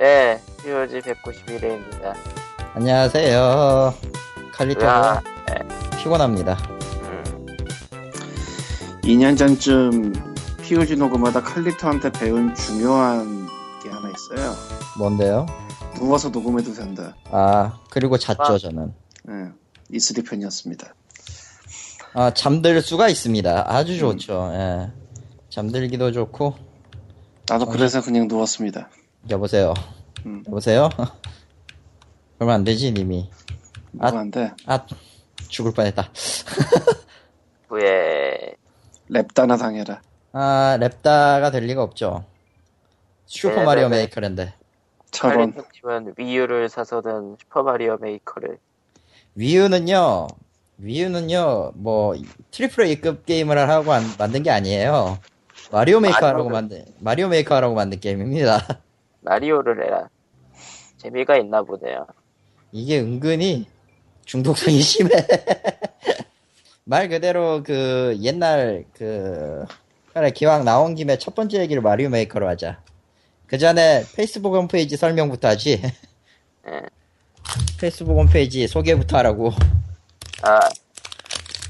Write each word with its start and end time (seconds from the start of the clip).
예, 0.00 0.40
POG 0.62 1.00
191회입니다. 1.00 2.14
안녕하세요. 2.74 3.94
칼리토가 4.52 5.14
으아, 5.14 5.96
피곤합니다. 5.98 6.56
음, 7.02 7.46
2년 9.02 9.36
전쯤 9.36 10.12
POG 10.62 10.96
녹음하다 10.96 11.42
칼리토한테 11.42 12.12
배운 12.12 12.54
중요한 12.54 13.46
게 13.82 13.88
하나 13.88 14.08
있어요. 14.10 14.54
뭔데요? 14.98 15.46
누워서 15.96 16.28
녹음해도 16.28 16.74
된다. 16.74 17.16
아, 17.32 17.80
그리고 17.90 18.16
잤죠, 18.18 18.42
아. 18.42 18.58
저는. 18.58 18.94
예, 19.30 19.32
이슬이 19.90 20.22
편이었습니다. 20.22 20.94
아, 22.14 22.32
잠들 22.34 22.80
수가 22.82 23.08
있습니다. 23.08 23.64
아주 23.66 23.98
좋죠, 23.98 24.52
예. 24.54 24.92
잠들기도 25.50 26.12
좋고, 26.12 26.54
나도 27.48 27.66
그래서 27.66 28.00
그냥 28.00 28.28
누웠습니다. 28.28 28.90
여보세요. 29.30 29.74
음. 30.26 30.42
여보세요? 30.46 30.88
그러면 32.38 32.54
안 32.56 32.64
되지, 32.64 32.92
님이. 32.92 33.30
아. 34.00 34.06
누구한테 34.06 34.52
아, 34.66 34.86
죽을 35.48 35.72
뻔했다. 35.72 36.10
후에, 37.68 38.54
랩다나 39.10 39.58
당해라. 39.58 40.00
아, 40.32 40.78
랩다가 40.80 41.50
될 41.52 41.64
리가 41.64 41.82
없죠. 41.82 42.24
슈퍼 43.26 43.62
마리오 43.62 43.84
네네네. 43.88 44.02
메이커랜데. 44.02 44.54
저런. 45.10 45.52
칼리토님은 45.54 46.14
위유를 46.16 46.68
사서든 46.68 47.36
슈퍼 47.40 47.62
마리오 47.62 47.96
메이커를. 47.98 48.58
위유는요, 49.34 50.28
Wii 50.78 51.04
U는요, 51.04 51.72
뭐, 51.74 52.14
triple 52.50 52.84
A급 52.86 53.26
게임을 53.26 53.58
하고 53.68 53.92
안- 53.92 54.04
만든 54.18 54.42
게 54.42 54.50
아니에요. 54.50 55.18
마리오 55.72 56.00
메이커 56.00 56.26
하라고 56.26 56.48
마리오를- 56.48 56.52
만든, 56.52 56.84
마리오 57.00 57.28
메이커 57.28 57.54
하라고 57.56 57.74
만든 57.74 58.00
게임입니다. 58.00 58.58
마리오를 59.28 59.84
해라. 59.84 60.08
재미가 60.96 61.36
있나 61.36 61.62
보네요. 61.62 62.06
이게 62.72 62.98
은근히 63.00 63.66
중독성이 64.24 64.80
심해. 64.80 65.10
말 66.84 67.08
그대로 67.08 67.62
그 67.62 68.16
옛날 68.22 68.84
그 68.94 69.66
그래 70.14 70.30
기왕 70.30 70.64
나온 70.64 70.94
김에 70.94 71.18
첫 71.18 71.34
번째 71.34 71.60
얘기를 71.60 71.82
마리오 71.82 72.08
메이커로 72.08 72.48
하자. 72.48 72.80
그 73.46 73.58
전에 73.58 74.04
페이스북 74.16 74.54
홈페이지 74.54 74.96
설명부터 74.96 75.48
하지. 75.48 75.82
예. 76.66 76.82
페이스북 77.78 78.16
홈페이지 78.18 78.66
소개부터 78.66 79.18
하라고. 79.18 79.52
아, 80.42 80.60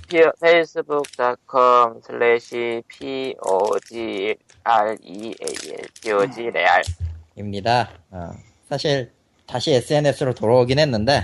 facebook.com 0.08 2.00
slash 2.02 2.82
POGREAL, 2.88 4.36
POG 6.00 6.50
레알. 6.50 6.82
입니다. 7.48 7.88
어, 8.10 8.30
사실 8.68 9.12
다시 9.46 9.72
SNS로 9.72 10.34
돌아오긴 10.34 10.78
했는데 10.78 11.22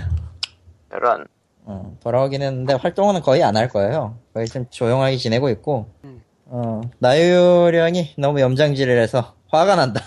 이런, 0.91 1.27
어, 1.65 1.97
돌아오긴 2.01 2.41
했는데 2.41 2.73
활동은 2.73 3.21
거의 3.21 3.43
안 3.43 3.55
할 3.57 3.69
거예요. 3.69 4.17
거의 4.33 4.47
좀 4.47 4.65
조용하게 4.69 5.17
지내고 5.17 5.49
있고 5.49 5.89
음. 6.03 6.23
어, 6.45 6.81
나유령이 6.99 8.15
너무 8.17 8.39
염장질을 8.39 8.97
해서 9.01 9.35
화가 9.49 9.75
난다. 9.75 10.01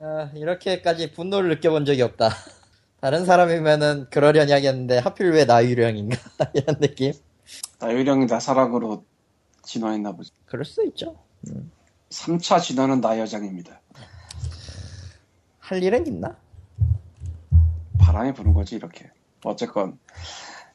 아, 0.00 0.30
이렇게까지 0.34 1.12
분노를 1.12 1.48
느껴본 1.50 1.84
적이 1.84 2.02
없다. 2.02 2.30
다른 3.00 3.24
사람이면은 3.24 4.06
그러려니 4.10 4.52
하겠는데 4.52 4.98
하필 4.98 5.32
왜 5.32 5.44
나유령인가 5.44 6.16
이런 6.54 6.78
느낌? 6.78 7.12
나유령이 7.80 8.26
나사랑으로 8.26 9.04
진화했나 9.64 10.12
보지. 10.12 10.30
그럴 10.46 10.64
수 10.64 10.84
있죠. 10.86 11.16
3차 12.12 12.60
진화는 12.60 13.00
나 13.00 13.18
여장입니다. 13.18 13.80
할 15.58 15.82
일은 15.82 16.06
있나? 16.06 16.36
바람이 17.98 18.34
부는 18.34 18.52
거지, 18.52 18.76
이렇게. 18.76 19.10
어쨌건. 19.44 19.98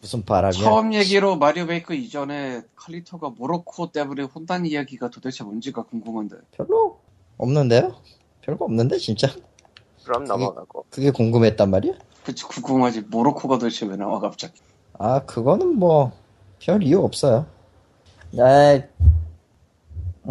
무슨 0.02 0.24
바람이야? 0.26 0.64
처음 0.64 0.94
얘기로 0.94 1.38
마리오 1.38 1.66
메이커 1.66 1.94
이전에 1.94 2.62
칼리토가 2.76 3.30
모로코 3.30 3.92
때문에 3.92 4.24
혼난 4.24 4.66
이야기가 4.66 5.10
도대체 5.10 5.44
뭔지가 5.44 5.84
궁금한데. 5.84 6.38
별로 6.52 7.00
없는데요? 7.38 7.96
별거 8.42 8.66
없는데 8.66 8.98
진짜? 8.98 9.28
그럼 10.04 10.26
넘어가고. 10.26 10.86
그게 10.90 11.12
궁금했단 11.12 11.70
말이야? 11.70 11.94
그치, 12.24 12.44
궁금하지. 12.46 13.02
모로코가 13.02 13.58
도대체 13.58 13.86
왜 13.86 13.96
나와, 13.96 14.20
갑자기. 14.20 14.60
아, 15.00 15.20
그거는 15.26 15.78
뭐, 15.78 16.12
별 16.60 16.84
이유 16.84 17.02
없어요. 17.04 17.46
아, 18.40 18.74
음, 19.02 19.07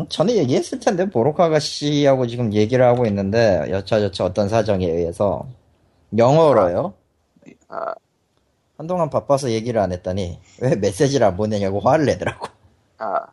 전에 0.08 0.36
얘기했을 0.36 0.78
텐데, 0.80 1.08
보로카 1.08 1.46
아가씨하고 1.46 2.26
지금 2.26 2.52
얘기를 2.52 2.84
하고 2.84 3.06
있는데, 3.06 3.66
여차저차 3.70 4.24
어떤 4.24 4.48
사정에 4.48 4.86
의해서, 4.86 5.48
영어로요? 6.16 6.94
아, 7.68 7.94
한동안 8.76 9.08
바빠서 9.10 9.50
얘기를 9.50 9.80
안 9.80 9.92
했더니, 9.92 10.38
왜 10.60 10.74
메시지를 10.76 11.26
안 11.26 11.36
보내냐고 11.36 11.80
화를 11.80 12.04
내더라고. 12.06 12.46
아, 12.98 13.26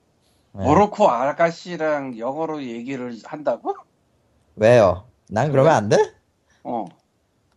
네. 0.54 0.64
모로코 0.64 1.10
아가씨랑 1.10 2.18
영어로 2.18 2.64
얘기를 2.64 3.18
한다고? 3.26 3.76
왜요? 4.56 5.06
난 5.30 5.52
그러면 5.52 5.74
안 5.74 5.90
돼? 5.90 5.98
어. 6.64 6.86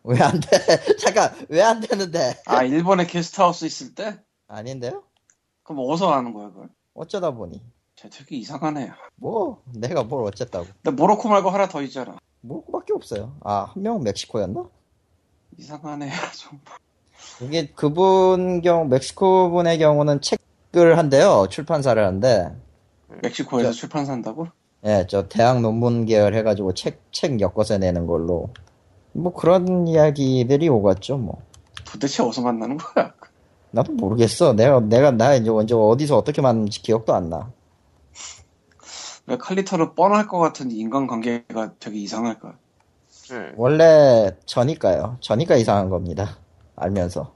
왜 0.02 0.18
안 0.20 0.40
돼? 0.40 0.48
잠깐, 0.98 1.32
왜 1.48 1.60
안 1.62 1.80
되는데? 1.80 2.34
아, 2.46 2.62
일본에 2.62 3.06
게스트하우스 3.06 3.64
있을 3.66 3.94
때? 3.94 4.18
아닌데요? 4.48 5.02
그럼 5.64 5.84
어디서 5.88 6.12
하는 6.14 6.32
거야, 6.32 6.48
그걸? 6.50 6.68
어쩌다 6.94 7.32
보니. 7.32 7.60
쟤 7.96 8.08
되게 8.10 8.36
이상하네. 8.36 8.90
뭐, 9.16 9.62
내가 9.72 10.02
뭘 10.04 10.24
어쨌다고. 10.26 10.66
근데 10.82 10.90
모로코 11.00 11.28
말고 11.28 11.48
하나 11.50 11.66
더 11.66 11.80
있잖아. 11.82 12.16
뭐, 12.42 12.64
그밖에 12.66 12.92
없어요. 12.92 13.32
아, 13.42 13.68
한 13.72 13.82
명은 13.82 14.02
멕시코였나? 14.04 14.64
이상하네, 15.58 16.10
좀. 16.38 16.60
이게 17.40 17.66
그분 17.74 18.60
경 18.60 18.88
멕시코 18.90 19.50
분의 19.50 19.78
경우는 19.78 20.20
책을 20.20 20.98
한대요 20.98 21.46
출판사를 21.50 22.04
한대 22.04 22.52
멕시코에서 23.22 23.70
저- 23.70 23.76
출판사 23.76 24.12
한다고? 24.12 24.46
예 24.84 25.06
저 25.08 25.26
대학 25.26 25.60
논문 25.60 26.04
계열 26.04 26.34
해가지고 26.34 26.74
책 26.74 27.00
책 27.10 27.40
엮어서 27.40 27.78
내는 27.78 28.06
걸로 28.06 28.50
뭐 29.12 29.32
그런 29.32 29.88
이야기들이 29.88 30.68
오갔죠 30.68 31.16
뭐 31.16 31.42
도대체 31.86 32.22
어디서 32.22 32.42
만나는 32.42 32.76
거야? 32.76 33.12
나도 33.70 33.92
모르겠어 33.92 34.52
내가 34.52 34.78
내가 34.80 35.10
나 35.10 35.34
이제 35.34 35.48
언제 35.50 35.74
어디서 35.74 36.16
어떻게 36.18 36.42
만났는지 36.42 36.82
기억도 36.82 37.14
안 37.14 37.30
나 37.30 37.50
왜 39.26 39.36
칼리토를 39.36 39.94
뻔할 39.94 40.26
것 40.26 40.38
같은 40.38 40.70
인간관계가 40.70 41.74
되게 41.78 41.98
이상할까? 41.98 42.58
음, 43.32 43.52
원래 43.56 44.30
저니까요 44.46 45.18
저니까 45.20 45.56
이상한 45.56 45.88
겁니다 45.90 46.38
알면서 46.76 47.34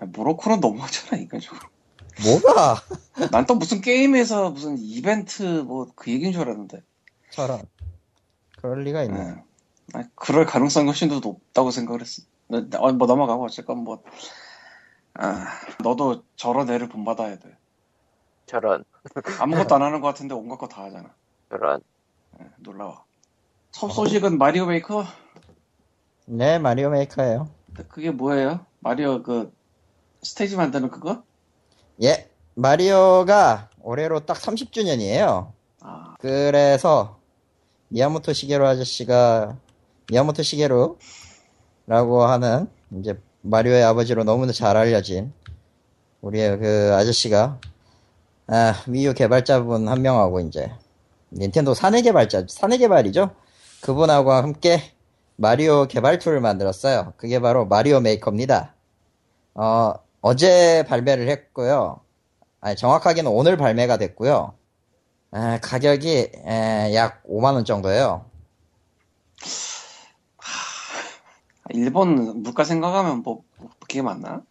아, 0.00 0.06
모로코는 0.06 0.60
너무하잖아, 0.60 1.20
인간적으로. 1.20 1.60
뭐가 2.22 2.76
난 3.32 3.46
또 3.46 3.54
무슨 3.54 3.80
게임에서 3.80 4.50
무슨 4.50 4.76
이벤트 4.78 5.42
뭐 5.42 5.86
그 5.96 6.10
얘기인 6.10 6.32
줄 6.32 6.42
알았는데. 6.42 6.82
저런 7.30 7.62
그럴 8.56 8.84
리가 8.84 9.02
있네 9.04 9.20
예. 9.20 9.34
아, 9.94 10.04
그럴 10.14 10.46
가능성이 10.46 10.86
훨씬 10.86 11.08
더 11.08 11.20
높다고 11.20 11.70
생각을 11.70 12.00
했어. 12.02 12.22
나- 12.48 12.68
나- 12.68 12.78
어, 12.80 12.92
뭐 12.92 13.06
넘어가고 13.06 13.44
어쨌건 13.44 13.78
뭐. 13.84 14.02
아, 15.14 15.46
너도 15.82 16.24
저런 16.36 16.70
애를 16.70 16.88
본받아야 16.88 17.38
돼. 17.38 17.56
저런, 18.50 18.84
아무것도 19.38 19.76
안 19.76 19.82
하는 19.82 20.00
것 20.00 20.08
같은데 20.08 20.34
온갖 20.34 20.58
거 20.58 20.66
다 20.66 20.82
하잖아. 20.82 21.14
저런. 21.50 21.80
예, 22.40 22.46
놀라워. 22.58 23.04
첫 23.70 23.88
소식은 23.90 24.38
마리오 24.38 24.66
메이커? 24.66 25.04
네 26.26 26.58
마리오 26.58 26.90
메이커예요 26.90 27.48
그게 27.88 28.10
뭐예요? 28.10 28.66
마리오 28.80 29.22
그 29.22 29.52
스테이지 30.22 30.56
만드는 30.56 30.90
그거? 30.90 31.22
예 32.02 32.28
마리오가 32.54 33.68
올해로 33.80 34.26
딱 34.26 34.36
30주년이에요 34.36 35.52
아, 35.80 36.14
그래서 36.20 37.18
미야모토 37.88 38.32
시게루 38.32 38.66
아저씨가 38.66 39.56
미야모토 40.10 40.42
시게루라고 40.42 40.96
하는 42.24 42.68
이제 42.98 43.20
마리오의 43.42 43.82
아버지로 43.84 44.24
너무나 44.24 44.50
잘 44.52 44.76
알려진 44.76 45.32
우리의 46.22 46.58
그 46.58 46.92
아저씨가 46.94 47.60
아, 48.52 48.74
Wii 48.88 49.08
U 49.08 49.14
개발자분 49.14 49.86
한 49.86 50.02
명하고 50.02 50.40
이제 50.40 50.72
닌텐도 51.32 51.72
사내 51.74 52.02
개발자 52.02 52.46
사내 52.48 52.78
개발이죠. 52.78 53.30
그분하고 53.80 54.32
함께 54.32 54.80
마리오 55.36 55.86
개발 55.86 56.18
툴을 56.18 56.40
만들었어요. 56.40 57.12
그게 57.16 57.38
바로 57.38 57.64
마리오 57.64 58.00
메이커입니다. 58.00 58.74
어, 59.54 59.94
어제 60.20 60.84
발매를 60.88 61.28
했고요. 61.28 62.00
아니, 62.60 62.74
정확하게는 62.74 63.30
오늘 63.30 63.56
발매가 63.56 63.98
됐고요. 63.98 64.54
아, 65.30 65.60
가격이 65.62 66.32
에, 66.44 66.92
약 66.96 67.22
5만 67.28 67.54
원 67.54 67.64
정도예요. 67.64 68.24
일본 71.72 72.42
물가 72.42 72.64
생각하면 72.64 73.22
뭐, 73.22 73.44
뭐 73.58 73.70
그게 73.78 74.02
맞나? 74.02 74.42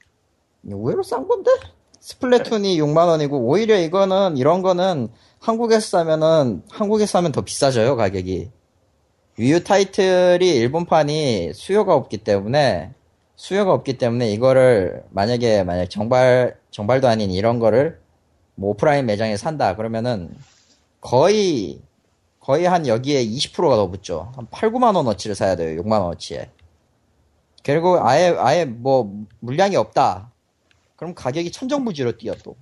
의외로 0.63 1.03
싼 1.03 1.27
건데? 1.27 1.51
스플래툰이 1.99 2.79
6만 2.81 3.07
원이고, 3.07 3.37
오히려 3.37 3.77
이거는, 3.77 4.37
이런 4.37 4.61
거는 4.61 5.09
한국에서 5.39 5.97
사면은, 5.97 6.63
한국에서 6.69 7.11
사면 7.11 7.31
더 7.31 7.41
비싸져요, 7.41 7.95
가격이. 7.95 8.51
위유 9.39 9.63
타이틀이 9.63 10.45
일본판이 10.45 11.53
수요가 11.53 11.95
없기 11.95 12.17
때문에 12.17 12.93
수요가 13.37 13.71
없기 13.71 13.97
때문에 13.97 14.29
이거를 14.33 15.05
만약에 15.11 15.63
만약 15.63 15.89
정발 15.89 16.57
정발도 16.71 17.07
아닌 17.07 17.31
이런 17.31 17.57
거를 17.57 18.01
뭐 18.55 18.71
오프라인 18.71 19.05
매장에 19.05 19.37
산다 19.37 19.77
그러면은 19.77 20.35
거의 20.99 21.79
거의 22.41 22.65
한 22.65 22.85
여기에 22.85 23.23
20%가 23.25 23.77
더 23.77 23.87
붙죠. 23.89 24.33
한 24.35 24.47
8, 24.51 24.71
9만 24.71 24.93
원어치를 24.97 25.35
사야 25.37 25.55
돼요. 25.55 25.81
6만 25.81 26.01
원어치에. 26.01 26.49
그리고 27.63 28.05
아예 28.05 28.35
아예 28.37 28.65
뭐 28.65 29.09
물량이 29.39 29.77
없다. 29.77 30.33
그럼 30.99 31.15
가격이 31.15 31.53
천정부지로 31.53 32.17
뛰어 32.17 32.35
또. 32.43 32.57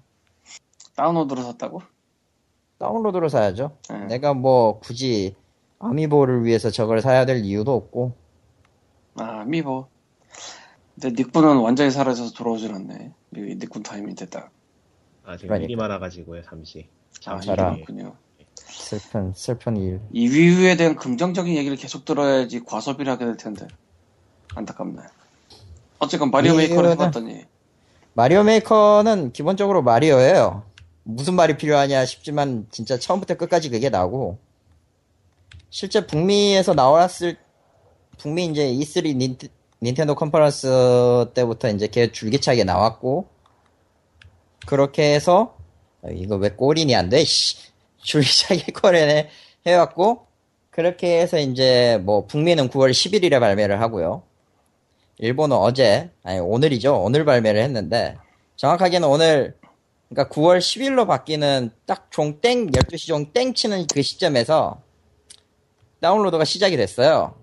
다운로드로 0.95 1.42
샀다고? 1.42 1.81
다운로드로 2.78 3.30
사야죠. 3.30 3.75
네. 3.89 4.06
내가 4.06 4.36
뭐 4.36 4.80
굳이 4.80 5.36
아미보를 5.80 6.45
위해서 6.45 6.69
저걸 6.69 7.01
사야 7.01 7.25
될 7.25 7.44
이유도 7.44 7.74
없고. 7.74 8.13
아, 9.16 9.44
미보. 9.44 9.88
근데 10.94 11.24
닉군은 11.24 11.57
완전히 11.57 11.89
사라져서 11.89 12.34
돌아오질 12.34 12.75
않네. 12.75 13.12
이 13.38 13.39
닉군 13.39 13.81
타이밍 13.81 14.13
됐다. 14.13 14.51
아, 15.25 15.36
지금 15.36 15.48
그러니까. 15.48 15.66
일이 15.66 15.75
많아가지고요, 15.75 16.44
잠시. 16.44 16.88
아, 17.25 17.40
잠시. 17.40 17.48
그렇군요. 17.48 18.16
슬픈 18.54 19.33
슬픈 19.33 19.78
일. 19.78 20.00
이 20.12 20.28
Wii 20.28 20.58
U에 20.58 20.78
대한 20.78 20.95
긍정적인 20.95 21.56
얘기를 21.56 21.75
계속 21.75 22.06
들어야지 22.06 22.63
과소비를 22.63 23.12
하게 23.12 23.25
될 23.25 23.38
텐데. 23.38 23.68
안타깝네. 24.54 25.01
어쨌건 25.98 26.30
마리오 26.30 26.56
메이커를 26.56 26.92
해봤더니, 26.92 27.45
마리오 28.18 28.42
메이커는 28.42 29.31
기본적으로 29.31 29.84
마리오예요. 29.84 30.64
무슨 31.04 31.36
말이 31.36 31.56
필요하냐 31.56 32.04
싶지만 32.06 32.66
진짜 32.72 32.98
처음부터 32.98 33.36
끝까지 33.36 33.69
그게 33.69 33.92
나고 33.92 34.40
실제 35.69 36.08
북미에서 36.08 36.74
나왔을 36.74 37.38
북미 38.18 38.46
이제 38.46 38.74
E3 38.74 39.16
닌테, 39.16 39.50
닌텐도 39.84 40.16
컨퍼런스 40.16 41.28
때부터 41.36 41.69
이제 41.69 41.86
걔 41.86 42.12
줄기차게 42.12 42.64
나왔고 42.64 43.28
그렇게 44.66 45.14
해서 45.14 45.56
어, 46.02 46.10
이거 46.10 46.38
왜 46.38 46.50
꼬린이 46.50 46.96
안 46.96 47.10
돼? 47.10 47.24
씨. 47.24 47.58
줄기차게 47.98 48.72
코레네 48.72 49.30
해왔고 49.68 50.25
그렇게 50.72 51.22
해서 51.22 51.38
이제 51.38 52.02
뭐 52.04 52.25
북미는 52.25 52.69
9월 52.69 52.90
10일에 52.90 53.40
발매를 53.40 53.80
하고요. 53.80 54.24
일본은 55.19 55.56
어제 55.58 56.12
아니 56.24 56.40
오늘이죠. 56.40 57.02
오늘 57.02 57.25
발매를 57.25 57.62
했는데 57.62 58.18
정확하게는 58.56 59.08
오늘 59.08 59.56
그러니까 60.10 60.34
9월 60.34 60.60
10일로 60.60 61.08
바뀌는 61.08 61.72
딱 61.86 62.10
종 62.12 62.40
땡 62.42 62.68
12시 62.72 63.08
종 63.08 63.34
땡 63.34 63.54
치는 63.54 63.88
그 63.94 64.02
시점에서 64.02 64.81
다운로드가 66.02 66.46
시작이 66.46 66.78
됐어요. 66.78 67.36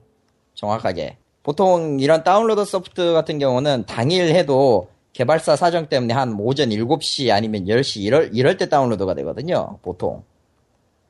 정확하게. 0.55 1.19
보통 1.43 1.99
이런 2.01 2.25
다운로드 2.25 2.65
소프트 2.65 3.13
같은 3.13 3.39
경우는 3.39 3.85
당일 3.87 4.35
해도 4.35 4.89
개발사 5.13 5.57
사정 5.57 5.89
때문에 5.89 6.15
한 6.15 6.35
오전 6.39 6.71
7시 6.71 7.31
아니면 7.31 7.67
10시 7.67 8.01
이럴, 8.03 8.31
이럴 8.33 8.57
때 8.57 8.69
다운로드가 8.69 9.15
되거든요. 9.15 9.79
보통. 9.83 10.25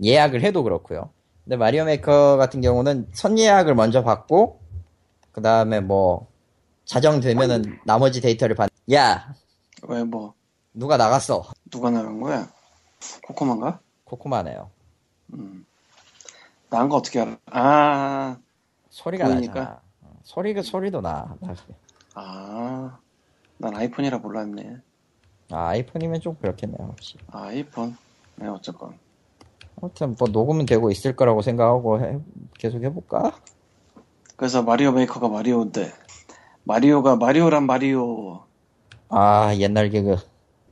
예약을 0.02 0.42
해도 0.42 0.62
그렇고요. 0.64 1.10
근데 1.44 1.56
마리오 1.56 1.84
메이커 1.84 2.36
같은 2.36 2.60
경우는 2.60 3.08
선 3.12 3.38
예약을 3.38 3.74
먼저 3.74 4.02
받고 4.02 4.58
그 5.32 5.42
다음에 5.42 5.80
뭐 5.80 6.26
자정되면은 6.84 7.80
나머지 7.84 8.20
데이터를 8.20 8.54
받. 8.54 8.70
야 8.92 9.32
왜 9.86 10.02
뭐, 10.02 10.34
누가 10.72 10.96
나갔어? 10.96 11.44
누가 11.70 11.90
나간 11.90 12.20
거야? 12.20 12.48
코코만가? 13.26 13.80
코코마네요. 14.04 14.70
음. 15.34 15.66
나간 16.70 16.88
거 16.88 16.96
어떻게 16.96 17.20
알아? 17.20 17.36
아, 17.50 18.38
소리가 18.90 19.26
보이니까? 19.26 19.52
나잖아. 19.54 19.80
어, 20.02 20.16
소리가 20.22 20.62
소리도 20.62 21.00
나. 21.02 21.36
아. 22.14 22.98
난 23.58 23.76
아이폰이라 23.76 24.18
몰랐네. 24.18 24.76
아, 25.50 25.68
아이폰이면 25.68 26.20
좀 26.20 26.34
그렇겠네요. 26.36 26.88
혹시. 26.88 27.18
아이폰. 27.30 27.96
네, 28.36 28.48
어쨌건. 28.48 28.98
아무튼 29.80 30.16
뭐 30.18 30.28
녹음은 30.28 30.64
되고 30.66 30.90
있을 30.90 31.14
거라고 31.14 31.42
생각하고 31.42 32.00
해- 32.00 32.18
계속 32.58 32.82
해볼까? 32.82 33.38
그래서 34.36 34.62
마리오 34.62 34.92
메이커가 34.92 35.28
마리오인데, 35.28 35.92
마리오가 36.64 37.16
마리오란 37.16 37.64
말이오. 37.64 38.42
아 39.08 39.54
옛날 39.56 39.90
개그 39.90 40.16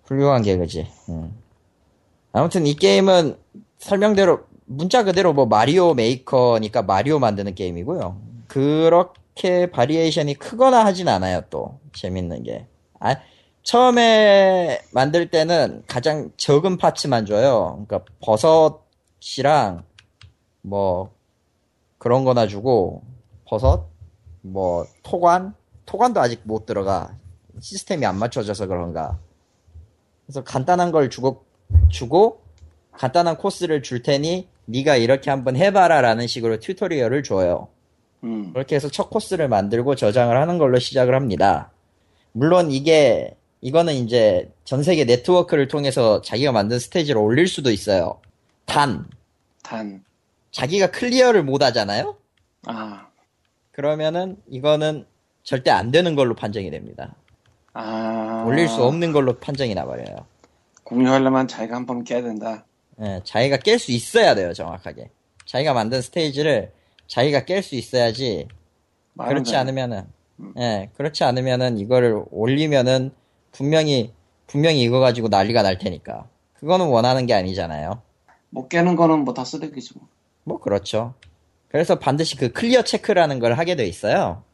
훌륭한 0.05 0.43
개그지. 0.43 0.87
음. 1.11 1.37
아무튼 2.33 2.67
이 2.67 2.75
게임은 2.75 3.37
설명대로 3.79 4.41
문자 4.65 5.05
그대로 5.05 5.33
뭐 5.33 5.47
마리오 5.47 5.95
메이커니까 5.95 6.83
마리오 6.83 7.19
만드는 7.19 7.55
게임이고요. 7.55 8.17
그렇게 8.49 9.71
variation이 9.71 10.35
크거나 10.35 10.85
하진 10.85 11.09
않아요. 11.09 11.43
또 11.51 11.79
재밌는 11.93 12.43
게. 12.43 12.67
아, 13.01 13.17
처음에 13.63 14.81
만들 14.93 15.31
때는 15.31 15.83
가장 15.87 16.31
적은 16.37 16.79
파츠만 16.79 17.27
줘요. 17.27 17.85
그러니까 17.87 18.13
버섯이랑 18.21 19.85
뭐 20.63 21.11
그런 21.99 22.25
거나 22.25 22.47
주고 22.47 23.03
버섯, 23.45 23.87
뭐 24.41 24.87
토관, 25.03 25.55
토관도 25.87 26.21
아직 26.21 26.41
못 26.45 26.67
들어가. 26.67 27.17
시스템이 27.61 28.07
안 28.07 28.19
맞춰져서 28.19 28.67
그런가. 28.67 29.19
그래서 30.27 30.43
간단한 30.45 30.93
걸 30.93 31.11
주고 31.11 31.45
주고 31.89 32.43
간단한 32.93 33.37
코스를 33.37 33.83
줄 33.83 34.03
테니 34.03 34.49
네가 34.67 34.97
이렇게 34.97 35.31
한번 35.31 35.57
해봐라 35.57 36.01
라는 36.01 36.27
식으로 36.27 36.61
튜토리얼을 36.61 37.23
줘요. 37.23 37.69
음. 38.25 38.53
그렇게 38.53 38.77
해서 38.77 38.89
첫 38.89 39.11
코스를 39.11 39.49
만들고 39.49 39.97
저장을 39.97 40.37
하는 40.37 40.59
걸로 40.59 40.79
시작을 40.79 41.15
합니다. 41.15 41.71
물론 42.33 42.71
이게 42.71 43.37
이거는 43.61 43.95
이제 43.95 44.51
전 44.65 44.83
세계 44.83 45.05
네트워크를 45.05 45.69
통해서 45.69 46.23
자기가 46.23 46.53
만든 46.53 46.79
스테이지를 46.79 47.21
올릴 47.21 47.47
수도 47.47 47.71
있어요. 47.71 48.21
단 48.65 49.07
단. 49.63 50.05
자기가 50.51 50.91
클리어를 50.91 51.43
못 51.43 51.63
하잖아요. 51.63 52.17
아. 52.67 53.07
그러면은 53.71 54.37
이거는 54.51 55.07
절대 55.43 55.71
안 55.71 55.91
되는 55.91 56.15
걸로 56.15 56.35
판정이 56.35 56.71
됩니다. 56.71 57.15
아. 57.75 58.45
올릴 58.47 58.69
수 58.69 58.83
없는 58.85 59.13
걸로 59.13 59.39
판정이 59.39 59.75
나버려요. 59.75 60.27
공유하려면 60.85 61.49
자기가 61.49 61.77
한 61.77 61.87
번 61.87 62.05
깨야 62.05 62.23
된다. 62.23 62.65
예, 63.01 63.21
자기가 63.25 63.57
깰 63.59 63.79
수 63.79 63.93
있어야 63.93 64.35
돼요, 64.35 64.53
정확하게. 64.53 65.11
자기가 65.47 65.73
만든 65.73 66.03
스테이지를 66.03 66.73
자기가 67.09 67.41
깰 67.43 67.63
수 67.63 67.75
있어야지. 67.75 68.47
그렇지. 69.19 69.57
않으면은, 69.57 70.05
예, 70.59 70.91
그렇지 70.97 71.25
않으면은 71.25 71.79
이거를 71.79 72.23
올리면은 72.31 73.11
분명히, 73.51 74.13
분명히 74.47 74.83
이거 74.83 75.01
가지고 75.01 75.29
난리가 75.29 75.63
날 75.63 75.79
테니까. 75.79 76.29
그거는 76.55 76.87
원하는 76.87 77.27
게 77.27 77.35
아니잖아요. 77.35 78.01
못 78.51 78.69
깨는 78.69 78.97
거는 78.97 79.21
뭐 79.25 79.35
다 79.35 79.45
쓰레기지 79.45 79.95
뭐. 79.99 80.09
뭐, 80.45 80.61
그렇죠. 80.61 81.15
그래서 81.69 81.99
반드시 81.99 82.37
그 82.37 82.53
클리어 82.53 82.83
체크라는 82.83 83.39
걸 83.39 83.55
하게 83.55 83.77
돼 83.77 83.87
있어요. 83.87 84.45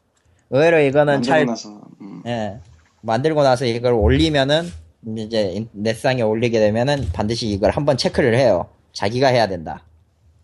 의외로 0.49 0.79
이거는 0.79 1.15
만들고 1.15 1.25
잘, 1.25 1.45
나서. 1.45 1.81
음. 2.01 2.23
예, 2.25 2.59
만들고 3.01 3.43
나서 3.43 3.65
이걸 3.65 3.93
올리면은, 3.93 4.69
이제 5.17 5.65
넷상에 5.71 6.21
올리게 6.21 6.59
되면은 6.59 7.09
반드시 7.13 7.47
이걸 7.47 7.71
한번 7.71 7.95
체크를 7.97 8.35
해요. 8.35 8.67
자기가 8.93 9.27
해야 9.27 9.47
된다. 9.47 9.85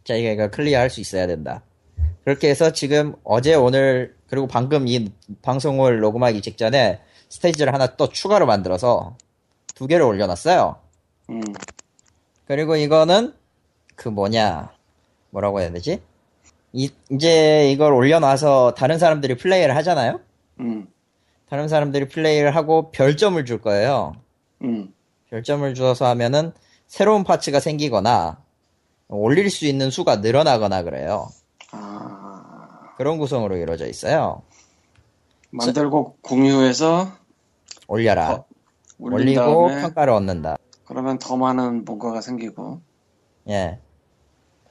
자기가 0.05 0.31
이걸 0.31 0.51
클리어 0.51 0.79
할 0.79 0.89
수 0.89 1.01
있어야 1.01 1.27
된다. 1.27 1.61
그렇게 2.23 2.49
해서 2.49 2.71
지금 2.71 3.15
어제 3.23 3.53
오늘 3.53 4.15
그리고 4.29 4.47
방금 4.47 4.87
이 4.87 5.11
방송을 5.41 5.99
녹음하기 5.99 6.41
직전에 6.41 6.99
스테이지를 7.29 7.73
하나 7.73 7.95
또 7.97 8.07
추가로 8.09 8.45
만들어서 8.45 9.17
두 9.75 9.87
개를 9.87 10.05
올려놨어요. 10.05 10.77
음. 11.31 11.41
그리고 12.47 12.75
이거는 12.77 13.33
그 13.95 14.07
뭐냐 14.09 14.71
뭐라고 15.31 15.59
해야 15.59 15.71
되지? 15.71 16.01
이, 16.77 16.91
이제 17.09 17.71
이걸 17.71 17.93
올려놔서 17.93 18.73
다른 18.75 18.99
사람들이 18.99 19.37
플레이를 19.37 19.77
하잖아요. 19.77 20.19
음. 20.59 20.87
다른 21.47 21.69
사람들이 21.69 22.09
플레이를 22.09 22.53
하고 22.53 22.91
별점을 22.91 23.43
줄 23.45 23.61
거예요. 23.61 24.13
음. 24.61 24.93
별점을 25.29 25.73
주어서 25.73 26.05
하면은 26.07 26.51
새로운 26.85 27.23
파츠가 27.23 27.61
생기거나 27.61 28.39
올릴 29.07 29.49
수 29.49 29.65
있는 29.65 29.89
수가 29.89 30.17
늘어나거나 30.17 30.83
그래요. 30.83 31.29
아. 31.71 32.93
그런 32.97 33.19
구성으로 33.19 33.55
이루어져 33.55 33.87
있어요. 33.87 34.41
만들고 35.51 36.17
공유해서 36.21 37.07
올려라. 37.87 38.33
어, 38.33 38.45
올리고 38.99 39.67
평가를 39.67 40.11
얻는다. 40.11 40.57
그러면 40.85 41.19
더 41.19 41.37
많은 41.37 41.85
뭔가가 41.85 42.19
생기고 42.19 42.81
예. 43.47 43.79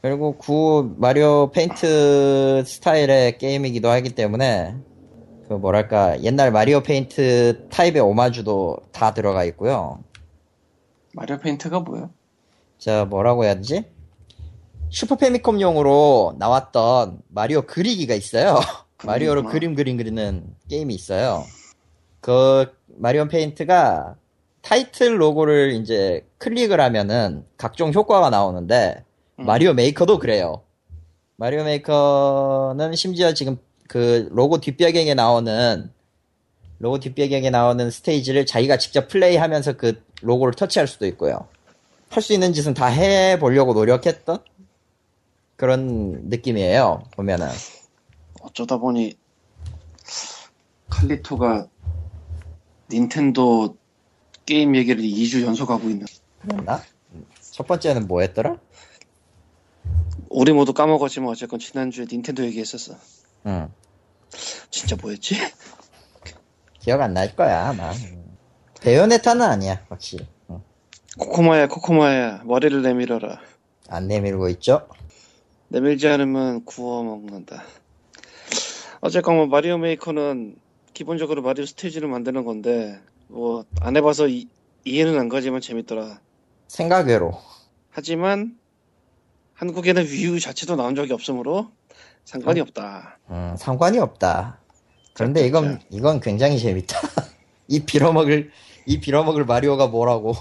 그리고 0.05 0.37
구 0.37 0.95
마리오 0.99 1.51
페인트 1.51 2.63
스타일의 2.67 3.39
게임이기도 3.39 3.89
하기 3.89 4.11
때문에 4.11 4.77
그 5.49 5.55
뭐랄까 5.55 6.23
옛날 6.23 6.53
마리오 6.53 6.83
페인트 6.83 7.69
타입의 7.71 8.03
오마주도 8.03 8.77
다 8.93 9.15
들어가 9.15 9.45
있고요. 9.45 10.05
마리오 11.15 11.39
페인트가 11.39 11.81
뭐야? 11.81 12.11
자 12.77 13.07
뭐라고 13.07 13.45
해야 13.45 13.55
되지? 13.55 13.87
슈퍼 14.91 15.17
패미컴용으로 15.17 16.37
나왔던 16.39 17.21
마리오 17.29 17.63
그리기가 17.63 18.15
있어요. 18.15 18.61
마리오로. 19.07 19.45
그림 19.45 19.75
그림 19.75 19.97
그리는 19.97 20.45
게임이 20.69 20.95
있어요. 20.95 21.45
그 22.21 22.67
마리오 22.89 23.27
페인트가 23.27 24.17
타이틀 24.61 25.19
로고를 25.19 25.73
이제 25.73 26.27
클릭을 26.37 26.79
하면은 26.79 27.47
각종 27.57 27.91
효과가 27.91 28.29
나오는데 28.29 29.04
음. 29.39 29.47
마리오 29.47 29.73
메이커도 29.75 30.19
그래요. 30.19 30.63
마리오 31.37 31.65
메이커는 31.65 32.95
심지어 32.95 33.35
지금 33.35 33.59
그 33.89 34.29
로고 34.31 34.61
뒷배경에 34.61 35.15
나오는 35.15 35.91
로고 36.79 36.99
뒷배경에 37.01 37.51
나오는 37.51 37.91
스테이지를 37.91 38.47
자기가 38.47 38.77
직접 38.79 39.09
플레이하면서 39.09 39.75
그 39.77 40.03
로고를 40.23 40.55
터치할 40.55 40.87
수도 40.87 41.07
있고요. 41.07 41.49
할 42.11 42.23
수 42.23 42.33
있는 42.33 42.53
짓은 42.53 42.75
다 42.75 42.87
해보려고 42.87 43.75
노력했던 43.75 44.39
그런 45.57 46.29
느낌이에요. 46.29 47.03
보면은 47.17 47.49
어쩌다 48.41 48.77
보니 48.77 49.15
칼리토가 50.91 51.67
닌텐도 52.93 53.77
게임 54.47 54.77
얘기를 54.77 55.03
2주 55.03 55.43
연속하고 55.45 55.89
있는. 55.89 56.07
그랬나? 56.43 56.83
첫 57.41 57.67
번째는 57.67 58.07
뭐였더라? 58.07 58.59
우리 60.29 60.53
모두 60.53 60.73
까먹었지만 60.73 61.29
어쨌건 61.31 61.59
지난주에 61.59 62.07
닌텐도 62.11 62.45
얘기했었어. 62.45 62.95
응. 63.47 63.69
진짜 64.71 64.97
뭐였지? 65.01 65.37
기억 66.81 67.01
안 67.01 67.15
날 67.15 67.35
거야 67.37 67.69
아마. 67.69 67.93
베요네타는 68.81 69.43
아니야 69.43 69.85
확실히. 69.89 70.27
응. 70.51 70.61
코코마야 71.19 71.69
코코마야 71.69 72.43
머리를 72.45 72.83
내밀어라. 72.83 73.41
안 73.89 74.09
내밀고 74.09 74.49
있죠? 74.51 74.89
내밀지 75.69 76.09
않으면 76.09 76.65
구워 76.65 77.03
먹는다. 77.03 77.63
어쨌건 79.01 79.37
뭐 79.37 79.47
마리오 79.47 79.79
메이커는 79.79 80.57
기본적으로 80.95 81.43
마리오 81.43 81.67
스테이지를 81.67 82.09
만드는 82.09 82.45
건데 82.45 82.99
뭐 83.29 83.65
안 83.81 83.97
해봐서 83.97 84.29
이, 84.29 84.49
이해는 84.85 85.19
안 85.19 85.29
가지만 85.29 85.61
재밌더라. 85.61 86.21
생각외로. 86.69 87.39
하지만 87.91 88.59
한국에는 89.65 90.05
위유 90.05 90.39
자체도 90.39 90.77
나온 90.77 90.95
적이 90.95 91.15
없으므로 91.15 91.71
상관이 92.25 92.61
없다. 92.61 93.19
음, 93.31 93.55
상관이 93.59 93.99
없다. 93.99 94.59
그런데 95.15 95.47
이건, 95.47 95.81
이건 95.91 96.21
굉장히 96.21 96.59
재밌다. 96.59 96.99
이 97.69 97.81
빌어먹을, 97.81 98.51
이 98.85 99.01
빌어먹을 99.01 99.47
마리오가 99.47 99.87
뭐라고. 99.87 100.35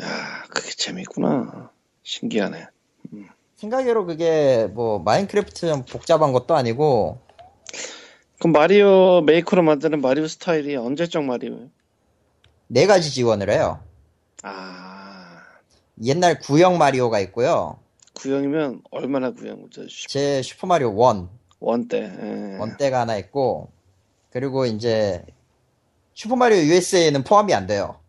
야, 0.00 0.44
그게 0.48 0.70
재밌구나. 0.70 1.70
신기하네. 2.02 2.66
생각외로 3.54 4.04
그게 4.06 4.68
뭐 4.72 4.98
마인크래프트처럼 5.00 5.84
복잡한 5.84 6.32
것도 6.32 6.56
아니고, 6.56 7.20
그럼 8.38 8.52
마리오 8.52 9.20
메이커로 9.22 9.62
만드는 9.62 10.00
마리오 10.00 10.26
스타일이 10.26 10.76
언제적 10.76 11.24
마리오예요? 11.24 11.68
네 12.68 12.86
가지 12.86 13.10
지원을 13.10 13.50
해요. 13.50 13.80
아, 14.42 14.87
옛날 16.04 16.38
구형 16.38 16.78
마리오가 16.78 17.20
있고요. 17.20 17.78
구형이면 18.14 18.82
얼마나 18.90 19.30
구형? 19.30 19.68
이제 19.70 20.42
슈퍼마리오 20.42 20.90
1, 20.92 21.28
one 21.60 21.88
때. 21.88 22.02
예. 22.02 22.56
one 22.58 22.72
때가 22.72 23.00
하나 23.00 23.16
있고, 23.16 23.70
그리고 24.30 24.66
이제 24.66 25.24
슈퍼마리오 26.14 26.58
USA는 26.58 27.22
포함이 27.24 27.54
안 27.54 27.66
돼요. 27.66 28.00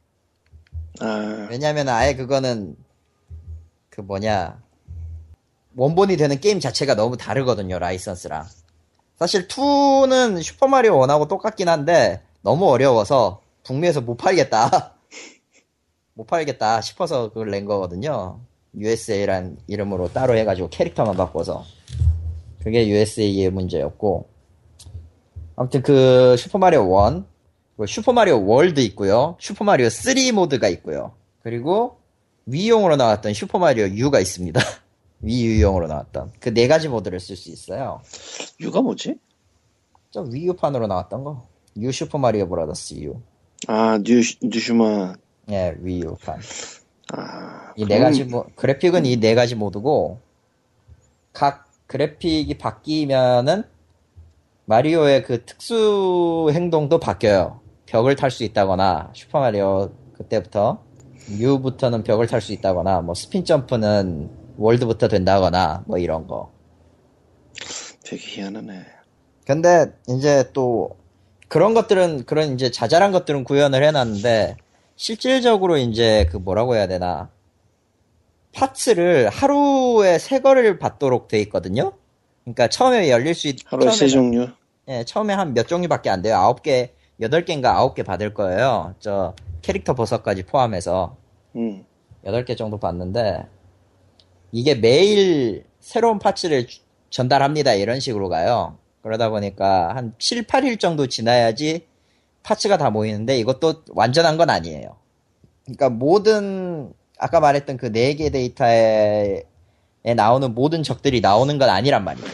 아, 0.99 1.47
왜냐면 1.49 1.87
아예 1.87 2.15
그거는 2.15 2.75
그 3.89 4.01
뭐냐 4.01 4.61
원본이 5.75 6.17
되는 6.17 6.39
게임 6.39 6.59
자체가 6.59 6.95
너무 6.95 7.15
다르거든요 7.15 7.79
라이선스랑 7.79 8.45
사실 9.17 9.47
2는 9.47 10.41
슈퍼마리오 10.41 10.99
1하고 10.99 11.27
똑같긴 11.27 11.69
한데 11.69 12.21
너무 12.41 12.69
어려워서 12.69 13.41
북미에서 13.63 14.01
못 14.01 14.15
팔겠다 14.17 14.95
못 16.19 16.27
팔겠다 16.27 16.81
싶어서 16.81 17.29
그걸 17.29 17.49
낸 17.49 17.63
거거든요 17.63 18.41
USA란 18.75 19.57
이름으로 19.67 20.11
따로 20.11 20.35
해가지고 20.35 20.67
캐릭터만 20.67 21.15
바꿔서 21.15 21.63
그게 22.61 22.89
USA의 22.89 23.49
문제였고 23.49 24.27
아무튼 25.55 25.81
그 25.81 26.35
슈퍼마리오 26.37 26.83
1 27.09 27.23
그리고 27.77 27.85
슈퍼마리오 27.85 28.45
월드 28.45 28.81
있고요. 28.81 29.37
슈퍼마리오 29.39 29.89
3 29.89 30.35
모드가 30.35 30.67
있고요. 30.67 31.13
그리고 31.41 31.99
Wii 32.45 32.58
U용으로 32.58 32.97
나왔던 32.97 33.33
슈퍼마리오 33.33 33.87
U가 33.87 34.19
있습니다. 34.19 34.59
Wii 35.21 35.38
U용으로 35.38 35.87
나왔던 35.87 36.33
그 36.41 36.53
네 36.53 36.67
가지 36.67 36.89
모드를 36.89 37.21
쓸 37.21 37.37
수 37.37 37.49
있어요. 37.49 38.01
U가 38.59 38.81
뭐지? 38.81 39.15
저 40.11 40.21
Wii 40.21 40.39
U판으로 40.39 40.87
나왔던 40.87 41.23
거. 41.23 41.47
U 41.77 41.91
슈퍼마리오 41.93 42.49
브라더스 42.49 42.95
U. 42.95 43.21
아, 43.67 43.99
뉴, 44.03 44.21
뉴슈마. 44.41 45.15
예, 45.51 45.75
Wii 45.79 46.02
U판. 46.02 46.39
아, 47.13 47.73
이 47.75 47.85
네 47.87 47.99
가지 47.99 48.23
모 48.25 48.45
그래픽은 48.55 49.05
이 49.05 49.17
네 49.19 49.35
가지 49.35 49.55
모드고 49.55 50.19
각 51.33 51.67
그래픽이 51.87 52.57
바뀌면은 52.57 53.63
마리오의 54.65 55.23
그 55.23 55.45
특수 55.45 56.49
행동도 56.53 56.99
바뀌어요. 56.99 57.61
벽을 57.87 58.15
탈 58.15 58.29
수 58.29 58.43
있다거나 58.43 59.11
슈퍼 59.15 59.39
마리오 59.39 59.89
그때부터 60.13 60.83
U부터는 61.39 62.03
벽을 62.03 62.27
탈 62.27 62.41
수 62.41 62.53
있다거나 62.53 63.01
뭐 63.01 63.15
스핀 63.15 63.45
점프는 63.45 64.29
월드부터 64.57 65.07
된다거나 65.07 65.83
뭐 65.87 65.97
이런 65.97 66.27
거. 66.27 66.51
되게 68.03 68.21
희한하네. 68.23 68.85
근데 69.45 69.91
이제 70.07 70.49
또 70.53 70.97
그런 71.47 71.73
것들은 71.73 72.25
그런 72.25 72.53
이제 72.53 72.69
자잘한 72.69 73.11
것들은 73.11 73.43
구현을 73.43 73.83
해놨는데 73.83 74.57
실질적으로 75.03 75.77
이제 75.77 76.27
그 76.29 76.35
뭐라고 76.35 76.75
해야 76.75 76.85
되나 76.85 77.29
파츠를 78.53 79.29
하루에 79.29 80.19
세 80.19 80.39
거를 80.41 80.77
받도록 80.77 81.29
돼 81.29 81.39
있거든요. 81.43 81.93
그러니까 82.43 82.67
처음에 82.67 83.09
열릴 83.09 83.33
수 83.33 83.47
있, 83.47 83.59
하루에 83.65 83.91
세 83.91 84.07
종류. 84.09 84.49
예, 84.89 85.05
처음에 85.05 85.33
한 85.33 85.53
몇 85.53 85.69
종류밖에 85.69 86.09
안 86.09 86.21
돼요. 86.21 86.35
아홉 86.35 86.63
개, 86.63 86.91
여덟 87.21 87.45
개인가 87.45 87.77
아홉 87.77 87.95
개 87.95 88.03
받을 88.03 88.33
거예요. 88.33 88.93
저 88.99 89.35
캐릭터 89.61 89.93
버섯까지 89.95 90.43
포함해서 90.43 91.15
음. 91.55 91.85
여덟 92.25 92.43
개 92.43 92.55
정도 92.57 92.77
받는데 92.77 93.45
이게 94.51 94.75
매일 94.75 95.63
새로운 95.79 96.19
파츠를 96.19 96.67
주- 96.67 96.81
전달합니다. 97.09 97.73
이런 97.75 98.01
식으로 98.01 98.27
가요. 98.27 98.77
그러다 99.01 99.29
보니까 99.29 99.95
한 99.95 100.13
7, 100.19 100.43
8일 100.43 100.77
정도 100.77 101.07
지나야지 101.07 101.87
파츠가 102.49 102.77
다 102.77 102.89
모이는데 102.89 103.37
이것도 103.37 103.83
완전한 103.89 104.37
건 104.37 104.49
아니에요. 104.49 104.97
그러니까 105.65 105.89
모든 105.89 106.91
아까 107.19 107.39
말했던 107.39 107.77
그네개 107.77 108.31
데이터에 108.31 109.43
에 110.05 110.13
나오는 110.15 110.55
모든 110.55 110.81
적들이 110.81 111.21
나오는 111.21 111.55
건 111.59 111.69
아니란 111.69 112.03
말이죠. 112.03 112.27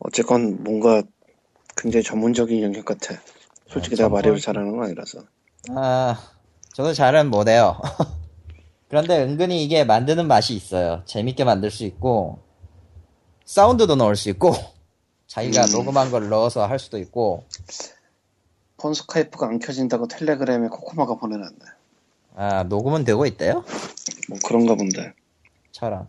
어쨌건 0.00 0.62
뭔가 0.62 1.02
굉장히 1.78 2.04
전문적인 2.04 2.62
영역 2.62 2.84
같아. 2.84 3.14
솔직히 3.68 3.94
아, 3.94 3.96
내가 3.96 4.08
마리오를 4.10 4.38
전문- 4.40 4.40
잘하는 4.40 4.76
건 4.76 4.84
아니라서. 4.86 5.20
아, 5.70 6.20
저도 6.74 6.92
잘은 6.92 7.30
못해요. 7.30 7.80
그런데 8.88 9.22
은근히 9.22 9.64
이게 9.64 9.84
만드는 9.84 10.28
맛이 10.28 10.54
있어요. 10.54 11.02
재밌게 11.06 11.44
만들 11.44 11.70
수 11.70 11.84
있고, 11.84 12.40
사운드도 13.46 13.96
넣을 13.96 14.14
수 14.14 14.28
있고, 14.30 14.52
자기가 15.26 15.64
음. 15.66 15.72
녹음한 15.72 16.10
걸 16.10 16.28
넣어서 16.28 16.66
할 16.66 16.78
수도 16.78 16.98
있고, 16.98 17.44
폰 18.76 18.94
스카이프가 18.94 19.46
안 19.46 19.58
켜진다고 19.58 20.08
텔레그램에 20.08 20.68
코코마가 20.68 21.16
보내놨네. 21.16 21.58
아, 22.36 22.62
녹음은 22.64 23.04
되고 23.04 23.24
있대요? 23.26 23.64
뭐 24.28 24.38
그런가 24.44 24.74
본데. 24.74 25.14
저런. 25.72 26.06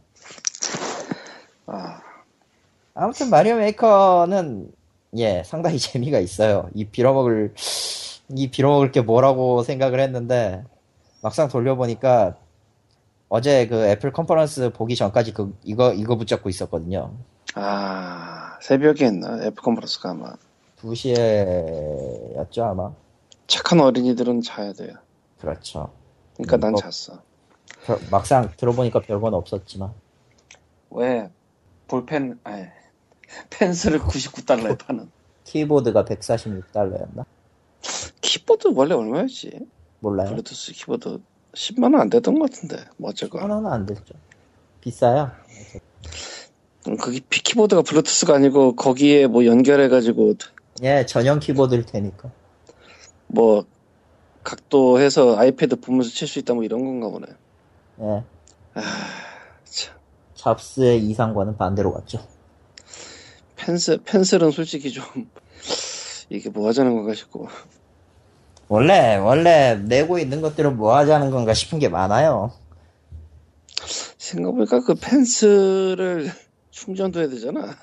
아, 1.66 2.02
아무튼 2.94 3.30
마리오 3.30 3.56
메이커는, 3.56 4.72
예, 5.18 5.44
상당히 5.46 5.80
재미가 5.80 6.20
있어요. 6.20 6.70
이 6.74 6.86
빌어먹을, 6.86 7.54
이 8.36 8.50
빌어먹을 8.50 8.92
게 8.92 9.02
뭐라고 9.02 9.64
생각을 9.64 10.00
했는데, 10.00 10.64
막상 11.22 11.48
돌려보니까, 11.48 12.36
어제 13.30 13.68
그 13.68 13.86
애플 13.88 14.12
컨퍼런스 14.14 14.72
보기 14.72 14.96
전까지 14.96 15.34
그, 15.34 15.58
이거, 15.64 15.94
이거 15.94 16.16
붙잡고 16.16 16.50
있었거든요. 16.50 17.14
아, 17.56 18.47
새벽에 18.62 19.06
했나? 19.06 19.38
애플 19.44 19.56
컨퍼런스가 19.64 20.12
아마. 20.12 20.36
2시에 20.82 22.36
였죠, 22.36 22.64
아마. 22.66 22.92
착한 23.48 23.80
어린이들은 23.80 24.42
자야 24.42 24.74
돼요. 24.74 24.94
그렇죠. 25.40 25.92
그러니까 26.36 26.58
음, 26.58 26.60
난 26.60 26.72
뭐- 26.72 26.82
잤어. 26.82 27.20
별- 27.86 28.00
막상 28.12 28.52
들어보니까 28.58 29.02
별건 29.02 29.34
없었지만. 29.34 29.94
왜 30.92 31.30
볼펜, 31.88 32.40
아니, 32.44 32.66
펜슬을 33.50 34.00
99달러에 34.00 34.78
파는. 34.78 35.10
키보드가 35.46 36.04
146달러였나? 36.06 37.26
키보드 38.22 38.70
원래 38.76 38.94
얼마였지? 38.96 39.66
몰라요. 40.00 40.30
블루투스 40.30 40.74
키보드 40.74 41.20
10만 41.54 41.84
원 41.94 41.96
안 42.02 42.10
되던 42.10 42.38
것 42.38 42.52
같은데. 42.52 42.84
뭐 42.98 43.10
어쩔까. 43.12 43.42
하나는 43.44 43.66
안 43.72 43.86
됐죠. 43.86 44.14
비싸요. 44.82 45.32
음, 46.88 46.98
그게 46.98 47.20
피- 47.30 47.44
키보드가 47.44 47.82
블루투스가 47.82 48.36
아니고 48.36 48.76
거기에 48.76 49.28
뭐 49.28 49.46
연결해가지고 49.46 50.36
예, 50.84 51.06
전용 51.06 51.40
키보드일 51.40 51.86
테니까. 51.86 52.32
뭐 53.28 53.66
각도해서 54.44 55.38
아이패드 55.38 55.78
보면서 55.82 56.10
칠 56.10 56.28
수 56.28 56.40
있다 56.40 56.54
뭐 56.54 56.64
이런 56.64 56.84
건가 56.86 57.10
보네. 57.10 57.26
예. 58.02 58.24
참. 59.66 59.96
잡스의 60.36 61.04
이상과는 61.04 61.58
반대로 61.58 61.92
갔죠. 61.94 62.26
펜슬 63.56 63.98
펜슬은 64.06 64.52
솔직히 64.52 64.92
좀 64.92 65.04
이게 66.30 66.50
뭐 66.50 66.68
하자는 66.68 66.94
건가 66.96 67.14
싶고. 67.14 67.48
원래, 68.70 69.16
원래 69.16 69.76
내고 69.76 70.20
있는 70.20 70.42
것들은 70.42 70.78
뭐 70.78 70.96
하자는 70.96 71.32
건가 71.32 71.54
싶은 71.54 71.80
게 71.80 71.90
많아요. 71.90 72.52
생각해보니까 74.18 74.82
그 74.82 74.96
펜슬을 74.96 76.32
충전도 76.78 77.20
해야 77.20 77.28
되잖아. 77.28 77.76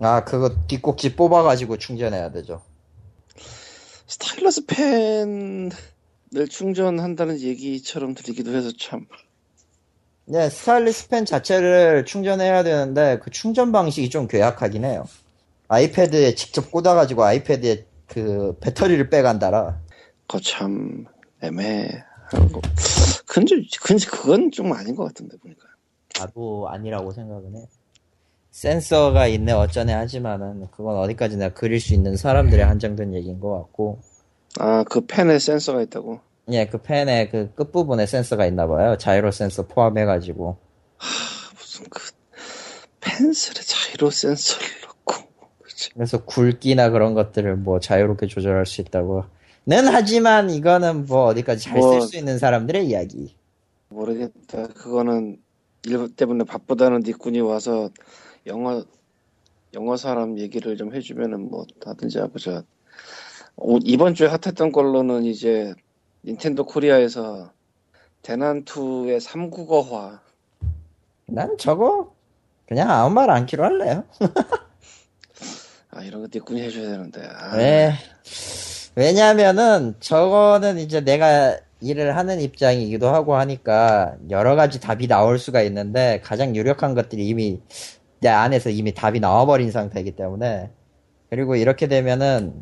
아, 0.00 0.24
그거 0.24 0.54
뒷꼭지 0.68 1.16
뽑아가지고 1.16 1.78
충전해야 1.78 2.30
되죠. 2.30 2.62
스타일러스 4.06 4.66
펜을 4.66 5.70
충전한다는 6.48 7.40
얘기처럼 7.40 8.14
들리기도 8.14 8.54
해서 8.54 8.70
참. 8.78 9.06
네, 10.26 10.48
스타일리스 10.48 11.08
펜 11.08 11.24
자체를 11.24 12.04
충전해야 12.04 12.62
되는데 12.62 13.18
그 13.20 13.30
충전 13.30 13.72
방식이 13.72 14.10
좀 14.10 14.28
괴약하긴 14.28 14.84
해요. 14.84 15.06
아이패드에 15.68 16.36
직접 16.36 16.70
꽂아가지고 16.70 17.24
아이패드에 17.24 17.86
그 18.06 18.56
배터리를 18.60 19.10
빼간다라. 19.10 19.80
그거 20.28 20.40
참 20.40 21.06
애매한 21.42 22.52
거. 22.52 22.60
근데, 23.26 23.56
근데 23.82 24.06
그건 24.06 24.52
좀 24.52 24.72
아닌 24.72 24.94
것 24.94 25.04
같은데 25.04 25.36
보니까. 25.38 25.66
나도 26.18 26.68
아니라고 26.68 27.12
생각은 27.12 27.56
해. 27.56 27.66
센서가 28.60 29.26
있네 29.26 29.52
어쩌네 29.52 29.92
하지만은 29.92 30.66
그건 30.70 30.96
어디까지 30.96 31.36
나 31.36 31.50
그릴 31.50 31.78
수 31.78 31.92
있는 31.92 32.16
사람들의 32.16 32.64
한정된 32.64 33.12
얘기인 33.12 33.38
것 33.38 33.52
같고. 33.54 33.98
아, 34.58 34.82
그 34.84 35.02
펜에 35.04 35.38
센서가 35.38 35.82
있다고? 35.82 36.20
예, 36.52 36.64
그 36.66 36.78
펜의 36.78 37.28
그 37.28 37.52
끝부분에 37.54 38.06
센서가 38.06 38.46
있나 38.46 38.66
봐요. 38.66 38.96
자이로 38.96 39.30
센서 39.30 39.66
포함해가지고. 39.66 40.56
무슨 41.54 41.84
그 41.90 42.00
펜슬에 43.02 43.60
자이로 43.62 44.08
센서를 44.08 44.66
넣고. 44.86 45.26
그치. 45.62 45.92
그래서 45.92 46.24
굵기나 46.24 46.88
그런 46.88 47.12
것들을 47.12 47.56
뭐 47.56 47.78
자유롭게 47.78 48.26
조절할 48.26 48.64
수 48.64 48.80
있다고. 48.80 49.24
는 49.66 49.86
하지만 49.86 50.48
이거는 50.48 51.04
뭐 51.04 51.26
어디까지 51.26 51.62
잘쓸 51.62 51.78
뭐- 51.78 52.00
수 52.00 52.16
있는 52.16 52.38
사람들의 52.38 52.86
이야기. 52.86 53.36
모르겠다. 53.90 54.68
그거는 54.68 55.36
일 55.84 56.16
때문에 56.16 56.44
바쁘다는 56.44 57.02
니꾼이 57.04 57.40
와서 57.40 57.90
영어 58.46 58.84
영어 59.74 59.96
사람 59.96 60.38
얘기를 60.38 60.76
좀 60.76 60.94
해주면은 60.94 61.50
뭐저 61.50 62.62
오- 63.56 63.78
이번 63.84 64.14
주에 64.14 64.26
핫했던 64.28 64.72
걸로는 64.72 65.24
이제 65.24 65.74
닌텐도 66.24 66.64
코리아에서 66.66 67.52
대난2의 68.22 69.20
3국어화 69.20 70.20
난 71.26 71.56
저거 71.58 72.14
그냥 72.66 72.90
아무 72.90 73.14
말 73.14 73.30
않기로 73.30 73.62
할래요. 73.64 74.04
아 75.90 76.02
이런 76.02 76.22
거 76.22 76.28
니꾼이 76.32 76.60
해줘야 76.62 76.90
되는데 76.90 77.26
아, 77.26 77.56
왜? 77.56 77.92
왜냐면은 78.96 79.94
저거는 80.00 80.78
이제 80.78 81.00
내가 81.00 81.58
일을 81.80 82.16
하는 82.16 82.40
입장이기도 82.40 83.08
하고 83.08 83.36
하니까 83.36 84.16
여러 84.30 84.56
가지 84.56 84.80
답이 84.80 85.08
나올 85.08 85.38
수가 85.38 85.62
있는데 85.62 86.20
가장 86.24 86.56
유력한 86.56 86.94
것들이 86.94 87.26
이미 87.28 87.60
내 87.60 87.95
안에서 88.24 88.70
이미 88.70 88.94
답이 88.94 89.20
나와버린 89.20 89.70
상태이기 89.70 90.12
때문에 90.12 90.70
그리고 91.30 91.56
이렇게 91.56 91.86
되면은 91.86 92.54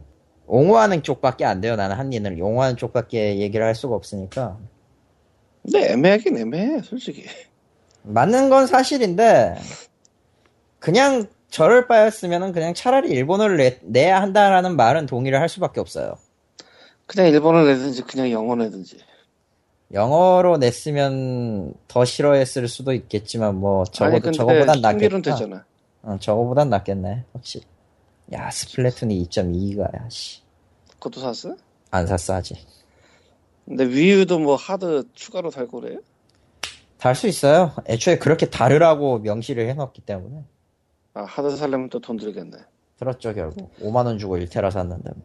옹호하는 0.47 1.03
쪽밖에 1.03 1.45
안 1.45 1.61
돼요. 1.61 1.77
나는 1.77 1.97
한인을 1.97 2.41
옹호하는 2.41 2.77
쪽밖에 2.77 3.39
얘기를 3.39 3.65
할 3.65 3.75
수가 3.75 3.95
없으니까 3.95 4.59
근데 5.63 5.93
애매하긴 5.93 6.37
애매해 6.37 6.83
솔직히 6.83 7.25
맞는 8.03 8.51
건 8.51 8.67
사실인데 8.67 9.57
그냥 10.79 11.27
저럴 11.49 11.87
바였으면은 11.87 12.53
그냥 12.53 12.75
차라리 12.75 13.11
일본어를 13.11 13.57
내, 13.57 13.79
내야 13.83 14.21
한다라는 14.21 14.77
말은 14.77 15.07
동의를 15.07 15.41
할 15.41 15.49
수밖에 15.49 15.81
없어요. 15.81 16.17
그냥 17.07 17.29
일본어 17.29 17.65
내든지 17.65 18.03
그냥 18.03 18.31
영어 18.31 18.57
내든지 18.57 18.99
영어로 19.95 20.59
냈으면 20.59 21.73
더 21.89 22.05
싫어했을 22.05 22.67
수도 22.69 22.93
있겠지만 22.93 23.55
뭐 23.55 23.85
적어도 23.85 24.33
저거보단 24.33 24.81
낫겠다. 24.81 25.21
되잖아 25.21 25.65
어, 26.03 26.17
저거보단 26.21 26.69
낫겠네. 26.69 27.25
확실히. 27.33 27.65
야 28.33 28.51
스플래툰이 28.51 29.25
2.2기가야. 29.29 30.11
씨. 30.11 30.43
그것도 30.99 31.21
샀어? 31.21 31.57
안 31.93 32.07
샀어 32.07 32.35
아직. 32.35 32.59
근데 33.65 33.85
위유도 33.87 34.39
뭐 34.41 34.57
하드 34.57 35.05
추가로 35.15 35.51
달 35.51 35.69
거래요? 35.69 36.01
달 36.99 37.15
수 37.15 37.29
있어요. 37.29 37.73
애초에 37.87 38.19
그렇게 38.19 38.47
다르라고 38.51 39.19
명시를 39.21 39.69
해놨기 39.69 40.03
때문에. 40.03 40.43
아 41.15 41.23
하드 41.25 41.57
살려면 41.57 41.89
또 41.91 42.01
돈 42.01 42.17
들겠네 42.17 42.57
들었죠 42.99 43.33
결국. 43.35 43.71
5만 43.81 44.07
원 44.07 44.19
주고 44.19 44.37
1테라 44.39 44.71
샀는데 44.73 45.11
뭐. 45.15 45.23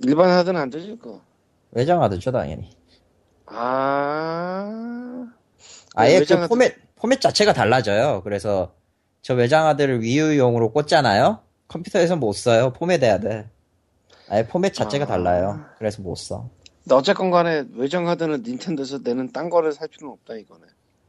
일반 0.00 0.30
하드는 0.30 0.60
안 0.60 0.70
되지 0.70 0.96
그거 1.00 1.20
외장 1.70 2.02
하드죠 2.02 2.32
당연히. 2.32 2.70
아 3.50 5.26
아예 5.94 6.20
그 6.20 6.48
포맷 6.48 6.76
포맷 6.96 7.20
자체가 7.20 7.52
달라져요. 7.52 8.22
그래서 8.24 8.72
저 9.22 9.34
외장하드를 9.34 10.02
위유용으로 10.02 10.72
꽂잖아요. 10.72 11.40
컴퓨터에서 11.68 12.16
못 12.16 12.32
써요. 12.32 12.72
포맷해야 12.72 13.18
돼. 13.18 13.48
아예 14.28 14.46
포맷 14.46 14.74
자체가 14.74 15.04
아. 15.04 15.08
달라요. 15.08 15.60
그래서 15.78 16.02
못 16.02 16.16
써. 16.16 16.48
근데 16.84 16.94
어쨌건 16.94 17.30
간에 17.30 17.64
외장 17.74 18.08
하드는 18.08 18.42
닌텐도에서 18.46 19.00
내는 19.04 19.30
딴 19.32 19.50
거를 19.50 19.72
살 19.72 19.88
필요는 19.88 20.14
없다 20.14 20.34
이거네 20.34 20.62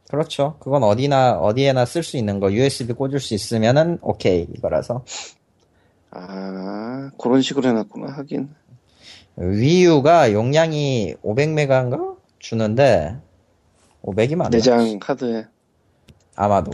그렇죠. 0.10 0.58
그건 0.60 0.84
어디나 0.84 1.40
어디에나 1.40 1.86
쓸 1.86 2.04
수 2.04 2.18
있는 2.18 2.40
거 2.40 2.52
USB 2.52 2.94
꽂을 2.94 3.20
수 3.20 3.34
있으면은 3.34 4.00
오케이 4.02 4.48
이거라서. 4.56 5.06
아 6.12 7.12
그런 7.22 7.42
식으로 7.42 7.70
해놨구나 7.70 8.12
하긴 8.14 8.50
위유가 9.38 10.34
용량이 10.34 11.16
500메가인가 11.24 12.18
주는데 12.40 13.18
500이 14.04 14.36
맞나? 14.36 14.50
내장 14.50 15.00
하드에 15.02 15.46
아마도. 16.36 16.72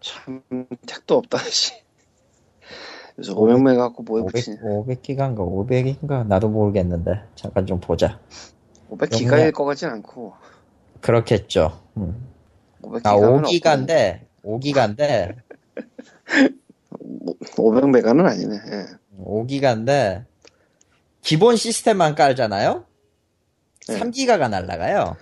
참 0.00 0.42
택도 0.86 1.16
없다 1.16 1.38
씨 1.38 1.72
그래서 3.14 3.34
500메가 3.34 3.78
갖고 3.78 4.02
뭐에 4.02 4.22
500, 4.22 4.32
붙이냐 4.32 4.56
500기가인가 4.62 5.36
500인가 5.38 6.26
나도 6.26 6.48
모르겠는데 6.48 7.22
잠깐 7.34 7.66
좀 7.66 7.80
보자. 7.80 8.20
500기가일 8.90 9.52
것 9.52 9.64
같진 9.64 9.88
않고 9.88 10.34
그렇겠죠. 11.00 11.80
음. 11.96 12.28
500기가면 12.82 13.06
아 13.06 13.16
5기가인데 13.16 14.20
5기가인데 14.44 15.36
500메가는 17.56 18.24
아니네 18.26 18.54
예. 18.56 18.86
5기가인데 19.18 20.24
기본 21.22 21.56
시스템만 21.56 22.14
깔잖아요. 22.14 22.84
네. 23.88 23.98
3기가가 23.98 24.48
날라가요. 24.48 25.16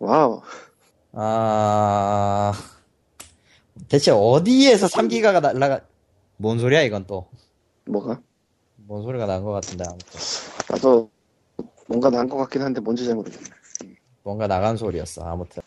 와우 0.00 0.42
아 1.12 2.52
대체 3.88 4.10
어디에서 4.10 4.86
3기가가 4.88 5.40
날라가? 5.40 5.80
뭔 6.36 6.58
소리야 6.58 6.82
이건 6.82 7.06
또? 7.06 7.28
뭐가 7.86 8.20
뭔 8.76 9.02
소리가 9.02 9.26
난 9.26 9.42
것 9.42 9.52
같은데 9.52 9.84
아무튼 9.88 10.20
나도 10.68 11.10
뭔가 11.86 12.10
난 12.10 12.28
것 12.28 12.36
같긴 12.38 12.62
한데 12.62 12.80
뭔지 12.80 13.06
잘 13.06 13.14
모르겠네 13.14 13.48
뭔가 14.22 14.46
나간 14.46 14.76
소리였어 14.76 15.24
아무튼 15.24 15.62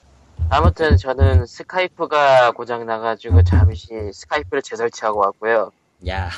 아무튼 0.51 0.97
저는 0.97 1.45
스카이프가 1.47 2.51
고장 2.51 2.85
나가지고 2.85 3.43
잠시 3.43 3.87
스카이프를 4.13 4.61
재설치하고 4.63 5.19
왔고요. 5.19 5.71
야 6.07 6.29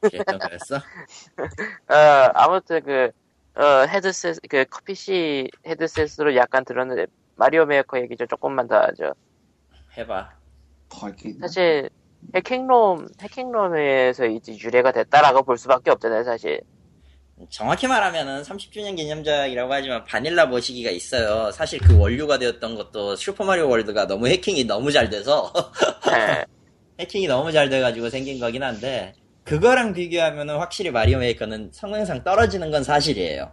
거였어? 0.40 0.76
어, 1.88 1.94
아무튼 2.34 2.82
그 2.84 3.10
어, 3.56 3.86
헤드셋 3.86 4.36
그 4.48 4.64
PC 4.84 5.48
헤드셋으로 5.66 6.34
약간 6.36 6.64
들었는데 6.64 7.06
마리오 7.36 7.66
메이커 7.66 7.98
얘기 8.00 8.16
좀 8.16 8.28
조금만 8.28 8.68
더 8.68 8.76
하죠. 8.76 9.14
해봐? 9.96 10.30
사실 11.40 11.88
해킹롬 12.34 13.08
해킹롬에서 13.20 14.26
이제 14.26 14.56
유래가 14.56 14.92
됐다라고 14.92 15.42
볼 15.42 15.56
수밖에 15.56 15.90
없잖아요, 15.90 16.24
사실. 16.24 16.60
정확히 17.48 17.86
말하면은 17.86 18.42
30주년 18.42 18.96
기념작이라고 18.96 19.72
하지만 19.72 20.04
바닐라 20.04 20.46
머시기가 20.46 20.90
있어요. 20.90 21.50
사실 21.52 21.78
그 21.80 21.98
원류가 21.98 22.38
되었던 22.38 22.74
것도 22.74 23.16
슈퍼마리오 23.16 23.68
월드가 23.68 24.06
너무 24.06 24.28
해킹이 24.28 24.64
너무 24.64 24.92
잘 24.92 25.08
돼서 25.08 25.50
네. 26.10 26.44
해킹이 27.00 27.26
너무 27.26 27.50
잘 27.50 27.70
돼가지고 27.70 28.10
생긴 28.10 28.38
거긴 28.38 28.62
한데 28.62 29.14
그거랑 29.44 29.92
비교하면은 29.94 30.58
확실히 30.58 30.90
마리오 30.90 31.18
메이커는 31.18 31.70
성능상 31.72 32.22
떨어지는 32.24 32.70
건 32.70 32.84
사실이에요. 32.84 33.52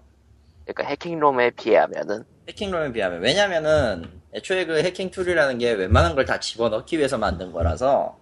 그러니까 0.65 0.83
해킹롬에 0.91 1.51
비하면은? 1.51 2.23
해킹롬에 2.49 2.91
비하면. 2.93 3.21
왜냐면은 3.21 4.21
애초에 4.35 4.65
그 4.65 4.81
해킹 4.83 5.09
tool이라는 5.11 5.57
게 5.57 5.71
웬만한 5.71 6.15
걸 6.15 6.25
다 6.25 6.39
집어넣기 6.39 6.97
위해서 6.97 7.17
만든 7.17 7.51
거라서 7.51 8.19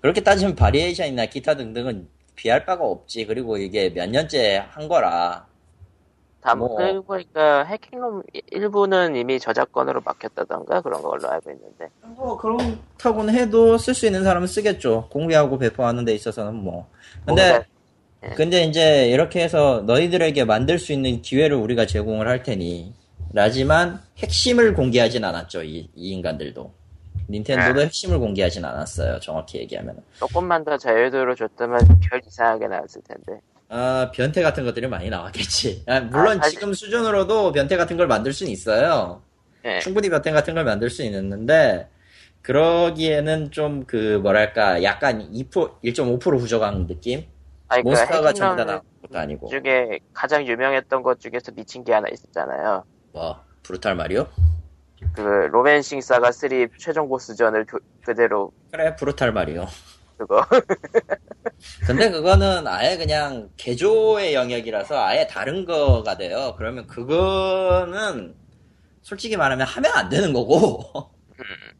그렇게 0.00 0.20
따지면 0.22 0.54
variation이나 0.54 1.26
기타 1.26 1.56
등등은 1.56 2.08
비할 2.36 2.64
바가 2.64 2.84
없지. 2.84 3.26
그리고 3.26 3.56
이게 3.56 3.88
몇 3.92 4.08
년째 4.10 4.64
한 4.70 4.86
거라 4.86 5.47
다 6.40 6.54
뭐. 6.54 6.76
그리고 6.76 7.02
보니까 7.02 7.64
해킹롬 7.64 8.22
일부는 8.50 9.16
이미 9.16 9.38
저작권으로 9.40 10.02
막혔다던가 10.04 10.80
그런 10.82 11.02
걸로 11.02 11.28
알고 11.28 11.50
있는데. 11.50 11.88
뭐 12.02 12.36
그렇다고는 12.38 13.34
해도 13.34 13.76
쓸 13.78 13.94
수 13.94 14.06
있는 14.06 14.24
사람은 14.24 14.46
쓰겠죠. 14.46 15.08
공개하고 15.10 15.58
배포하는 15.58 16.04
데 16.04 16.14
있어서는 16.14 16.54
뭐. 16.54 16.88
근데 17.26 17.64
예. 18.24 18.28
근데 18.30 18.64
이제 18.64 19.08
이렇게 19.08 19.42
해서 19.42 19.82
너희들에게 19.86 20.44
만들 20.44 20.78
수 20.78 20.92
있는 20.92 21.22
기회를 21.22 21.56
우리가 21.56 21.86
제공을 21.86 22.28
할 22.28 22.42
테니. 22.42 22.94
라지만 23.34 24.00
핵심을 24.16 24.72
공개하진 24.72 25.22
않았죠 25.22 25.62
이, 25.62 25.90
이 25.94 26.12
인간들도. 26.12 26.72
닌텐도도 27.30 27.74
네. 27.80 27.84
핵심을 27.84 28.18
공개하진 28.18 28.64
않았어요 28.64 29.20
정확히 29.20 29.58
얘기하면 29.58 30.02
조금만 30.18 30.64
더 30.64 30.78
자유도를 30.78 31.36
줬다면 31.36 31.78
별 32.08 32.22
이상하게 32.26 32.68
나왔을 32.68 33.02
텐데 33.02 33.42
아 33.68 34.10
변태 34.14 34.42
같은 34.42 34.64
것들이 34.64 34.86
많이 34.88 35.10
나왔겠지. 35.10 35.84
아, 35.86 36.00
물론 36.00 36.38
아, 36.38 36.42
사실- 36.42 36.58
지금 36.58 36.72
수준으로도 36.72 37.52
변태 37.52 37.76
같은 37.76 37.96
걸 37.96 38.06
만들 38.06 38.32
수는 38.32 38.50
있어요. 38.50 39.22
예. 39.64 39.78
충분히 39.80 40.08
변태 40.08 40.30
같은 40.32 40.54
걸 40.54 40.64
만들 40.64 40.88
수 40.88 41.02
있는데 41.02 41.88
그러기에는 42.42 43.50
좀 43.50 43.84
그 43.86 44.18
뭐랄까 44.22 44.82
약간 44.82 45.20
2% 45.32 45.80
1.5% 45.84 46.20
부족한 46.38 46.86
느낌? 46.86 47.24
아니 47.68 47.82
그 47.82 47.88
몬스터가 47.88 48.32
전부 48.32 48.56
다 48.56 48.64
나온 48.64 48.80
것도 49.02 49.18
아니고. 49.18 49.48
중에 49.48 49.98
가장 50.14 50.46
유명했던 50.46 51.02
것 51.02 51.20
중에서 51.20 51.52
미친 51.52 51.84
게 51.84 51.92
하나 51.92 52.08
있었잖아요. 52.10 52.84
뭐 53.12 53.40
브루탈 53.64 53.94
마리오? 53.96 54.26
그 55.12 55.20
로맨싱 55.20 56.00
사가 56.00 56.32
3 56.32 56.68
최종 56.78 57.08
보스전을 57.08 57.66
교- 57.66 57.78
그대로 58.04 58.50
그래 58.72 58.96
브루탈 58.96 59.32
마리오 59.32 59.66
그거 60.18 60.44
근데 61.86 62.10
그거는 62.10 62.66
아예 62.66 62.96
그냥 62.96 63.50
개조의 63.56 64.34
영역이라서 64.34 65.00
아예 65.02 65.26
다른 65.26 65.64
거가 65.64 66.16
돼요. 66.16 66.54
그러면 66.58 66.86
그거는 66.86 68.34
솔직히 69.02 69.36
말하면 69.36 69.66
하면 69.66 69.92
안 69.94 70.08
되는 70.08 70.32
거고 70.32 71.10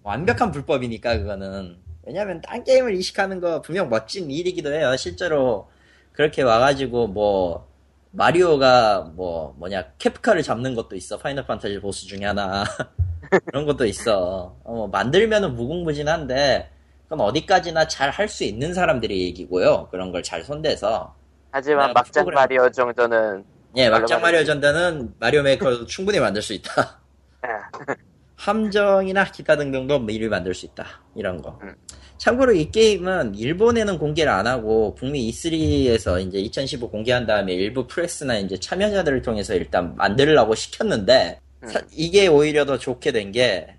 완벽한 0.03 0.51
불법이니까 0.53 1.19
그거는 1.19 1.79
왜냐면 2.05 2.41
딴 2.41 2.65
게임을 2.65 2.95
이식하는 2.95 3.41
거 3.41 3.61
분명 3.61 3.91
멋진 3.91 4.31
일이기도 4.31 4.73
해요. 4.73 4.97
실제로 4.97 5.69
그렇게 6.13 6.43
와가지고 6.43 7.09
뭐 7.09 7.69
마리오가 8.13 9.13
뭐 9.15 9.55
뭐냐 9.59 9.93
케프카를 9.99 10.43
잡는 10.43 10.75
것도 10.75 10.97
있어. 10.97 11.19
파이널 11.19 11.47
판타지 11.47 11.81
보스 11.81 12.07
중에 12.07 12.25
하나 12.25 12.65
그런 13.47 13.67
것도 13.67 13.85
있어. 13.85 14.57
어, 14.65 14.73
뭐 14.73 14.89
만들면은 14.89 15.55
무궁무진한데 15.55 16.71
그건 17.09 17.21
어디까지나 17.27 17.89
잘 17.89 18.11
할 18.11 18.29
수 18.29 18.45
있는 18.45 18.75
사람들의 18.75 19.19
얘기고요. 19.19 19.89
그런 19.91 20.13
걸 20.13 20.23
잘 20.23 20.45
손대서. 20.45 21.15
하지만 21.51 21.93
막장 21.95 22.25
프로그램- 22.25 22.35
마리오 22.35 22.71
정도는 22.71 23.45
예, 23.77 23.89
막장 23.89 24.21
마리오 24.21 24.45
전단은 24.45 25.15
마리오 25.19 25.43
메이커도 25.43 25.87
충분히 25.87 26.21
만들 26.21 26.43
수 26.43 26.53
있다. 26.53 27.01
예. 27.47 27.49
함정이나 28.37 29.25
기타 29.25 29.57
등등도 29.57 29.99
미리 30.01 30.29
만들 30.29 30.55
수 30.55 30.67
있다. 30.67 30.85
이런 31.17 31.41
거. 31.43 31.59
음. 31.63 31.75
참고로 32.19 32.53
이 32.53 32.71
게임은 32.71 33.35
일본에는 33.37 33.99
공개를 33.99 34.31
안 34.31 34.47
하고 34.47 34.95
북미 34.95 35.29
E3에서 35.31 36.21
이제 36.27 36.39
2015 36.39 36.91
공개한 36.91 37.27
다음에 37.27 37.53
일부 37.55 37.87
프레스나 37.87 38.37
이제 38.39 38.59
참여자들을 38.59 39.23
통해서 39.23 39.55
일단 39.55 39.97
만들라고 39.97 40.55
시켰는데 40.55 41.41
음. 41.63 41.69
사- 41.69 41.81
이게 41.93 42.27
오히려 42.29 42.65
더 42.65 42.77
좋게 42.79 43.13
된 43.13 43.33
게 43.33 43.75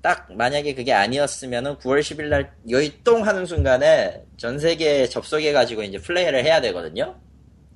딱 0.00 0.32
만약에 0.32 0.74
그게 0.74 0.92
아니었으면은 0.92 1.76
9월 1.76 2.00
10일 2.00 2.28
날 2.28 2.52
여의똥 2.68 3.26
하는 3.26 3.46
순간에 3.46 4.22
전 4.36 4.58
세계에 4.58 5.06
접속해 5.08 5.52
가지고 5.52 5.82
이제 5.82 5.98
플레이를 5.98 6.44
해야 6.44 6.60
되거든요. 6.60 7.16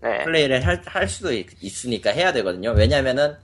네. 0.03 0.25
플레이를 0.25 0.65
할, 0.67 0.81
할 0.85 1.09
수도 1.09 1.33
있, 1.33 1.47
으니까 1.85 2.11
해야 2.11 2.33
되거든요. 2.33 2.73
왜냐면은 2.73 3.35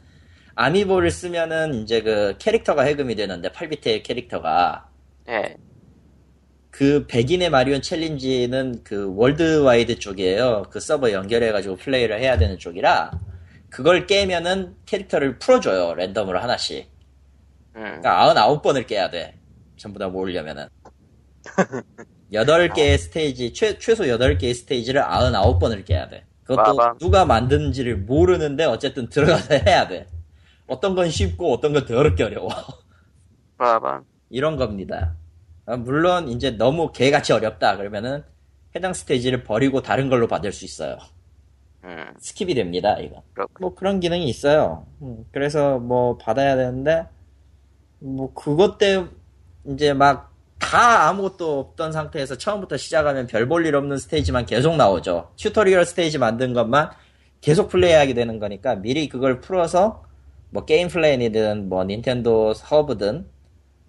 아미보를 0.54 1.10
쓰면은 1.10 1.82
이제 1.82 2.02
그 2.02 2.34
캐릭터가 2.38 2.82
해금이 2.82 3.14
되는데 3.14 3.48
8비트의 3.48 4.02
캐릭터가 4.02 4.88
네. 5.26 5.56
그 6.70 7.06
백인의 7.06 7.50
마리오 7.50 7.82
챌린지는 7.82 8.82
그 8.84 9.14
worldwide 9.16 9.98
쪽이에요. 9.98 10.64
그 10.70 10.80
서버 10.80 11.12
연결해 11.12 11.50
가지고 11.52 11.76
플레이를 11.76 12.20
해야 12.20 12.38
되는 12.38 12.58
쪽이라 12.58 13.12
그걸 13.70 14.06
깨면은 14.06 14.74
캐릭터를 14.86 15.38
풀어줘요. 15.38 15.94
랜덤으로 15.94 16.38
하나씩. 16.38 16.88
음. 17.78 18.00
그러니까 18.00 18.34
99번을 18.34 18.86
깨야 18.86 19.10
돼. 19.10 19.38
전부 19.76 19.98
다 19.98 20.08
모으려면은. 20.08 20.66
8개의 22.32 22.98
스테이지, 22.98 23.54
최, 23.54 23.78
최소 23.78 24.04
8개의 24.04 24.52
스테이지를 24.54 25.02
99번을 25.02 25.84
깨야 25.84 26.08
돼. 26.08 26.24
그것도 26.44 26.76
빠밤. 26.76 26.98
누가 26.98 27.24
만든지를 27.24 27.98
모르는데 27.98 28.64
어쨌든 28.64 29.08
들어가서 29.08 29.54
해야 29.66 29.86
돼. 29.88 30.06
어떤 30.66 30.94
건 30.94 31.08
쉽고 31.08 31.52
어떤 31.54 31.72
건 31.72 31.86
더럽게 31.86 32.24
어려워. 32.24 32.48
봐봐. 33.56 34.02
이런 34.30 34.56
겁니다. 34.56 35.14
아, 35.64 35.76
물론 35.76 36.28
이제 36.28 36.50
너무 36.50 36.92
개같이 36.92 37.32
어렵다 37.32 37.76
그러면은 37.76 38.24
해당 38.74 38.92
스테이지를 38.92 39.44
버리고 39.44 39.80
다른 39.82 40.10
걸로 40.10 40.26
받을 40.26 40.52
수 40.52 40.64
있어요. 40.64 40.98
음. 41.84 42.12
skip이 42.20 42.54
됩니다, 42.54 42.98
이거. 42.98 43.22
뭐 43.60 43.74
그런 43.74 44.00
기능이 44.00 44.28
있어요. 44.28 44.86
음, 45.00 45.24
그래서 45.32 45.78
뭐 45.78 46.18
받아야 46.18 46.56
되는데 46.56 47.06
뭐 48.00 48.32
그것 48.34 48.78
때 48.78 49.04
이제 49.66 49.92
막 49.92 50.28
다 50.58 51.08
아무것도 51.08 51.60
없던 51.60 51.92
상태에서 51.92 52.36
처음부터 52.36 52.76
시작하면 52.76 53.26
별 53.26 53.48
볼 53.48 53.64
일 53.66 53.76
없는 53.76 53.96
스테이지만 53.96 54.44
계속 54.46 54.76
나오죠. 54.76 55.30
tutorial 55.36 55.84
스테이지 55.86 56.18
만든 56.18 56.52
것만 56.52 56.90
계속 57.40 57.68
플레이하게 57.68 58.14
되는 58.14 58.38
거니까 58.40 58.74
미리 58.74 59.08
그걸 59.08 59.40
풀어서 59.40 60.04
뭐 60.50 60.64
게임 60.64 60.88
플랜이든 60.88 61.68
뭐 61.68 61.84
닌텐도 61.84 62.52
허브든 62.52 63.26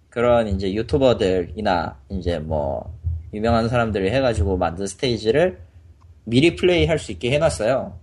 그런 0.09 0.47
이제 0.47 0.71
유튜버들이나 0.73 1.97
이제 2.09 2.37
뭐 2.39 2.93
유명한 3.33 3.67
사람들이 3.67 4.11
해가지고 4.11 4.57
만든 4.57 4.85
스테이지를 4.87 5.59
미리 6.25 6.55
플레이 6.55 6.85
할 6.85 6.99
수 6.99 7.11
있게 7.11 7.31
해놨어요. 7.31 7.97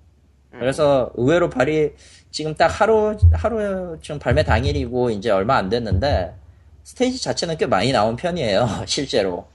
그래서 0.50 1.10
의외로 1.14 1.50
발이 1.50 1.94
지금 2.30 2.54
딱 2.54 2.68
하루 2.68 3.16
하루 3.32 3.98
지금 4.00 4.18
발매 4.18 4.44
당일이고 4.44 5.10
이제 5.10 5.30
얼마 5.30 5.56
안 5.56 5.68
됐는데 5.68 6.34
스테이지 6.84 7.22
자체는 7.22 7.56
꽤 7.56 7.66
많이 7.66 7.92
나온 7.92 8.16
편이에요 8.16 8.66
실제로 8.86 9.46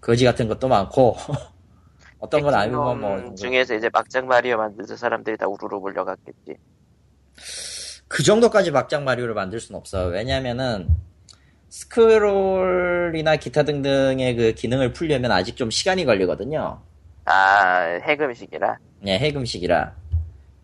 거지 0.00 0.24
같은 0.24 0.48
것도 0.48 0.68
많고 0.68 1.16
어떤 2.24 2.40
건 2.42 2.54
아니면 2.54 3.00
뭐 3.00 3.34
중에서 3.34 3.74
이제 3.74 3.90
막장 3.92 4.26
마리오 4.26 4.56
만드는 4.56 4.96
사람들이 4.96 5.36
다 5.36 5.46
우르르 5.46 5.76
몰려갔겠지. 5.76 6.56
그 8.08 8.22
정도까지 8.22 8.70
막장 8.70 9.04
마리오를 9.04 9.34
만들 9.34 9.60
수는 9.60 9.78
없어요. 9.78 10.08
왜냐면은 10.08 10.88
스크롤이나 11.68 13.36
기타 13.36 13.64
등등의 13.64 14.36
그 14.36 14.52
기능을 14.54 14.94
풀려면 14.94 15.32
아직 15.32 15.56
좀 15.56 15.70
시간이 15.70 16.06
걸리거든요. 16.06 16.80
아, 17.26 17.98
해금식이라. 18.02 18.78
네, 19.00 19.18
해금식이라. 19.18 19.94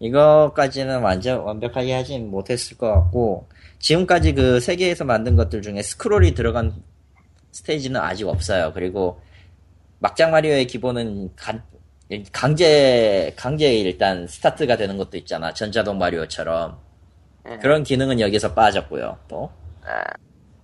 이거까지는 0.00 1.00
완전 1.02 1.40
완벽하게 1.40 1.92
하진 1.94 2.30
못했을 2.30 2.76
것 2.76 2.92
같고, 2.92 3.46
지금까지 3.78 4.32
그 4.34 4.58
세계에서 4.60 5.04
만든 5.04 5.36
것들 5.36 5.62
중에 5.62 5.82
스크롤이 5.82 6.34
들어간 6.34 6.72
스테이지는 7.52 8.00
아직 8.00 8.26
없어요. 8.26 8.72
그리고 8.74 9.20
막장 9.98 10.30
마리오의 10.30 10.66
기본은 10.66 11.30
간- 11.36 11.62
강제, 12.32 13.32
강제 13.36 13.72
일단 13.74 14.26
스타트가 14.26 14.76
되는 14.76 14.96
것도 14.96 15.16
있잖아. 15.18 15.52
전자동 15.54 15.98
마리오처럼. 15.98 16.78
예. 17.50 17.56
그런 17.58 17.84
기능은 17.84 18.20
여기서 18.20 18.54
빠졌고요, 18.54 19.18
또. 19.28 19.50
아, 19.84 20.02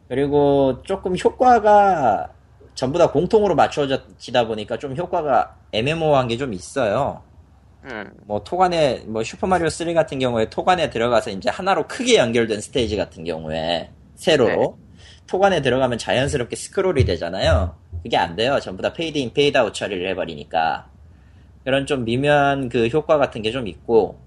그리고 0.08 0.82
조금 0.82 1.14
효과가 1.16 2.30
전부 2.74 2.98
다 2.98 3.10
공통으로 3.10 3.54
맞춰지다 3.54 4.46
보니까 4.46 4.78
좀 4.78 4.96
효과가 4.96 5.56
애매모호한 5.72 6.28
게 6.28 6.36
좀 6.36 6.52
있어요. 6.52 7.22
음. 7.86 8.10
뭐 8.24 8.42
토간에 8.42 9.04
뭐 9.06 9.22
슈퍼마리오 9.22 9.68
3 9.68 9.94
같은 9.94 10.18
경우에 10.18 10.48
토간에 10.50 10.90
들어가서 10.90 11.30
이제 11.30 11.48
하나로 11.50 11.86
크게 11.86 12.16
연결된 12.18 12.60
스테이지 12.60 12.96
같은 12.96 13.24
경우에 13.24 13.90
세로로 14.16 14.76
네. 14.78 15.02
토관에 15.26 15.60
들어가면 15.62 15.98
자연스럽게 15.98 16.56
스크롤이 16.56 17.04
되잖아요. 17.04 17.76
그게 18.02 18.16
안 18.16 18.36
돼요. 18.36 18.58
전부 18.60 18.82
다 18.82 18.92
페이드 18.92 19.18
인 19.18 19.32
페이드 19.32 19.56
아웃 19.58 19.72
처리를 19.74 20.08
해버리니까 20.10 20.88
그런 21.64 21.86
좀 21.86 22.04
미묘한 22.04 22.68
그 22.68 22.88
효과 22.88 23.18
같은 23.18 23.42
게 23.42 23.50
좀 23.52 23.66
있고 23.68 24.18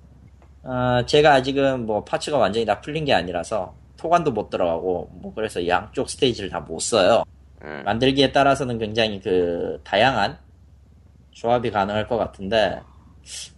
어, 0.63 1.01
제가 1.05 1.33
아직은 1.35 1.85
뭐 1.85 2.03
parts가 2.03 2.37
완전히 2.37 2.65
다 2.65 2.79
풀린 2.81 3.05
게 3.05 3.13
아니라서 3.13 3.73
토관도 3.97 4.31
못 4.31 4.49
들어가고 4.49 5.09
뭐 5.21 5.33
그래서 5.33 5.65
양쪽 5.67 6.09
스테이지를 6.09 6.49
다 6.49 6.59
못 6.61 6.79
써요. 6.79 7.23
음. 7.63 7.81
만들기에 7.85 8.31
따라서는 8.31 8.77
굉장히 8.77 9.19
그 9.21 9.79
다양한 9.83 10.37
조합이 11.31 11.71
가능할 11.71 12.07
것 12.07 12.17
같은데 12.17 12.81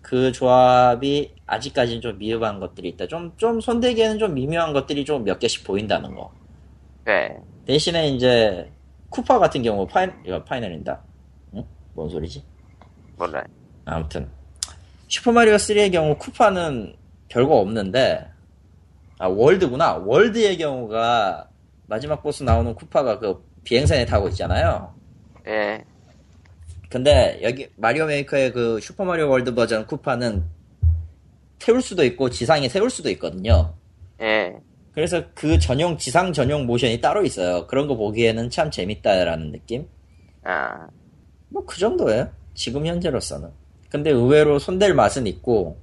그 0.01 0.31
조합이 0.31 1.33
아직까지는 1.45 2.01
좀 2.01 2.17
미흡한 2.17 2.59
것들이 2.59 2.89
있다. 2.89 3.07
좀, 3.07 3.33
좀 3.37 3.59
손대기에는 3.61 4.19
좀 4.19 4.33
미묘한 4.33 4.73
것들이 4.73 5.05
좀 5.05 5.23
몇 5.23 5.39
개씩 5.39 5.63
보인다는 5.65 6.15
거. 6.15 6.31
네. 7.05 7.37
대신에 7.65 8.09
이제 8.09 8.71
쿠파 9.09 9.39
같은 9.39 9.61
경우 9.61 9.85
파이, 9.87 10.07
이거 10.25 10.43
파이널인다. 10.43 11.01
응? 11.55 11.63
뭔 11.93 12.09
소리지? 12.09 12.43
몰라요. 13.17 13.43
아무튼 13.85 14.29
슈퍼마리오 15.07 15.55
3의 15.55 15.91
경우 15.91 16.15
쿠파는 16.17 16.95
별거 17.29 17.55
없는데 17.59 18.27
아 19.19 19.27
월드구나. 19.27 19.95
월드의 20.05 20.57
경우가 20.57 21.49
마지막 21.87 22.21
보스 22.23 22.43
나오는 22.43 22.73
쿠파가 22.73 23.19
그 23.19 23.43
비행선에 23.63 24.05
타고 24.05 24.27
있잖아요. 24.29 24.93
예. 25.47 25.83
근데 26.91 27.39
여기 27.41 27.69
마리오 27.77 28.05
메이커의 28.05 28.51
그 28.51 28.79
슈퍼 28.81 29.05
마리오 29.05 29.29
월드 29.29 29.55
버전 29.55 29.87
쿠파는 29.87 30.43
태울 31.57 31.81
수도 31.81 32.03
있고 32.03 32.29
지상에 32.29 32.67
세울 32.67 32.89
수도 32.89 33.09
있거든요. 33.11 33.73
예. 34.21 34.53
그래서 34.93 35.23
그 35.33 35.57
전용 35.57 35.97
지상 35.97 36.33
전용 36.33 36.65
모션이 36.65 36.99
따로 36.99 37.23
있어요. 37.23 37.65
그런 37.67 37.87
거 37.87 37.95
보기에는 37.95 38.49
참 38.49 38.69
재밌다라는 38.69 39.53
느낌. 39.53 39.87
아. 40.43 40.87
뭐 41.49 41.65
그 41.65 41.79
정도예요. 41.79 42.29
지금 42.55 42.85
현재로서는. 42.85 43.49
근데 43.89 44.09
의외로 44.09 44.59
손댈 44.59 44.93
맛은 44.93 45.27
있고 45.27 45.79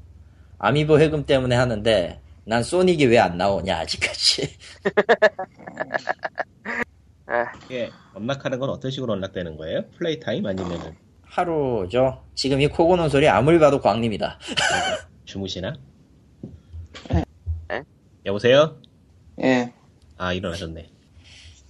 아미보 0.59 1.01
해금 1.01 1.25
때문에 1.25 1.57
하는데 1.57 2.21
난 2.45 2.63
소닉이 2.63 3.07
왜 3.07 3.19
안 3.19 3.39
나오냐 3.39 3.79
아직까지. 3.79 4.49
아, 7.31 7.53
이게 7.65 7.91
unlock하는 8.15 8.59
건 8.59 8.71
어떤 8.71 8.91
식으로 8.91 9.13
unlock되는 9.13 9.57
거예요? 9.57 9.83
플레이 9.97 10.19
타임 10.19 10.47
아니면은 10.47 10.97
하루죠. 11.25 12.25
지금 12.35 12.61
이 12.61 12.69
코 12.69 12.87
고는 12.87 13.09
소리 13.11 13.29
아무리 13.29 13.59
봐도 13.59 13.81
광림이다. 13.81 14.39
주무시나? 15.27 15.75
에? 17.71 17.83
여보세요? 18.25 18.77
예. 19.43 19.73
아 20.17 20.33
일어나셨네. 20.33 20.89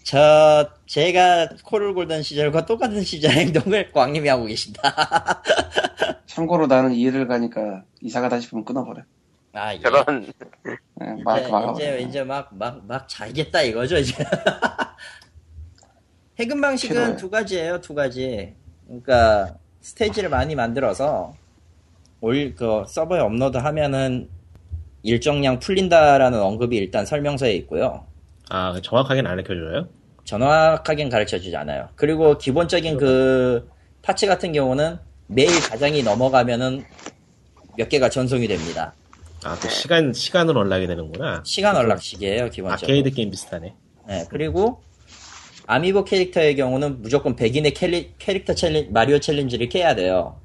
저 0.04 0.70
제가 0.86 1.48
코를 1.64 1.92
골던 1.92 2.22
시절과 2.22 2.64
똑같은 2.66 3.02
시절 3.02 3.32
행동을 3.32 3.90
광림이 3.92 4.28
하고 4.28 4.44
계신다. 4.46 4.80
참고로 6.26 6.66
나는 6.68 6.92
이해를 6.94 7.26
가니까 7.26 7.82
이사 8.00 8.20
가다 8.20 8.38
싶으면 8.38 8.64
끊어버려. 8.64 9.02
아 9.54 9.74
예. 9.74 9.80
저런. 9.80 10.32
예, 11.02 11.22
막, 11.24 11.38
이제, 11.40 11.48
막아버려. 11.50 11.72
이제 11.74 12.00
이제 12.08 12.22
막 12.22 12.54
막막 12.56 13.08
잘겠다 13.08 13.62
이거죠 13.62 13.98
이제. 13.98 14.14
해금 16.38 16.60
방식은 16.60 16.94
싫어요. 16.96 17.16
두 17.16 17.30
가지예요, 17.30 17.80
두 17.80 17.94
가지. 17.94 18.54
그러니까 18.86 19.54
스테이지를 19.80 20.28
많이 20.28 20.54
만들어서 20.54 21.34
올 22.20 22.54
그 22.56 22.84
서버에 22.88 23.20
업로드하면은 23.20 24.28
일정량 25.02 25.60
풀린다라는 25.60 26.40
언급이 26.40 26.76
일단 26.76 27.06
설명서에 27.06 27.52
있고요. 27.56 28.06
아 28.50 28.74
정확하게는 28.82 29.30
안 29.30 29.38
알려줘요? 29.38 29.88
정확하게는 30.24 31.10
가르쳐 31.10 31.38
주지 31.38 31.56
않아요. 31.56 31.88
그리고 31.94 32.36
기본적인 32.38 32.96
그 32.98 33.68
parts 34.02 34.26
같은 34.26 34.52
경우는 34.52 34.98
매일 35.28 35.48
자정이 35.60 36.02
넘어가면은 36.02 36.84
몇 37.76 37.88
개가 37.88 38.08
전송이 38.10 38.48
됩니다. 38.48 38.94
아 39.44 39.56
그 39.60 39.68
시간 39.68 40.12
시간으로 40.12 40.60
unlock이 40.60 40.86
되는구나. 40.88 41.42
시간 41.46 41.76
unlock식이에요, 41.76 42.50
기본적으로. 42.50 42.84
아케이드 42.84 43.10
게임 43.12 43.30
비슷하네. 43.30 43.74
네, 44.08 44.24
그리고 44.28 44.82
아미보 45.70 46.04
캐릭터의 46.04 46.56
경우는 46.56 47.02
무조건 47.02 47.36
100인의 47.36 47.74
캐리, 47.76 48.14
캐릭터 48.18 48.54
챌린, 48.54 48.90
마리오 48.90 49.18
챌린지를 49.18 49.68
깨야 49.68 49.94
돼요. 49.94 50.40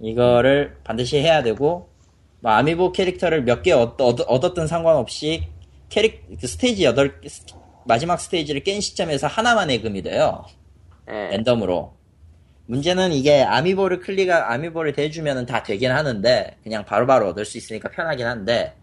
이거를 0.00 0.76
반드시 0.84 1.18
해야 1.18 1.42
되고, 1.42 1.88
뭐 2.38 2.52
아미보 2.52 2.92
캐릭터를 2.92 3.42
몇 3.42 3.62
개 3.62 3.72
얻었든 3.72 4.68
상관없이 4.68 5.48
캐릭, 5.88 6.38
그 6.40 6.46
스테이지 6.46 6.84
8, 6.84 7.20
마지막 7.84 8.20
스테이지를 8.20 8.62
깬 8.62 8.80
시점에서 8.80 9.26
하나만 9.26 9.72
해금이 9.72 10.02
돼요. 10.02 10.44
예. 11.10 11.30
랜덤으로. 11.32 11.92
문제는 12.66 13.12
이게 13.12 13.42
아미보를 13.42 13.98
클릭하, 13.98 14.52
아미보를 14.52 14.92
대주면은 14.92 15.46
다 15.46 15.64
되긴 15.64 15.90
하는데, 15.90 16.56
그냥 16.62 16.84
바로 16.84 17.08
바로 17.08 17.28
얻을 17.28 17.44
수 17.44 17.58
있으니까 17.58 17.90
편하긴 17.90 18.24
한데, 18.24 18.76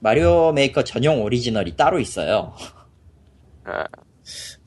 마리오 0.00 0.52
메이커 0.52 0.82
전용 0.82 1.22
오리지널이 1.22 1.76
따로 1.76 2.00
있어요. 2.00 2.54
아, 3.64 3.84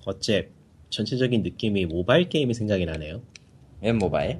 어째 0.07 0.49
전체적인 0.89 1.43
느낌이 1.43 1.85
모바일 1.85 2.29
게임이 2.29 2.53
생각이 2.53 2.85
나네요. 2.85 3.21
웹 3.81 3.93
모바일. 3.93 4.39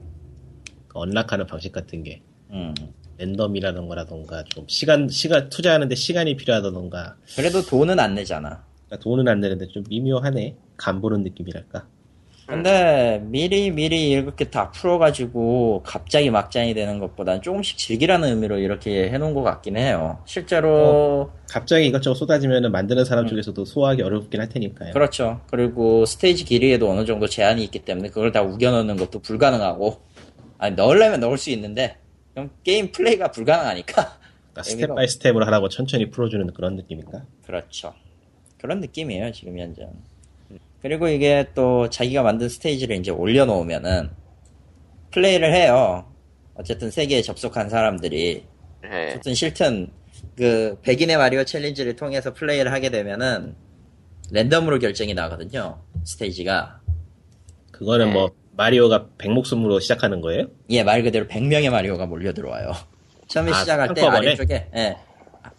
그 0.88 0.98
unlock하는 1.00 1.46
방식 1.46 1.74
같은 1.74 2.04
게 2.04 2.22
음. 2.52 2.74
랜덤이라는 3.18 3.88
거라던가 3.88 4.46
좀 4.46 4.66
시간 4.70 5.10
시간 5.10 5.50
투자하는데 5.50 5.94
시간이 5.94 6.38
필요하다던가 6.38 7.18
그래도 7.36 7.62
돈은 7.64 8.00
안 8.00 8.16
내잖아. 8.16 8.66
그러니까 8.86 9.04
돈은 9.04 9.28
안 9.28 9.42
내는데 9.42 9.68
좀 9.68 9.84
미묘하네. 9.90 10.56
간 10.78 11.02
보는 11.02 11.24
느낌이랄까. 11.24 11.88
근데 12.48 13.20
미리 13.26 13.72
미리 13.72 14.12
이렇게 14.12 14.46
다 14.46 14.72
풀어가지고 14.72 15.84
갑자기 15.86 16.30
막장이 16.32 16.74
되는 16.74 16.98
것보단 16.98 17.42
조금씩 17.42 17.78
즐기라는 17.78 18.30
의미로 18.30 18.58
이렇게 18.58 19.10
해놓은 19.10 19.34
것 19.34 19.44
같긴 19.44 19.76
해요. 19.76 20.20
실제로 20.26 21.30
갑자기 21.50 21.88
이것저것 21.88 22.16
쏟아지면 22.16 22.72
만드는 22.72 23.04
사람 23.04 23.26
음. 23.26 23.28
쪽에서도 23.28 23.66
소화하기 23.66 24.02
어렵긴 24.02 24.40
할 24.40 24.48
테니까요. 24.48 24.94
그렇죠. 24.94 25.42
그리고 25.52 26.06
스테이지 26.06 26.46
길이에도 26.46 26.90
어느 26.90 27.06
정도 27.06 27.28
제한이 27.28 27.62
있기 27.66 27.80
때문에 27.80 28.10
그걸 28.10 28.32
다 28.32 28.42
우겨 28.42 28.72
넣는 28.72 28.96
것도 28.96 29.20
불가능하고 29.20 30.02
아니 30.58 30.76
넣으려면 30.76 31.20
넣을 31.20 31.38
수 31.38 31.50
있는데 31.50 31.98
그럼 32.34 32.50
게임 32.64 32.94
플레이가 32.94 33.32
불가능하니까 33.32 34.18
그러니까 34.54 34.64
step 34.64 34.96
by 34.96 35.08
step으로 35.08 35.46
하라고 35.46 35.68
천천히 35.68 36.10
풀어주는 36.10 36.54
그런 36.54 36.78
느낌인가? 36.78 37.26
그렇죠. 37.46 37.94
그런 38.58 38.80
느낌이에요, 38.80 39.32
지금 39.34 39.60
현재. 39.60 39.88
그리고 40.82 41.08
이게 41.08 41.48
또 41.56 41.90
자기가 41.90 42.24
만든 42.24 42.50
스테이지를 42.50 42.98
이제 42.98 43.12
올려놓으면은 43.12 44.10
플레이를 45.12 45.54
해요. 45.54 46.12
어쨌든 46.56 46.92
세계에 46.92 47.22
접속한 47.22 47.70
사람들이. 47.70 48.46
예. 48.92 49.14
좋든 49.14 49.34
싫든 49.34 49.92
그 50.36 50.78
백인의 50.82 51.18
마리오 51.18 51.44
챌린지를 51.44 51.96
통해서 51.96 52.34
플레이를 52.34 52.72
하게 52.72 52.90
되면은 52.90 53.56
랜덤으로 54.32 54.80
결정이 54.80 55.14
나거든요. 55.14 55.82
스테이지가. 56.04 56.82
그거는 57.72 58.08
네. 58.08 58.14
뭐 58.14 58.32
마리오가 58.56 59.08
백목숨으로 59.18 59.80
시작하는 59.80 60.22
거예요? 60.22 60.48
예, 60.70 60.84
말 60.84 61.04
그대로 61.04 61.28
100명의 61.28 61.70
마리오가 61.70 62.06
몰려 62.06 62.34
들어와요. 62.34 62.74
처음에 63.28 63.52
아, 63.52 63.60
시작할 63.60 63.94
때 63.94 64.02
한꺼번에? 64.02 64.28
아래쪽에, 64.30 64.70
예. 64.76 64.98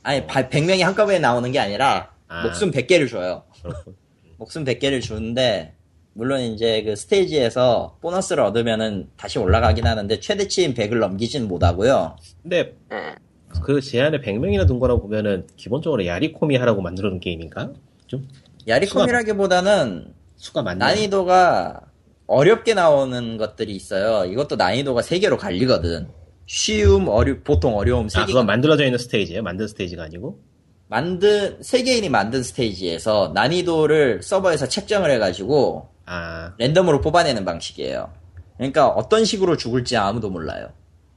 아니, 0.02 0.26
100명이 0.26 0.81
한꺼번에 0.81 1.18
나오는 1.18 1.50
게 1.52 1.59
아니라, 1.61 2.12
아. 2.26 2.42
목숨 2.42 2.70
100개를 2.70 3.09
줘요. 3.09 3.44
그렇군. 3.62 3.94
목숨 4.38 4.64
100개를 4.64 5.03
주는데, 5.03 5.74
물론 6.14 6.40
이제 6.40 6.83
그 6.83 6.96
스테이지에서 6.96 7.98
보너스를 8.01 8.42
얻으면은 8.44 9.09
다시 9.16 9.38
올라가긴 9.38 9.87
하는데, 9.87 10.20
최대치인 10.20 10.74
100을 10.74 10.98
넘기진 10.98 11.46
못하고요. 11.46 12.16
근데 12.42 12.77
예. 12.92 13.14
그 13.62 13.81
제한에 13.81 14.20
100명이나 14.20 14.66
둔 14.66 14.79
거라고 14.79 15.03
보면은 15.03 15.46
기본적으로 15.57 16.07
야리코미 16.07 16.57
하라고 16.57 16.83
만들어 16.83 17.11
놓은 17.11 17.20
게임인가? 17.20 17.72
좀 18.07 18.27
야리콤이라기보다는 18.66 20.14
수가 20.37 20.62
많네. 20.62 20.79
난이도가 20.79 21.81
어렵게 22.27 22.74
나오는 22.74 23.37
것들이 23.38 23.74
있어요. 23.74 24.31
이것도 24.31 24.57
난이도가 24.57 25.01
3개로 25.01 25.37
갈리거든. 25.37 26.09
쉬움, 26.46 27.09
어려, 27.09 27.37
보통 27.42 27.77
어려움 27.77 28.07
3개. 28.07 28.20
아, 28.20 28.27
그건 28.27 28.46
만들어져 28.46 28.85
있는 28.85 28.98
스테이지예요? 28.98 29.42
만든 29.42 29.66
스테이지가 29.66 30.05
아니고? 30.05 30.40
만든 30.88 31.62
세계인이 31.62 32.09
만든 32.09 32.42
스테이지에서 32.42 33.33
난이도를 33.35 34.22
서버에서 34.22 34.68
책정을 34.68 35.11
해가지고 35.12 35.88
아, 36.07 36.55
랜덤으로 36.59 37.03
뽑아내는 37.03 37.44
방식이에요. 37.44 38.11
그러니까 38.57 38.88
어떤 38.88 39.24
식으로 39.24 39.57
죽을지 39.57 39.96
아무도 39.96 40.31
몰라요. 40.31 40.70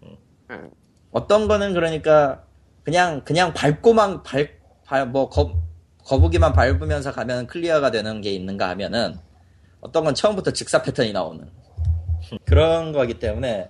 음. 0.03 0.69
어떤 1.11 1.47
거는 1.47 1.73
그러니까 1.73 2.43
그냥 2.83 3.23
그냥 3.23 3.53
밟고만 3.53 4.23
밟뭐 4.85 5.29
거북이만 6.03 6.53
밟으면서 6.53 7.13
가면 7.13 7.47
클리어가 7.47 7.91
되는 7.91 8.21
게 8.21 8.31
있는가 8.31 8.67
하면은 8.69 9.17
어떤 9.79 10.03
건 10.03 10.13
처음부터 10.13 10.51
즉사 10.51 10.81
패턴이 10.81 11.13
나오는 11.13 11.49
그런 12.45 12.91
거기 12.91 13.19
때문에 13.19 13.69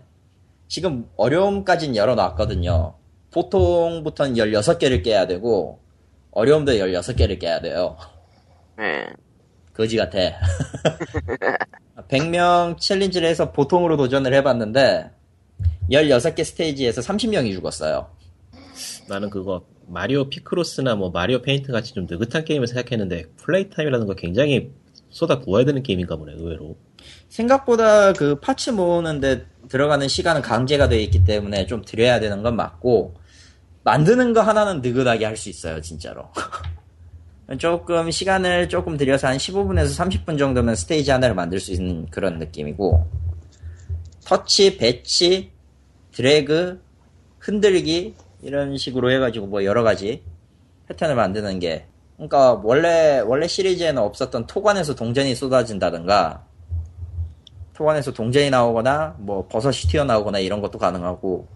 지금 0.67 1.09
어려움까지는 1.17 1.95
열어놨거든요. 1.95 2.95
보통부터는 3.31 4.35
16개를 4.35 5.03
깨야 5.03 5.27
되고 5.27 5.79
어려움도 6.31 6.73
16개를 6.73 7.39
깨야 7.39 7.61
돼요. 7.61 7.97
예. 8.79 9.05
거지 9.73 9.97
같아. 9.97 10.17
100명 12.09 12.77
challenge를 12.77 13.27
해서 13.27 13.51
보통으로 13.51 13.97
도전을 13.97 14.33
해봤는데 14.33 15.11
16개 15.91 16.43
스테이지에서 16.43 17.01
30명이 17.01 17.53
죽었어요. 17.53 18.09
나는 19.07 19.29
그거 19.29 19.65
마리오 19.87 20.29
피크로스나 20.29 20.95
뭐 20.95 21.09
마리오 21.09 21.41
페인트 21.41 21.71
같이 21.71 21.93
좀 21.93 22.07
느긋한 22.09 22.45
게임을 22.45 22.67
생각했는데 22.67 23.25
play 23.37 23.69
time이라는 23.69 24.07
거 24.07 24.15
굉장히 24.15 24.71
쏟아 25.09 25.39
부어야 25.39 25.65
되는 25.65 25.83
게임인가 25.83 26.15
보네 26.15 26.33
의외로. 26.37 26.77
생각보다 27.27 28.13
그 28.13 28.39
parts 28.39 28.69
모으는데 28.69 29.45
들어가는 29.67 30.07
시간은 30.07 30.41
강제가 30.41 30.87
되어 30.87 30.99
있기 30.99 31.23
때문에 31.25 31.65
좀 31.65 31.83
들여야 31.83 32.19
되는 32.19 32.41
건 32.41 32.55
맞고 32.55 33.15
만드는 33.83 34.33
거 34.33 34.41
하나는 34.41 34.81
느긋하게 34.81 35.25
할 35.25 35.37
수 35.37 35.49
있어요 35.49 35.81
진짜로. 35.81 36.29
조금 37.59 38.09
시간을 38.09 38.69
조금 38.69 38.95
들여서 38.95 39.27
한 39.27 39.37
15분에서 39.37 40.25
30분 40.25 40.37
정도면 40.37 40.75
스테이지 40.75 41.11
하나를 41.11 41.35
만들 41.35 41.59
수 41.59 41.73
있는 41.73 42.05
그런 42.09 42.39
느낌이고 42.39 43.05
터치, 44.25 44.77
배치, 44.77 45.51
드래그, 46.13 46.81
흔들기 47.39 48.15
이런 48.41 48.77
식으로 48.77 49.11
해가지고 49.11 49.47
뭐 49.47 49.65
여러 49.65 49.83
가지 49.83 50.23
패턴을 50.87 51.15
만드는 51.15 51.59
게 51.59 51.87
그러니까 52.15 52.53
원래 52.63 53.19
원래 53.19 53.47
시리즈에는 53.47 54.01
없었던 54.01 54.47
토관에서 54.47 54.95
동전이 54.95 55.35
쏟아진다든가 55.35 56.45
토관에서 57.73 58.13
동전이 58.13 58.49
나오거나 58.49 59.15
뭐 59.19 59.47
버섯이 59.47 59.89
튀어나오거나 59.89 60.39
이런 60.39 60.61
것도 60.61 60.77
가능하고 60.77 61.47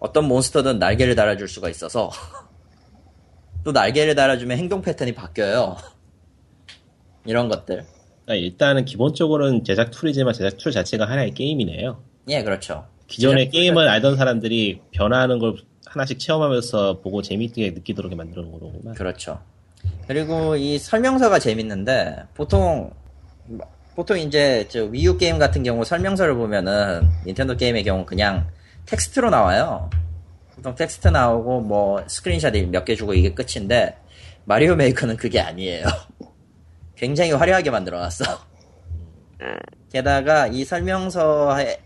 어떤 0.00 0.26
몬스터든 0.26 0.78
날개를 0.78 1.14
달아줄 1.14 1.46
수가 1.46 1.68
있어서 1.68 2.10
또 3.62 3.72
날개를 3.72 4.14
달아주면 4.14 4.58
행동 4.58 4.82
패턴이 4.82 5.14
바뀌어요. 5.14 5.76
이런 7.26 7.48
것들. 7.48 7.84
그러니까 8.24 8.46
일단은 8.46 8.84
기본적으로는 8.86 9.64
제작 9.64 9.90
tool이지만 9.90 10.32
제작 10.32 10.56
tool 10.56 10.72
자체가 10.72 11.08
하나의 11.08 11.34
게임이네요. 11.34 12.02
예, 12.28 12.42
그렇죠. 12.42 12.86
기존의 13.06 13.50
게임을 13.50 13.88
알던 13.88 14.16
사람들이 14.16 14.80
변화하는 14.92 15.38
걸 15.38 15.56
하나씩 15.84 16.18
체험하면서 16.18 17.00
보고 17.00 17.20
재미있게 17.20 17.70
느끼도록 17.72 18.14
만들어 18.14 18.42
놓은 18.42 18.52
거구나. 18.52 18.92
그렇죠. 18.94 19.40
그리고 20.06 20.56
이 20.56 20.78
설명서가 20.78 21.38
재밌는데 21.38 22.24
보통 22.34 22.92
보통 23.96 24.18
이제 24.18 24.66
저 24.68 24.84
위유 24.84 25.18
게임 25.18 25.38
같은 25.38 25.62
경우 25.62 25.84
설명서를 25.84 26.34
보면은 26.34 27.02
닌텐도 27.26 27.56
게임의 27.56 27.82
경우 27.82 28.06
그냥 28.06 28.48
텍스트로 28.90 29.30
나와요. 29.30 29.88
보통 30.54 30.74
텍스트 30.74 31.08
나오고 31.08 31.60
뭐 31.62 32.04
스크린샷 32.06 32.54
몇 32.70 32.84
개 32.84 32.94
주고 32.96 33.14
이게 33.14 33.32
끝인데 33.32 33.96
마리오 34.44 34.74
메이커는 34.74 35.16
그게 35.16 35.40
아니에요. 35.40 35.86
굉장히 36.96 37.32
화려하게 37.32 37.70
만들어놨어. 37.70 38.24
게다가 39.90 40.46
이 40.48 40.64
설명서에 40.64 41.80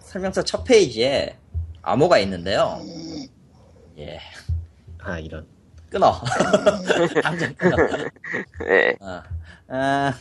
설명서 0.00 0.42
첫 0.44 0.62
페이지에 0.64 1.36
암호가 1.82 2.18
있는데요. 2.18 2.80
예, 3.98 4.20
아 5.00 5.18
이런. 5.18 5.46
끊어. 5.90 6.12
당장 7.22 7.54
끊어. 7.54 7.76
예. 8.68 8.96
아, 9.02 9.22
아, 9.68 10.14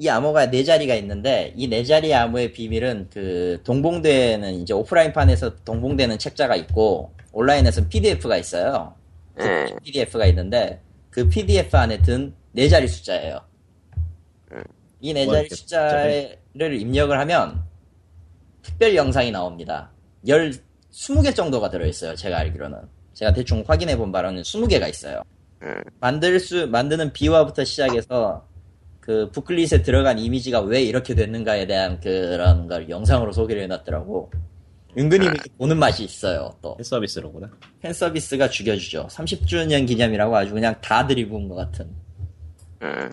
이 0.00 0.08
암호가 0.08 0.50
네 0.50 0.64
자리가 0.64 0.94
있는데 0.96 1.52
이 1.56 1.68
네 1.68 1.84
자리 1.84 2.14
암호의 2.14 2.52
비밀은 2.52 3.10
그 3.12 3.60
동봉되는 3.64 4.54
이제 4.54 4.72
오프라인판에서 4.72 5.56
동봉되는 5.64 6.18
책자가 6.18 6.56
있고 6.56 7.12
온라인에서는 7.32 7.88
PDF가 7.88 8.36
있어요. 8.38 8.94
예. 9.40 9.66
PDF가 9.84 10.26
있는데 10.26 10.80
그 11.10 11.28
PDF 11.28 11.76
안에 11.76 12.00
든 12.02 12.34
네 12.52 12.68
자리 12.68 12.88
숫자예요. 12.88 13.40
이네뭐 15.00 15.32
자리 15.32 15.40
이렇게 15.42 15.54
숫자를 15.54 16.80
입력을 16.80 17.16
하면 17.18 17.62
특별 18.62 18.94
영상이 18.96 19.30
나옵니다. 19.30 19.90
열 20.26 20.52
20개 20.92 21.34
정도가 21.34 21.70
들어있어요. 21.70 22.16
제가 22.16 22.38
알기로는. 22.38 22.78
제가 23.14 23.32
대충 23.32 23.62
확인해 23.66 23.96
본 23.96 24.10
바로는 24.12 24.42
20개가 24.42 24.88
있어요. 24.90 25.22
음. 25.62 25.80
만들 26.00 26.40
수, 26.40 26.66
만드는 26.66 27.12
비화부터 27.12 27.64
시작해서 27.64 28.46
그 29.10 29.28
부클릿에 29.32 29.82
들어간 29.82 30.20
이미지가 30.20 30.60
왜 30.60 30.82
이렇게 30.82 31.16
됐는가에 31.16 31.66
대한 31.66 31.98
그런 31.98 32.68
걸 32.68 32.88
영상으로 32.88 33.32
소개를 33.32 33.64
해놨더라고. 33.64 34.30
은근히 34.96 35.26
보는 35.58 35.78
맛이 35.78 36.04
있어요, 36.04 36.54
또. 36.62 36.76
fan 36.76 36.84
service로구나. 36.84 37.50
fan 37.80 37.92
service가 37.92 38.48
죽여주죠. 38.48 39.08
30주년 39.10 39.88
기념이라고 39.88 40.36
아주 40.36 40.54
그냥 40.54 40.76
다 40.80 41.08
들이부은 41.08 41.48
것 41.48 41.56
같은. 41.56 41.88
음. 42.82 43.12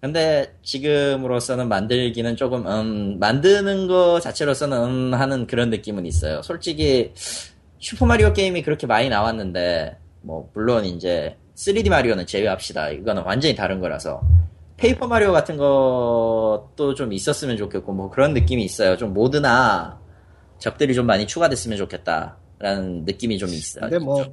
근데 0.00 0.54
지금으로서는 0.62 1.68
만들기는 1.68 2.34
조금 2.36 2.66
음 2.66 3.18
만드는 3.18 3.86
거 3.86 4.20
자체로서는 4.20 4.78
음 4.78 5.14
하는 5.14 5.46
그런 5.46 5.68
느낌은 5.68 6.06
있어요. 6.06 6.40
솔직히 6.40 7.12
슈퍼마리오 7.80 8.32
게임이 8.32 8.62
그렇게 8.62 8.86
많이 8.86 9.10
나왔는데 9.10 9.98
뭐 10.22 10.50
물론 10.54 10.86
이제 10.86 11.36
3D 11.54 11.90
마리오는 11.90 12.24
제외합시다. 12.24 12.90
이거는 12.90 13.24
완전히 13.24 13.54
다른 13.54 13.78
거라서 13.80 14.22
페이퍼 14.78 15.08
마리오 15.08 15.32
같은 15.32 15.56
것도 15.56 16.94
좀 16.96 17.12
있었으면 17.12 17.56
좋겠고 17.56 17.92
뭐 17.92 18.10
그런 18.10 18.32
느낌이 18.32 18.64
있어요. 18.64 18.96
좀 18.96 19.12
모드나 19.12 20.00
적들이 20.58 20.94
좀 20.94 21.04
많이 21.04 21.26
추가됐으면 21.26 21.76
좋겠다라는 21.76 23.04
느낌이 23.04 23.38
좀 23.38 23.48
있어요. 23.50 23.82
근데 23.82 23.98
뭐 23.98 24.24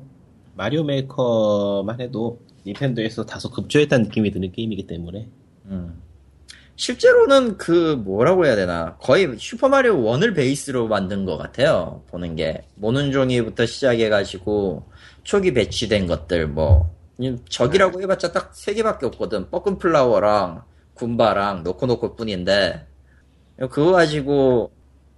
마리오 0.53 0.83
메이커만 0.83 1.99
해도 1.99 2.39
닌텐도에서 2.65 3.25
다소 3.25 3.49
급조했다는 3.49 4.05
느낌이 4.05 4.31
드는 4.31 4.51
게임이기 4.51 4.87
때문에 4.87 5.27
음. 5.65 6.01
실제로는 6.77 7.57
그 7.57 7.95
뭐라고 8.03 8.45
해야 8.45 8.55
되나 8.55 8.97
거의 8.97 9.35
슈퍼 9.37 9.69
마리오 9.69 9.97
1을 9.97 10.35
베이스로 10.35 10.87
만든 10.87 11.23
것 11.25 11.37
같아요 11.37 12.03
보는 12.09 12.35
게 12.35 12.63
모눈종이부터 12.75 13.65
시작해가지고 13.65 14.83
초기 15.23 15.53
배치된 15.53 16.05
것들 16.07 16.47
뭐 16.47 16.94
적이라고 17.49 18.01
해봤자 18.01 18.31
딱 18.31 18.51
세 18.53 18.73
개밖에 18.73 19.05
없거든 19.07 19.49
뻐끔 19.49 19.77
플라워랑 19.77 20.63
굼바랑 20.95 21.63
노코노코 21.63 22.15
뿐인데 22.15 22.85
그거 23.69 23.91
가지고 23.93 24.71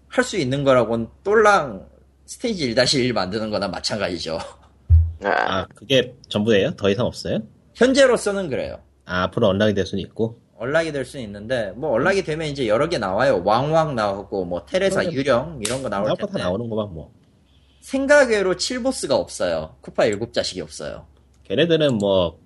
할 0.09 0.23
수 0.23 0.37
있는 0.37 0.63
거라고는 0.63 1.07
똘랑 1.23 1.87
스테이지 2.25 2.73
1-1 2.75 3.13
만드는 3.13 3.49
거나 3.49 3.67
마찬가지죠 3.67 4.37
아, 5.23 5.29
아 5.29 5.65
그게 5.75 6.15
전부예요? 6.29 6.71
더 6.75 6.89
이상 6.89 7.05
없어요? 7.05 7.39
현재로서는 7.75 8.49
그래요 8.49 8.79
아, 9.05 9.23
앞으로 9.23 9.47
언락이 9.47 9.73
될 9.73 9.85
수는 9.85 10.01
있고 10.05 10.39
언락이 10.59 10.91
될 10.91 11.05
수는 11.05 11.23
있는데 11.25 11.71
뭐 11.75 11.91
언락이 11.91 12.23
되면 12.23 12.47
이제 12.47 12.67
여러 12.67 12.89
개 12.89 12.97
나와요. 12.97 13.43
왕왕 13.45 13.93
나오고 13.95 14.45
뭐 14.45 14.65
테레사 14.65 15.01
그러면 15.01 15.13
유령 15.13 15.59
이런 15.63 15.83
거 15.83 15.89
나올 15.89 16.11
텐데 16.17 16.39
나오는 16.39 16.67
거만 16.67 16.93
뭐 16.95 17.13
생각외로 17.81 18.55
7보스가 18.55 19.11
없어요. 19.11 19.75
쿠파 19.81 20.05
7자식이 20.05 20.61
없어요. 20.63 21.05
걔네들은 21.47 21.97
뭐 21.97 22.37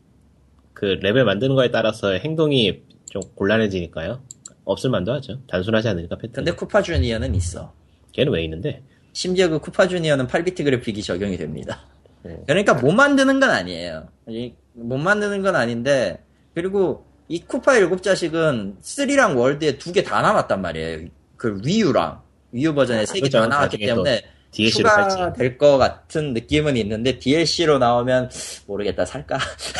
그 0.73 0.85
레벨 1.01 1.25
만드는 1.25 1.53
거에 1.55 1.69
따라서 1.69 2.11
행동이 2.13 2.81
좀 3.09 3.21
곤란해지니까요 3.35 4.23
없을 4.63 4.89
만도 4.89 5.11
하죠 5.13 5.39
단순하지 5.47 5.89
않으니까 5.89 6.15
패턴 6.15 6.45
근데 6.45 6.53
쿠파 6.53 6.81
주니어는 6.81 7.35
있어. 7.35 7.73
걔는 8.13 8.31
왜 8.31 8.43
있는데 8.45 8.81
심지어 9.13 9.49
그 9.49 9.59
쿠파 9.59 9.87
주니어는 9.89 10.27
8비트 10.27 10.63
그래픽이 10.63 11.03
적용이 11.03 11.37
됩니다. 11.37 11.81
네. 12.23 12.37
그러니까 12.47 12.73
못 12.75 12.93
만드는 12.93 13.39
건 13.41 13.49
아니에요. 13.51 14.07
이- 14.29 14.53
못 14.73 14.97
만드는 14.97 15.41
건 15.41 15.55
아닌데 15.57 16.23
그리고 16.55 17.05
이 17.27 17.41
쿠파 17.41 17.73
7자식은 17.73 18.79
3랑 18.81 19.37
월드에 19.37 19.77
두 19.77 19.91
개 19.91 20.03
다 20.03 20.21
남았단 20.21 20.61
말이에요. 20.61 21.09
그 21.35 21.61
위유랑 21.65 22.21
위유 22.53 22.73
버전에 22.73 23.05
세개다 23.05 23.39
그렇죠. 23.39 23.49
나왔기 23.49 23.77
나중에 23.77 23.87
또 23.87 24.03
때문에 24.03 24.21
DLC로 24.51 24.89
살지 24.89 25.09
추가될 25.15 25.57
것 25.57 25.77
같은 25.77 26.33
느낌은 26.33 26.77
있는데 26.77 27.19
DLC로 27.19 27.77
나오면 27.79 28.29
모르겠다 28.67 29.05
살까? 29.05 29.37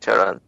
저런. 0.00 0.40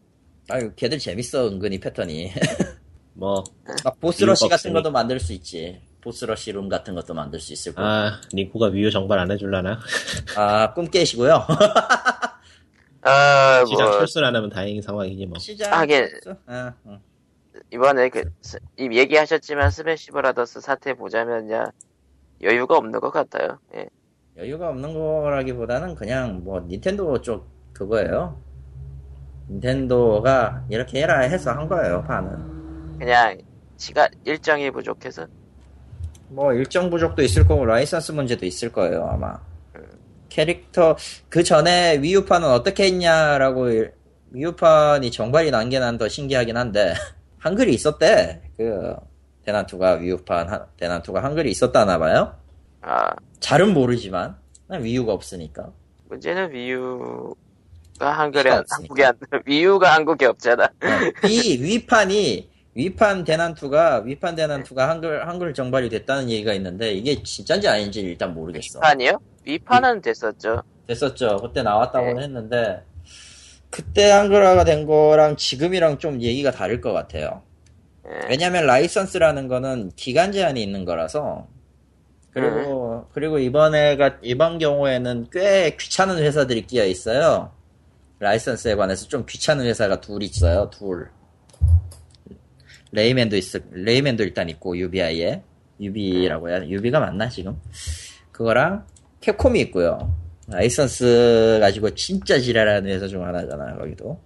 아유 0.50 0.72
걔들 0.76 0.98
재밌어 0.98 1.48
은근히 1.48 1.78
패턴이 1.78 2.32
뭐막 3.14 4.00
보스러시 4.00 4.48
같은. 4.48 4.72
것도 4.72 4.90
만들 4.90 5.20
수 5.20 5.32
있지 5.32 5.80
보스러시 6.00 6.52
룸 6.52 6.68
같은 6.68 6.94
것도 6.94 7.12
만들 7.14 7.38
수 7.40 7.52
있을 7.52 7.74
거고 7.74 7.86
아, 7.86 8.20
링코가 8.32 8.68
위유 8.68 8.90
정발 8.90 9.18
안 9.18 9.30
해줄라나? 9.30 9.80
아 10.36 10.72
꿈 10.74 10.90
깨시고요 10.90 11.44
아, 13.02 13.64
시장 13.66 13.86
뭐, 13.88 13.98
철수를 13.98 14.26
안 14.26 14.36
하면 14.36 14.50
다행인 14.50 14.82
상황이지 14.82 15.26
뭐. 15.26 15.38
시작 15.38 15.72
하긴. 15.72 16.08
아, 16.46 16.74
응. 16.86 17.00
이번에 17.72 18.08
그, 18.08 18.24
스- 18.42 18.58
이 18.78 18.88
얘기하셨지만 18.92 19.70
스매시 19.70 20.10
브라더스 20.10 20.60
사태 20.60 20.94
보자면야, 20.94 21.70
여유가 22.42 22.76
없는 22.78 23.00
것 23.00 23.10
같아요. 23.10 23.58
예. 23.74 23.88
여유가 24.36 24.68
없는 24.70 24.94
거라기보다는 24.94 25.94
그냥 25.96 26.42
뭐 26.44 26.60
닌텐도 26.60 27.20
쪽 27.22 27.46
그거예요 27.72 28.40
닌텐도가 29.50 30.64
이렇게 30.68 31.00
해라 31.02 31.20
해서 31.20 31.50
한 31.52 31.68
거예요 31.68 32.02
반은 32.04 32.98
그냥, 32.98 33.38
시간, 33.76 34.08
일정이 34.24 34.70
부족해서. 34.70 35.26
뭐 36.28 36.52
일정 36.52 36.90
부족도 36.90 37.22
있을 37.22 37.46
거고 37.46 37.64
라이선스 37.64 38.12
문제도 38.12 38.44
있을 38.44 38.70
거예요 38.70 39.06
아마 39.08 39.38
캐릭터 40.28 40.94
그 41.30 41.42
전에 41.42 41.98
위유판은 42.02 42.46
어떻게 42.48 42.84
했냐라고 42.84 43.70
일- 43.70 43.94
위유판이 44.30 45.10
정발이 45.10 45.50
난 45.50 45.70
게 45.70 45.78
난 45.80 45.96
더 45.96 46.06
신기하긴 46.06 46.56
한데 46.56 46.92
한글이 47.38 47.72
있었대 47.72 48.42
그 48.58 48.94
대난투가 49.52 49.92
위유판 49.94 50.46
한- 50.50 50.66
대난투가 50.76 51.24
한글이 51.24 51.50
있었다나 51.50 51.98
봐요 51.98 52.34
아, 52.82 53.08
잘은 53.40 53.72
모르지만 53.72 54.36
난 54.66 54.84
위유가 54.84 55.14
없으니까 55.14 55.70
문제는 56.10 56.52
위유, 56.52 57.34
한글에 57.98 58.50
없으니까. 58.50 58.64
한국에 58.76 59.04
안 59.06 59.14
위유가 59.46 59.94
한국에 59.94 60.26
없잖아. 60.26 60.64
어, 60.64 61.26
위 61.26 61.56
위판이 61.62 62.50
위판 62.74 63.24
대난투가 63.24 64.02
위판 64.04 64.34
대난투가 64.36 64.88
한글 64.88 65.26
한글 65.26 65.52
정발이 65.54 65.88
됐다는 65.88 66.28
얘기가 66.30 66.52
있는데 66.54 66.92
이게 66.92 67.22
진짜인지 67.22 67.68
아닌지 67.68 68.00
일단 68.00 68.32
모르겠어. 68.34 68.78
위판이요? 68.78 69.18
위판은 69.44 70.00
됐었죠. 70.02 70.62
됐었죠. 70.86 71.38
그때 71.42 71.62
나왔다고는 71.62 72.16
네. 72.16 72.22
했는데 72.22 72.82
그때 73.70 74.10
한글화가 74.10 74.64
된 74.64 74.86
거랑 74.86 75.36
지금이랑 75.36 75.98
좀 75.98 76.20
얘기가 76.22 76.50
다를 76.50 76.80
것 76.82 76.92
같아요. 76.92 77.42
예. 78.08 78.28
왜냐면 78.28 78.66
라이선스라는 78.66 79.48
거는 79.48 79.92
기간 79.96 80.32
제한이 80.32 80.62
있는 80.62 80.84
거라서 80.84 81.46
그리고 82.30 83.08
그리고 83.12 83.38
이번에가 83.38 84.18
이번 84.22 84.58
경우에는 84.58 85.28
꽤 85.32 85.76
귀찮은 85.78 86.18
회사들이 86.18 86.66
끼어 86.66 86.84
있어요. 86.84 87.52
라이선스에 88.20 88.74
관해서 88.74 89.06
좀 89.08 89.24
귀찮은 89.26 89.64
회사가 89.64 90.00
둘 90.00 90.22
있어요. 90.22 90.70
둘. 90.70 91.08
레이맨도 92.92 93.36
있 93.36 93.44
레이맨도 93.70 94.22
일단 94.22 94.48
있고 94.48 94.76
UBI에 94.76 95.42
UB라고 95.80 96.48
해야 96.48 96.64
UB가 96.64 97.00
맞나 97.00 97.28
지금? 97.28 97.60
그거랑 98.32 98.86
캡콤이 99.20 99.60
있고요. 99.62 100.14
라이선스 100.48 101.58
가지고 101.60 101.90
진짜 101.94 102.38
지랄하는 102.38 102.90
회사 102.90 103.06
중 103.06 103.24
하나잖아요. 103.24 103.78
거기도. 103.78 104.18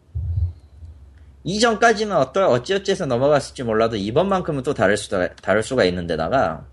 이전까지는 1.45 2.17
어떠, 2.17 2.49
어찌어찌해서 2.49 3.07
넘어갔을지 3.07 3.65
몰라도 3.65 3.97
이번만큼은 3.97 4.63
또 4.63 4.75
다를 4.75 4.97
수가, 4.97 5.35
다를 5.37 5.63
수가 5.63 5.85
있는데다가, 5.85 6.67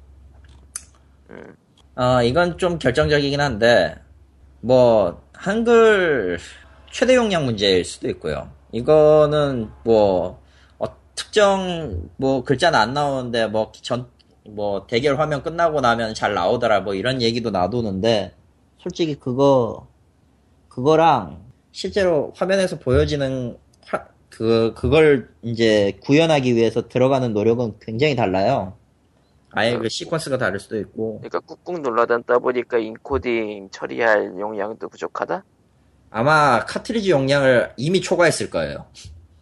음. 1.29 1.55
어, 1.95 2.23
이건 2.23 2.57
좀 2.57 2.77
결정적이긴 2.77 3.41
한데, 3.41 3.95
뭐, 4.61 5.21
한글 5.33 6.39
최대 6.91 7.15
용량 7.15 7.45
문제일 7.45 7.83
수도 7.83 8.09
있고요. 8.09 8.51
이거는 8.71 9.69
뭐, 9.83 10.41
어, 10.77 10.85
특정, 11.15 12.09
뭐, 12.17 12.43
글자는 12.43 12.77
안 12.77 12.93
나오는데, 12.93 13.47
뭐, 13.47 13.71
전, 13.81 14.07
뭐, 14.45 14.85
대결 14.87 15.19
화면 15.19 15.41
끝나고 15.43 15.81
나면 15.81 16.13
잘 16.13 16.33
나오더라, 16.33 16.81
뭐, 16.81 16.93
이런 16.93 17.21
얘기도 17.21 17.49
놔두는데, 17.49 18.35
솔직히 18.77 19.15
그거, 19.15 19.87
그거랑 20.69 21.43
실제로 21.71 22.31
화면에서 22.35 22.79
보여지는 22.79 23.57
화- 23.85 24.07
그 24.29 24.73
그걸 24.75 25.29
이제 25.41 25.97
구현하기 26.03 26.55
위해서 26.55 26.87
들어가는 26.87 27.33
노력은 27.33 27.75
굉장히 27.79 28.15
달라요. 28.15 28.73
아예 29.51 29.75
그 29.75 29.87
시퀀스가 29.87 30.37
다를 30.37 30.59
수도 30.59 30.77
있고 30.79 31.19
그러니까 31.19 31.39
꾹꾹 31.39 31.79
눌러다 31.79 32.19
보니까 32.39 32.77
인코딩 32.77 33.69
처리할 33.71 34.33
용량도 34.39 34.87
부족하다? 34.87 35.43
아마 36.11 36.65
카트리지 36.65 37.11
용량을 37.11 37.73
이미 37.77 38.01
초과했을 38.01 38.49
거예요. 38.49 38.85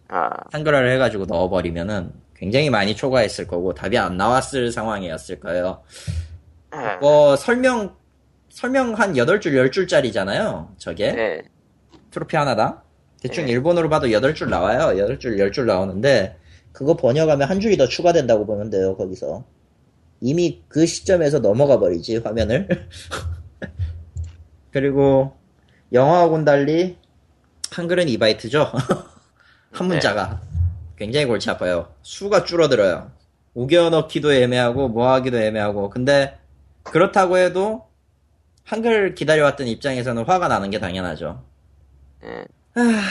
아, 0.08 0.30
한글화를 0.52 0.90
해가지고 0.92 1.26
넣어버리면은 1.26 2.12
굉장히 2.34 2.70
많이 2.70 2.96
초과했을 2.96 3.46
거고 3.46 3.74
답이 3.74 3.98
안 3.98 4.16
나왔을 4.16 4.72
상황이었을 4.72 5.40
거예요. 5.40 5.82
예. 6.74 6.96
뭐 7.00 7.36
설명 7.36 7.96
설명 8.48 8.94
한 8.94 9.12
8줄 9.12 9.70
10줄짜리잖아요. 9.70 10.68
저게 10.78 11.12
네. 11.12 11.42
트로피 12.10 12.36
하나당 12.36 12.80
대충 13.20 13.46
네. 13.46 13.52
일본어로 13.52 13.88
봐도 13.88 14.06
8줄 14.06 14.48
나와요. 14.48 14.96
8줄, 14.96 15.38
10줄 15.38 15.64
나오는데 15.64 16.36
그거 16.72 16.96
번역하면 16.96 17.48
한 17.48 17.60
줄이 17.60 17.76
더 17.76 17.88
추가된다고 17.88 18.46
보면 18.46 18.70
돼요. 18.70 18.96
거기서 18.96 19.44
이미 20.20 20.62
그 20.68 20.86
시점에서 20.86 21.40
넘어가 21.40 21.78
버리지 21.78 22.18
화면을. 22.18 22.68
그리고 24.70 25.36
영어하고는 25.92 26.44
달리 26.44 26.96
한글은 27.72 28.06
2바이트죠. 28.06 28.70
한 29.72 29.86
문자가 29.86 30.40
굉장히 30.96 31.26
골치 31.26 31.50
아파요. 31.50 31.92
수가 32.02 32.44
줄어들어요. 32.44 33.10
우겨 33.54 33.90
넣기도 33.90 34.32
애매하고 34.32 34.88
뭐 34.88 35.10
하기도 35.12 35.38
애매하고 35.38 35.90
근데 35.90 36.38
그렇다고 36.82 37.38
해도 37.38 37.86
한글 38.64 39.14
기다려왔던 39.14 39.66
입장에서는 39.66 40.24
화가 40.24 40.48
나는 40.48 40.70
게 40.70 40.78
당연하죠. 40.78 41.42
예. 42.24 42.44
아, 42.78 43.02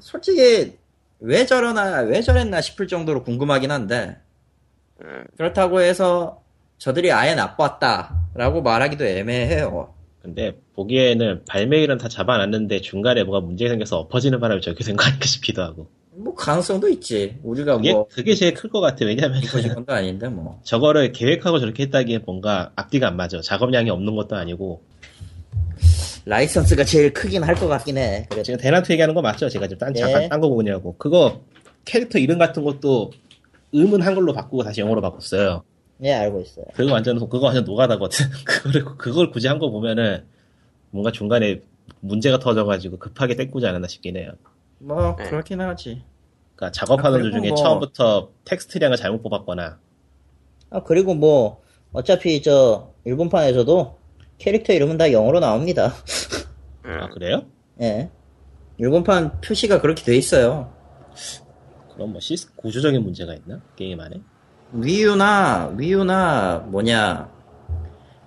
솔직히 0.00 0.76
왜 1.20 1.46
저러나 1.46 2.00
왜 2.02 2.20
저랬나 2.22 2.60
싶을 2.60 2.86
정도로 2.86 3.24
궁금하긴 3.24 3.70
한데 3.70 4.16
음. 5.02 5.24
그렇다고 5.36 5.80
해서 5.80 6.42
저들이 6.78 7.10
아예 7.12 7.34
나빴다라고 7.34 8.62
말하기도 8.62 9.04
애매해요. 9.04 9.94
근데 10.22 10.56
보기에는 10.74 11.44
발매일은 11.48 11.98
다 11.98 12.08
잡아놨는데 12.08 12.80
중간에 12.82 13.24
뭐가 13.24 13.40
문제가 13.40 13.70
생겨서 13.70 13.98
엎어지는 13.98 14.40
바람에 14.40 14.60
저렇게 14.60 14.84
된 14.84 14.96
거 14.96 15.04
아닐까 15.04 15.24
싶기도 15.26 15.62
하고. 15.62 15.88
뭐 16.12 16.34
가능성도 16.34 16.88
있지. 16.88 17.38
우리가 17.42 17.76
그게, 17.76 17.92
뭐 17.92 18.06
그게 18.08 18.34
제일 18.34 18.52
클 18.54 18.68
것 18.70 18.80
같아. 18.80 19.04
왜냐면 19.04 19.40
이거 19.42 19.60
지건도 19.60 19.92
아닌데 19.92 20.28
뭐. 20.28 20.60
저거를 20.64 21.12
계획하고 21.12 21.58
저렇게 21.60 21.84
했다기엔 21.84 22.22
뭔가 22.26 22.72
앞뒤가 22.76 23.06
안 23.08 23.16
맞아. 23.16 23.40
작업량이 23.40 23.90
없는 23.90 24.14
것도 24.16 24.36
아니고. 24.36 24.82
라이선스가 26.32 26.84
제일 26.84 27.12
크긴 27.14 27.42
할 27.42 27.54
것 27.54 27.68
같긴 27.68 27.96
해. 27.96 28.26
그래도 28.28 28.42
제가 28.42 28.58
대난투 28.58 28.92
얘기하는 28.92 29.14
거 29.14 29.22
맞죠? 29.22 29.48
제가 29.48 29.66
지금 29.66 29.78
딴, 29.78 29.92
네. 29.94 30.00
잠깐 30.00 30.28
딴 30.28 30.40
거 30.40 30.48
보냐고. 30.50 30.94
그거 30.98 31.40
캐릭터 31.86 32.18
이름 32.18 32.36
같은 32.38 32.64
것도 32.64 33.12
음은 33.74 34.02
한글로 34.02 34.34
바꾸고 34.34 34.62
다시 34.62 34.82
영어로 34.82 35.00
바꿨어요. 35.00 35.62
예 36.02 36.12
알고 36.12 36.40
있어요. 36.42 36.66
그거 36.74 36.92
완전 36.92 37.18
그거 37.18 37.40
완전 37.46 37.64
노가다거든. 37.64 38.26
그거를 38.44 38.84
그걸 38.98 39.30
굳이 39.30 39.48
한 39.48 39.58
거 39.58 39.70
보면은 39.70 40.24
뭔가 40.90 41.10
중간에 41.10 41.62
문제가 42.00 42.38
터져가지고 42.38 42.98
급하게 42.98 43.34
떼꾸지 43.34 43.66
않았나 43.66 43.88
싶긴 43.88 44.16
해요. 44.18 44.32
뭐 44.78 45.16
네. 45.16 45.24
그렇긴 45.24 45.60
하지. 45.62 46.02
그러니까 46.54 46.72
작업하는 46.72 47.20
아, 47.20 47.22
도중에 47.22 47.48
뭐- 47.48 47.56
처음부터 47.56 48.30
텍스트량을 48.44 48.96
잘못 48.98 49.22
뽑았거나 49.22 49.78
아 50.70 50.82
그리고 50.84 51.14
뭐 51.14 51.62
어차피 51.92 52.42
저 52.42 52.92
일본판에서도 53.04 53.97
캐릭터 54.38 54.72
이름은 54.72 54.96
다 54.98 55.10
영어로 55.12 55.40
나옵니다. 55.40 55.92
음. 56.84 56.90
아 57.00 57.08
그래요? 57.10 57.42
예. 57.80 58.10
일본판 58.78 59.40
표시가 59.40 59.80
그렇게 59.80 60.04
돼 60.04 60.16
있어요. 60.16 60.72
그럼 61.94 62.12
뭐 62.12 62.20
시스 62.20 62.54
구조적인 62.54 63.02
문제가 63.02 63.34
있나 63.34 63.60
게임 63.76 64.00
안에? 64.00 64.20
위유나 64.72 65.74
위유나 65.76 66.66
뭐냐 66.68 67.28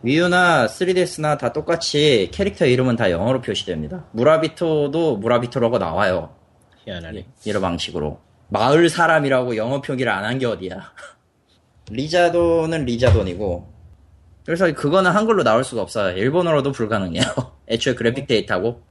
위유나 0.04 0.66
3DS나 0.66 1.38
다 1.38 1.54
똑같이 1.54 2.30
캐릭터 2.34 2.66
이름은 2.66 2.96
다 2.98 3.12
영어로 3.12 3.42
표시됩니다. 3.42 4.06
무라비토도 4.12 5.18
무라비토라고 5.18 5.78
나와요. 5.78 6.36
희한하네. 6.84 7.28
이런 7.46 7.62
방식으로 7.62 8.20
마을 8.50 8.90
사람이라고 8.90 9.56
영어 9.56 9.80
표기를 9.82 10.12
안 10.12 10.26
한 10.26 10.40
게 10.40 10.46
어디야? 10.48 10.92
리자도는 11.92 12.86
리자돈이고 12.86 13.72
그래서 14.46 14.72
그거는 14.74 15.12
한글로 15.12 15.44
나올 15.44 15.64
수가 15.64 15.82
없어요. 15.82 16.18
일본어로도 16.18 16.72
불가능해요. 16.72 17.24
애초에 17.70 17.96
그래픽 17.96 18.28
데이터고. 18.28 18.82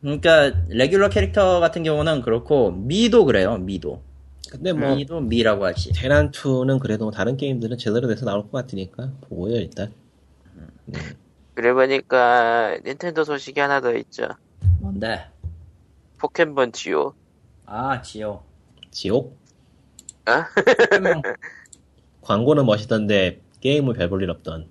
그러니까 0.00 0.52
레귤러 0.68 1.08
캐릭터 1.10 1.60
같은 1.60 1.82
경우는 1.82 2.22
그렇고 2.22 2.70
미도 2.72 3.24
그래요. 3.24 3.58
미도. 3.58 4.02
근데 4.50 4.72
뭐 4.72 4.94
미도 4.96 5.20
미라고 5.20 5.64
하지. 5.64 5.92
테난2는 5.92 6.80
그래도 6.80 7.10
다른 7.10 7.36
게임들은 7.36 7.78
제대로 7.78 8.08
돼서 8.08 8.24
나올 8.24 8.42
것 8.42 8.52
같으니까 8.52 9.10
보고요 9.28 9.56
일단. 9.56 9.92
그래 11.54 11.72
보니까 11.72 12.78
닌텐도 12.84 13.24
소식이 13.24 13.60
하나 13.60 13.80
더 13.80 13.94
있죠. 13.96 14.28
뭔데? 14.80 15.26
포켓몬 16.18 16.72
듀오. 16.72 17.14
아 17.66 18.00
지오. 18.02 18.42
지옥? 18.90 19.38
어? 20.26 20.32
설명. 20.90 21.22
광고는 22.22 22.64
멋있던데 22.66 23.40
게임은 23.60 23.94
별 23.94 24.08
볼 24.08 24.22
일 24.22 24.30
없던. 24.30 24.66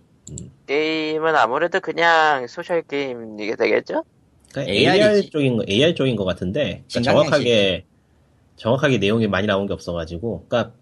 게임은 0.67 1.35
아무래도 1.35 1.79
그냥 1.79 2.47
social 2.47 2.81
game 2.83 3.39
이게 3.39 3.55
되겠죠? 3.55 4.03
그러니까 4.51 4.71
AR. 4.73 5.29
쪽인 5.29 5.57
거, 5.57 5.63
AR 5.67 5.95
쪽인 5.95 6.15
것 6.15 6.25
같은데 6.25 6.83
그러니까. 6.89 7.11
정확하게 7.11 7.85
정확하게 8.55 8.97
내용이 8.97 9.27
많이 9.27 9.47
나온 9.47 9.67
게 9.67 9.73
없어가지고, 9.73 10.45
그러니까 10.49 10.73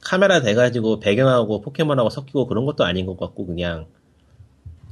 카메라 0.00 0.40
대가지고 0.40 0.98
배경하고 1.00 1.60
포켓몬하고 1.60 2.10
섞이고 2.10 2.46
그런 2.46 2.64
것도 2.64 2.84
아닌 2.84 3.06
것 3.06 3.18
같고 3.18 3.46
그냥 3.46 3.86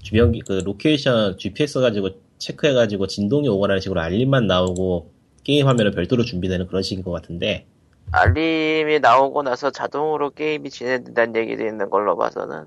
주변 0.02 0.32
기- 0.32 0.40
그 0.40 0.62
로케이션 0.64 1.36
GPS 1.38 1.80
가지고 1.80 2.11
체크해가지고 2.38 3.06
진동이 3.09 3.48
오거나 3.48 3.72
하는 3.72 3.80
식으로 3.80 4.00
알림만 4.00 4.46
나오고 4.46 5.11
게임 5.42 5.66
화면은 5.66 5.92
별도로 5.92 6.24
준비되는 6.24 6.66
그런 6.68 6.82
식인 6.82 7.02
것 7.02 7.11
같은데 7.11 7.66
알림이 8.12 9.00
나오고 9.00 9.42
나서 9.42 9.70
자동으로 9.70 10.30
게임이 10.30 10.70
진행된다는 10.70 11.36
얘기도 11.36 11.66
있는 11.66 11.90
걸로 11.90 12.16
봐서는 12.16 12.66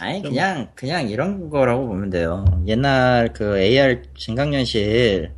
아니 0.00 0.22
그냥 0.22 0.68
그냥 0.74 1.08
이런 1.08 1.50
거라고 1.50 1.86
보면 1.86 2.10
돼요. 2.10 2.44
옛날 2.66 3.32
그 3.32 3.58
AR 3.58 4.02
증강현실 4.16 5.30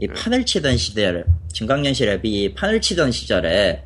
이 0.00 0.06
판을 0.08 0.44
치던 0.44 0.76
시절 0.76 1.24
증강현실 1.52 2.08
앱이 2.08 2.54
판을 2.54 2.80
치던 2.80 3.10
시절에 3.12 3.84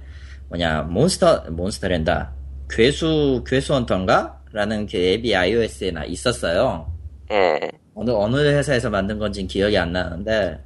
뭐냐 0.48 0.82
몬스터 0.82 1.44
몬스터랜다 1.50 2.32
괴수 2.70 3.44
괴수 3.46 3.74
헌터인가라는 3.74 4.86
그 4.86 4.96
앱이 4.96 5.34
iOS에 5.34 5.90
나 5.90 6.04
있었어요. 6.04 6.92
예. 7.30 7.58
어느 7.94 8.10
어느 8.10 8.36
회사에서 8.36 8.88
만든 8.90 9.18
건지는 9.18 9.48
기억이 9.48 9.76
안 9.76 9.92
나는데 9.92 10.58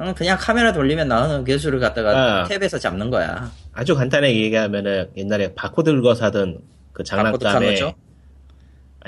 응, 0.00 0.14
그냥 0.14 0.36
카메라 0.38 0.72
돌리면 0.72 1.08
나오는 1.08 1.44
괴수를 1.44 1.80
갖다가 1.80 2.42
아. 2.42 2.44
앱에서 2.44 2.80
잡는 2.80 3.10
거야. 3.10 3.50
아주 3.72 3.94
간단하게 3.94 4.42
얘기하면은 4.44 5.10
옛날에 5.16 5.54
바코드 5.54 5.92
긁어서 5.92 6.26
하던 6.26 6.60
그 6.92 7.02
장난감에? 7.02 7.76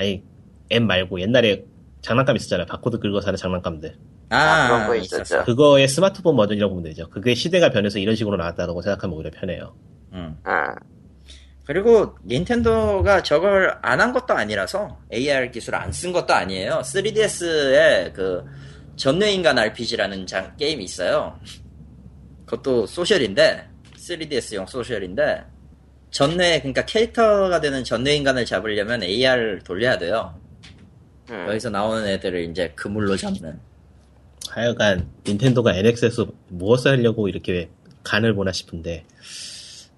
아니 0.01 0.23
M 0.71 0.87
말고 0.87 1.21
옛날에 1.21 1.63
장난감 2.01 2.35
있었잖아요. 2.35 2.65
바코드 2.65 2.97
긁어서 2.99 3.27
하는 3.27 3.37
장난감들. 3.37 3.95
아, 4.29 4.67
그런 4.67 4.87
거 4.87 4.95
있었어. 4.95 5.21
있었죠. 5.23 5.45
그거의 5.45 5.87
스마트폰 5.87 6.35
버전이라고 6.35 6.73
보면 6.73 6.89
되죠. 6.89 7.07
그게 7.09 7.35
시대가 7.35 7.69
변해서 7.69 7.99
이런 7.99 8.15
식으로 8.15 8.37
나왔다고 8.37 8.81
생각하면 8.81 9.15
오히려 9.15 9.29
편해요. 9.31 9.75
응. 10.13 10.35
아, 10.43 10.73
그리고 11.65 12.15
닌텐도가 12.25 13.21
저걸 13.23 13.77
안 13.83 13.99
한 13.99 14.11
것도 14.13 14.33
아니라서 14.33 14.97
AR 15.13 15.51
기술 15.51 15.75
안 15.75 15.91
쓴 15.91 16.11
것도 16.11 16.33
아니에요. 16.33 16.81
3DS에 16.83 18.13
그 18.13 18.43
전뇌인간 18.95 19.57
RPG라는 19.59 20.25
장, 20.25 20.55
게임이 20.57 20.83
있어요. 20.85 21.37
그것도 22.45 22.87
소셜인데 22.87 23.67
3DS용 23.97 24.67
소셜인데 24.67 25.43
전뇌 26.11 26.59
그러니까 26.59 26.85
캐릭터가 26.85 27.61
되는 27.61 27.83
전뇌인간을 27.83 28.45
잡으려면 28.45 29.01
AR 29.01 29.59
돌려야 29.63 29.97
돼요. 29.97 30.35
음. 31.29 31.45
여기서 31.47 31.69
나오는 31.69 32.05
애들을 32.05 32.49
이제 32.51 32.71
그물로 32.75 33.15
잡는. 33.15 33.59
하여간 34.49 35.09
닌텐도가 35.25 35.73
NX에서 35.73 36.27
무엇을 36.49 36.91
하려고 36.91 37.29
이렇게 37.29 37.69
간을 38.03 38.35
보나 38.35 38.51
싶은데 38.51 39.05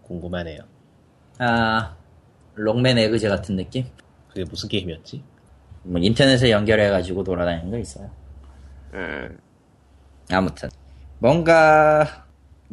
궁금하네요. 0.04 0.62
아 1.40 1.96
롱맨 2.56 3.00
에그제 3.00 3.30
같은 3.30 3.56
느낌? 3.56 3.86
그게 4.30 4.44
무슨 4.44 4.70
게임이었지? 4.70 5.24
뭐 5.84 6.00
인터넷에 6.00 6.52
연결해가지고 6.52 7.24
돌아다니는 7.24 7.72
거 7.72 7.80
있어요. 7.80 8.12
음. 8.94 9.40
아무튼 10.30 10.70
뭔가 11.18 12.23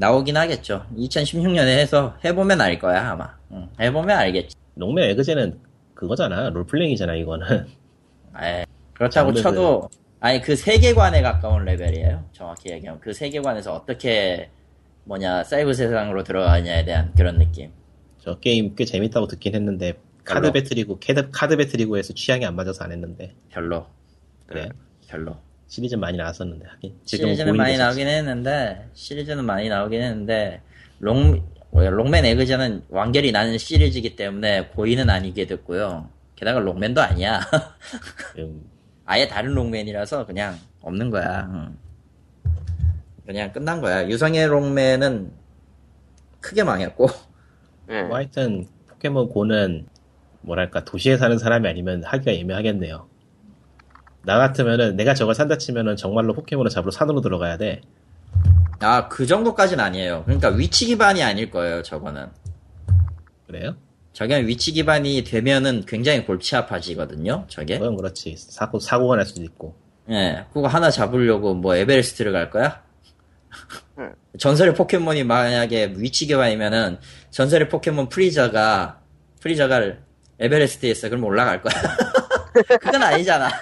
나오긴 0.01 0.35
하겠죠. 0.35 0.87
2016년에 0.97 1.77
해서 1.77 2.17
해보면 2.25 2.59
알 2.63 2.79
거야 2.79 3.11
아마. 3.11 3.37
응, 3.53 3.69
해보면 3.79 4.17
알겠지. 4.17 4.57
롱맨 4.77 5.11
에그제는 5.11 5.61
그거잖아. 5.95 6.49
롤플레잉이잖아, 6.49 7.15
이거는. 7.17 7.67
에, 8.43 8.65
그렇다고 8.95 9.33
장르들. 9.35 9.43
쳐도 9.43 9.91
아니 10.21 10.41
그 10.41 10.57
세계관에 10.57 11.21
가까운 11.21 11.67
레벨이에요. 11.67 12.25
정확히 12.33 12.71
얘기하면 12.71 13.01
그 13.01 13.13
세계관에서 13.13 13.75
어떻게 13.75 14.49
뭐냐 15.05 15.45
사이버 15.45 15.75
세상으로 15.75 16.25
들어가냐에 16.25 16.85
대한 16.87 17.13
그런 17.15 17.39
느낌. 17.39 17.71
저 18.19 18.39
게임 18.39 18.75
꽤 18.75 18.87
재밌다고 18.87 19.27
듣긴 19.27 19.55
했는데, 19.55 19.95
카드. 20.25 20.51
배틀이고, 20.51 20.99
카드, 21.07 21.31
카드 21.31 21.57
배틀이고 21.57 21.99
해서 21.99 22.15
취향이 22.15 22.47
안 22.47 22.57
맞아서 22.57 22.85
안 22.85 22.93
했는데. 22.93 23.35
별로. 23.51 23.87
그래요? 24.47 24.69
별로. 25.09 25.37
시리즈 25.71 25.95
많이 25.95 26.19
나왔었는데, 26.19 26.67
하긴. 26.67 26.99
지금은 27.05 27.35
시리즈는 27.35 27.57
많이. 27.57 27.79
나오긴 27.79 28.09
했는데 28.09 28.89
시리즈는 28.93 29.45
많이 29.45 29.69
나오긴 29.69 30.03
했는데 30.03 30.63
록 30.99 31.49
록맨 31.73 32.25
에그제는 32.25 32.83
완결이 32.89 33.31
나는 33.31 33.57
시리즈이기 33.57 34.17
때문에 34.17 34.67
고의는 34.75 35.09
아니게 35.09 35.47
됐고요. 35.47 36.09
게다가 36.35 36.59
록맨도 36.59 37.01
아니야. 37.01 37.41
음, 38.39 38.65
아예 39.05 39.29
다른 39.29 39.55
록맨이라서 39.55 40.27
그냥 40.27 40.59
없는 40.81 41.09
거야. 41.11 41.49
응. 41.53 41.79
그냥 43.25 43.53
끝난 43.53 43.81
거야. 43.81 44.09
유성의 44.09 44.49
롱맨은 44.49 45.31
크게 46.41 46.65
망했고 46.65 47.07
음. 47.91 48.09
뭐 48.09 48.17
하여튼, 48.17 48.67
포켓몬 48.89 49.29
고는, 49.29 49.87
뭐랄까, 50.41 50.85
도시에 50.85 51.17
사는 51.17 51.39
사람이 51.39 51.69
아니면 51.69 52.03
하기가 52.05 52.33
애매하겠네요. 52.33 53.10
나 54.23 54.39
같으면은, 54.39 54.97
내가 54.97 55.15
저걸 55.15 55.35
산다 55.35 55.57
치면은 55.59 55.97
정말로 55.97 56.35
포켓몬을 56.35 56.71
잡으러 56.71 56.91
산으로 56.91 57.21
들어가야 57.21 57.57
돼. 57.57 57.81
아 58.81 59.09
그 59.09 59.27
정도까지는 59.27 59.83
아니에요. 59.85 60.23
그러니까 60.25 60.49
위치 60.51 60.87
기반이 60.87 61.23
아닐 61.23 61.51
거예요. 61.51 61.83
저거는. 61.83 62.27
그래요? 63.47 63.77
저게 64.13 64.41
위치 64.47 64.73
기반이 64.73 65.25
되면은 65.25 65.85
굉장히 65.87 66.25
골치 66.25 66.57
아파지거든요. 66.57 67.45
저게. 67.49 67.79
그건 67.79 67.97
그렇지. 67.97 68.37
사고, 68.39 68.79
사고가 68.79 69.17
날 69.17 69.27
수도 69.27 69.43
있고. 69.43 69.75
예, 70.11 70.45
그거 70.53 70.67
하나 70.67 70.91
잡으려고 70.91 71.55
뭐 71.55 71.77
에베레스트를 71.77 72.33
갈 72.33 72.51
거야? 72.51 72.83
응. 73.99 74.13
전설의 74.39 74.75
포켓몬이 74.75 75.25
만약에 75.25 75.95
위치 75.97 76.27
기반이면은 76.27 76.99
전설의 77.31 77.69
포켓몬 77.69 78.09
프리저가 78.09 79.01
프리저가 79.41 79.81
에베레스트에 80.39 80.91
있어 80.91 81.09
그럼 81.09 81.25
올라갈 81.25 81.63
거야. 81.63 81.75
그건 82.53 83.03
아니잖아. 83.03 83.51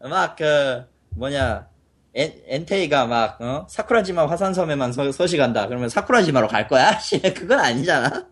막 0.00 0.36
그 0.36 0.84
뭐냐 1.10 1.66
엔, 2.14 2.32
엔테이가 2.46 3.06
막 3.06 3.40
어? 3.40 3.66
사쿠라지마 3.68 4.28
화산섬에만 4.28 4.92
서, 4.92 5.10
서식한다. 5.12 5.68
그러면 5.68 5.88
사쿠라지마로 5.88 6.48
갈 6.48 6.68
거야? 6.68 6.98
씨, 7.00 7.20
그건 7.20 7.60
아니잖아. 7.60 8.26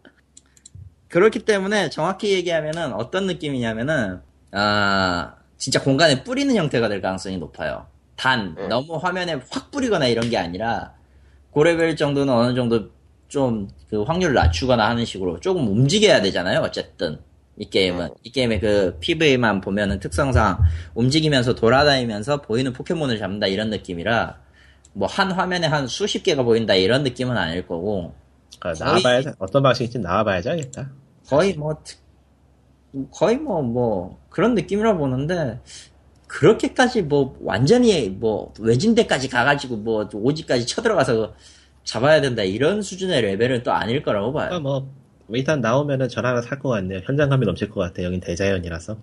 그렇기 1.08 1.40
때문에 1.44 1.90
정확히 1.90 2.32
얘기하면은 2.32 2.92
어떤 2.94 3.26
느낌이냐면은 3.26 4.20
아 4.52 5.34
진짜 5.56 5.80
공간에 5.82 6.24
뿌리는 6.24 6.54
형태가 6.54 6.88
될 6.88 7.00
가능성이 7.00 7.38
높아요. 7.38 7.86
단 8.16 8.54
네. 8.56 8.68
너무 8.68 8.96
화면에 8.96 9.40
확 9.50 9.70
뿌리거나 9.70 10.06
이런 10.06 10.30
게 10.30 10.38
아니라 10.38 10.94
고레벨 11.50 11.96
정도는 11.96 12.32
어느 12.32 12.54
정도 12.54 12.90
좀 13.28 13.68
그 13.88 14.02
확률을 14.02 14.34
낮추거나 14.34 14.88
하는 14.88 15.04
식으로 15.04 15.40
조금 15.40 15.66
움직여야 15.68 16.20
되잖아요. 16.22 16.60
어쨌든 16.60 17.18
이 17.58 17.68
게임은 17.70 18.10
이 18.22 18.30
게임의 18.30 18.60
그 18.60 18.98
PV만 19.00 19.60
보면은 19.60 19.98
특성상 20.00 20.58
움직이면서 20.94 21.54
돌아다니면서 21.54 22.42
보이는 22.42 22.72
포켓몬을 22.72 23.18
잡는다 23.18 23.46
이런 23.46 23.70
느낌이라 23.70 24.38
뭐 24.92 25.08
한 25.08 25.30
화면에 25.32 25.66
한 25.66 25.86
수십 25.86 26.22
개가 26.22 26.42
보인다 26.42 26.74
이런 26.74 27.02
느낌은 27.02 27.36
아닐 27.36 27.66
거고 27.66 28.14
그러니까 28.60 28.84
거의- 28.84 29.02
나와봐야지, 29.02 29.28
어떤 29.38 29.62
방식인지 29.62 29.98
나와봐야지 30.00 30.48
알겠다. 30.50 30.90
거의 31.28 31.54
뭐 31.54 31.76
특- 31.84 31.98
거의 33.10 33.36
뭐 33.36 33.62
뭐 33.62 34.18
그런 34.30 34.54
느낌이라 34.54 34.96
보는데 34.96 35.60
그렇게까지 36.28 37.02
뭐 37.02 37.36
완전히 37.40 38.08
뭐 38.08 38.52
외진데까지 38.58 39.28
가가지고 39.28 39.76
뭐 39.76 40.08
오지까지 40.12 40.66
쳐들어가서 40.66 41.34
잡아야 41.84 42.20
된다 42.20 42.42
이런 42.42 42.82
수준의 42.82 43.22
레벨은 43.22 43.62
또 43.62 43.72
아닐 43.72 44.02
거라고 44.02 44.32
봐요. 44.32 44.48
그러니까 44.48 44.68
뭐 44.68 44.90
일단 45.30 45.60
나오면은 45.60 46.08
전 46.08 46.24
하나 46.24 46.40
살 46.40 46.58
것 46.60 46.68
같네요. 46.70 47.00
현장감이 47.04 47.44
넘칠 47.46 47.68
것 47.70 47.80
같아. 47.80 48.02
여긴 48.04 48.20
대자연이라서. 48.20 48.96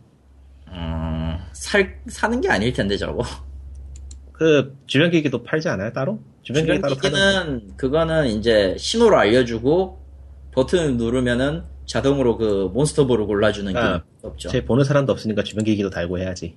음, 0.70 1.38
살 1.52 2.00
사는 2.08 2.40
게 2.42 2.50
아닐 2.50 2.72
텐데 2.74 2.98
저거. 2.98 3.24
그 4.32 4.76
주변 4.88 5.12
기기도 5.12 5.44
팔지 5.44 5.70
않아요? 5.70 5.92
따로? 5.94 6.20
주변 6.42 6.66
기기 6.66 6.76
주변 6.76 6.90
파는 6.98 7.00
기기 7.02 7.16
는 7.16 7.78
그거는 7.78 8.28
이제 8.28 8.76
신호로 8.78 9.18
알려주고 9.18 10.00
버튼 10.52 10.98
누르면은 10.98 11.64
자동으로 11.86 12.38
그 12.38 12.70
몬스터볼을 12.74 13.26
골라주는 13.28 13.76
아, 13.76 13.98
게 14.00 14.04
없죠. 14.24 14.50
제 14.50 14.64
보는 14.66 14.84
사람도 14.84 15.12
없으니까 15.12 15.44
주변 15.44 15.64
기기도 15.66 15.90
달고 15.90 16.20
해야지. 16.20 16.56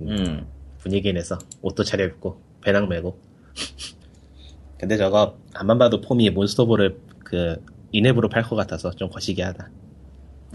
음. 0.00 0.46
분위기 0.78 1.12
내서 1.12 1.38
옷도 1.62 1.82
차려입고 1.84 2.40
배낭 2.62 2.88
메고. 2.88 3.18
근데 4.78 4.96
저거 4.96 5.36
안만 5.54 5.78
봐도 5.78 6.00
폼이 6.00 6.30
몬스터볼을 6.30 6.98
그 7.24 7.60
인앱으로 7.92 8.28
팔 8.28 8.42
것 8.42 8.56
같아서 8.56 8.90
좀 8.90 9.08
거시기 9.10 9.42
하다. 9.42 9.70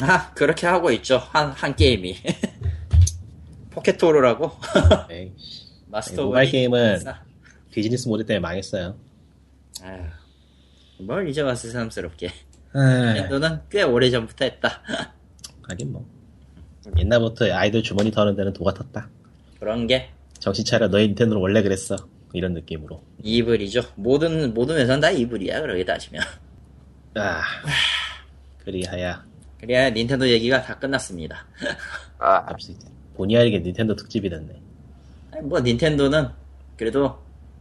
아 0.02 0.34
그렇게 0.34 0.68
하고 0.68 0.92
있죠. 0.92 1.18
한 1.18 1.52
한 1.52 1.76
게임이. 1.76 2.16
포켓토르라고? 3.72 4.52
마스터 5.88 6.26
모바일 6.26 6.50
게임은 6.52 7.00
비즈니스 7.72 8.08
모델 8.08 8.26
때문에 8.26 8.40
망했어요. 8.42 8.98
아휴, 9.82 10.04
뭘 11.06 11.30
이제 11.30 11.42
와서 11.42 11.68
새삼스럽게. 11.68 12.28
에이, 12.28 13.14
닌텐도는 13.16 13.62
꽤 13.70 13.84
오래 13.84 14.10
전부터 14.10 14.46
했다. 14.46 14.82
하긴 15.68 15.92
뭐. 15.92 16.06
옛날부터 16.98 17.54
아이돌 17.54 17.84
주머니 17.84 18.12
터는 18.12 18.36
데는 18.36 18.54
도가 18.54 18.74
텄다. 18.74 19.08
그런 19.60 19.88
게? 19.88 20.10
정신 20.40 20.66
차려. 20.66 20.88
너희 20.88 21.08
닌텐도는 21.08 21.42
원래 21.42 21.62
그랬어. 21.62 21.96
이런 22.34 22.54
느낌으로. 22.54 23.02
이불이죠. 23.24 23.82
모든 23.96 24.54
모든 24.54 24.78
회사는 24.78 25.00
다 25.02 25.12
이불이야 25.12 25.62
그러게 25.62 25.84
따지면 25.86 26.24
아 27.16 27.42
그리하야 28.64 29.26
그래야 29.60 29.90
닌텐도 29.90 30.30
얘기가 30.30 30.62
다 30.62 30.78
끝났습니다 30.80 31.46
아, 32.20 32.46
본의 33.16 33.38
아니게 33.38 33.60
닌텐도 33.60 33.96
특집이 33.96 34.30
됐네. 34.30 34.62
아니, 35.32 35.48
뭐 35.48 35.60
닌텐도는 35.60 36.30
그래도 36.78 37.18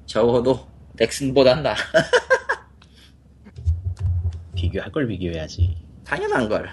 적어도 0.06 0.66
넥슨보단 0.94 1.62
나 1.62 1.74
비교할 4.54 4.90
걸 4.92 5.06
비교해야지. 5.06 5.76
당연한 6.04 6.48
걸 6.48 6.68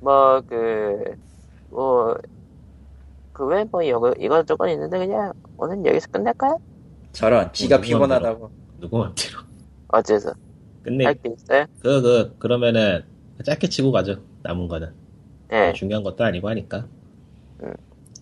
뭐, 0.00 0.40
그, 0.48 1.16
뭐, 1.70 2.16
그 3.32 3.44
외에 3.46 3.64
뭐, 3.64 3.82
이거, 3.82 4.12
이것저것 4.18 4.68
있는데 4.68 4.98
그냥 4.98 5.32
오늘 5.56 5.84
여기서 5.84 6.08
끝낼까요? 6.10 6.60
저런 7.12 7.52
지가 7.52 7.80
피곤하다고 7.80 8.50
누구 8.80 8.98
맘대로. 8.98 9.40
어째서? 9.88 10.32
끝내. 10.82 11.04
할게 11.04 11.30
있어요? 11.36 11.66
그, 11.80 12.02
그, 12.02 12.36
그러면은, 12.38 13.04
짧게 13.44 13.68
치고 13.68 13.92
가죠. 13.92 14.16
남은 14.42 14.68
거는. 14.68 14.92
예. 15.52 15.72
중요한 15.74 16.02
것도 16.02 16.24
아니고 16.24 16.48
하니까. 16.48 16.86
음. 17.62 17.72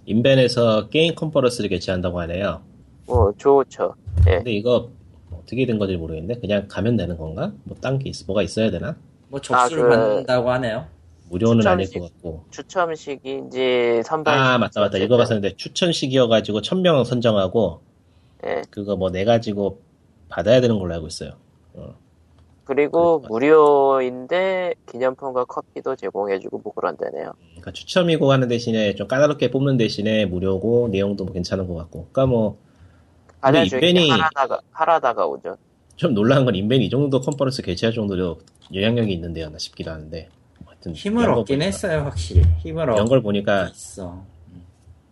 인벤에서 0.06 0.88
게임 0.88 1.14
컨퍼런스를 1.14 1.68
개최한다고 1.70 2.20
하네요. 2.20 2.62
뭐 3.06 3.32
좋죠. 3.36 3.94
예. 4.28 4.36
근데 4.36 4.52
이거 4.52 4.90
어떻게 5.32 5.66
된 5.66 5.78
건지 5.78 5.96
모르겠네. 5.96 6.36
그냥 6.40 6.66
가면 6.68 6.96
되는 6.96 7.16
건가? 7.16 7.52
뭐 7.64 7.76
딴 7.80 7.98
게 7.98 8.10
있, 8.10 8.24
뭐가 8.26 8.42
있어야 8.42 8.70
되나? 8.70 8.96
뭐 9.28 9.40
접수를 9.40 9.84
아, 9.84 9.88
그- 9.88 9.96
받는다고 9.96 10.50
하네요. 10.52 10.86
무료는 11.28 11.66
아닐 11.66 11.86
추첨식. 11.86 11.98
것 12.00 12.12
같고. 12.14 12.44
추첨식인지 12.50 14.02
선발. 14.04 14.38
아 14.38 14.58
맞다 14.58 14.80
맞다 14.80 14.98
이거 14.98 15.16
봤었는데 15.16 15.56
추천식이어가지고 15.56 16.60
1000명 16.60 17.04
선정하고 17.04 17.80
예. 18.46 18.62
그거 18.70 18.94
뭐 18.96 19.10
내 19.10 19.24
가지고 19.24 19.80
받아야 20.28 20.60
되는 20.60 20.78
걸로 20.78 20.94
알고 20.94 21.08
있어요. 21.08 21.32
그리고. 22.66 23.20
무료인데 23.20 24.74
기념품과 24.90 25.44
커피도 25.46 25.96
제공해주고 25.96 26.60
뭐 26.62 26.72
그런다네요. 26.74 27.32
그러니까 27.50 27.72
추첨이고 27.72 28.30
하는 28.32 28.48
대신에 28.48 28.94
좀 28.94 29.06
까다롭게 29.08 29.50
뽑는 29.50 29.76
대신에 29.76 30.26
무료고 30.26 30.88
내용도 30.90 31.24
뭐 31.24 31.32
괜찮은 31.32 31.66
것 31.68 31.74
같고. 31.76 32.08
그러니까 32.12 32.26
뭐좀 32.26 32.56
중요한 33.40 33.68
게 33.68 33.78
인벤이- 33.92 34.10
하라다가 34.10 34.60
하라다가 34.72 35.26
오죠. 35.26 35.56
놀라운 36.12 36.44
건 36.44 36.54
인벤이 36.54 36.86
이 36.86 36.90
정도 36.90 37.20
컨퍼런스 37.20 37.62
개최할 37.62 37.94
정도로 37.94 38.38
영향력이 38.74 39.12
있는데요, 39.14 39.48
나 39.48 39.56
싶기도 39.58 39.90
하는데. 39.92 40.28
하여튼 40.66 40.92
힘을 40.92 41.22
이런 41.22 41.34
거 41.36 41.40
얻긴 41.40 41.58
보니까- 41.60 41.62
했어요, 41.62 42.00
확실히. 42.02 42.42
힘을 42.58 42.82
이런 42.82 42.98
얻고 42.98 43.08
걸 43.08 43.22
보니까 43.22 43.68
있어. 43.68 44.22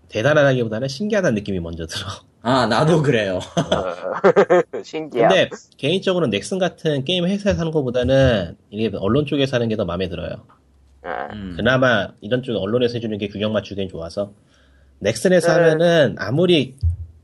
대단하다기보다는 0.09 0.89
신기하다는 0.89 1.35
느낌이 1.37 1.61
먼저 1.61 1.87
들어. 1.87 2.07
아, 2.47 2.67
나도 2.67 3.01
그래요. 3.03 3.39
어, 3.57 4.83
신기함. 4.85 5.29
근데 5.31 5.49
개인적으로 5.79 6.27
넥슨 6.27 6.59
같은 6.59 7.03
게임 7.05 7.25
회사에서 7.25 7.59
하는 7.61 7.73
것보다는 7.73 8.57
이게 8.71 8.95
언론 8.99 9.25
쪽에서 9.25 9.57
하는 9.57 9.69
게 9.69 9.77
더 9.77 9.87
마음에 9.87 10.09
들어요. 10.11 10.45
아, 11.03 11.29
음. 11.33 11.55
그나마 11.57 12.09
이런 12.21 12.43
쪽 12.43 12.57
언론에서 12.57 12.95
해주는 12.95 13.17
게 13.19 13.29
균형 13.29 13.53
맞추기엔 13.55 13.89
좋아서 13.89 14.33
넥슨에서 14.99 15.49
네. 15.49 15.53
하면은 15.55 16.17
아무리 16.19 16.75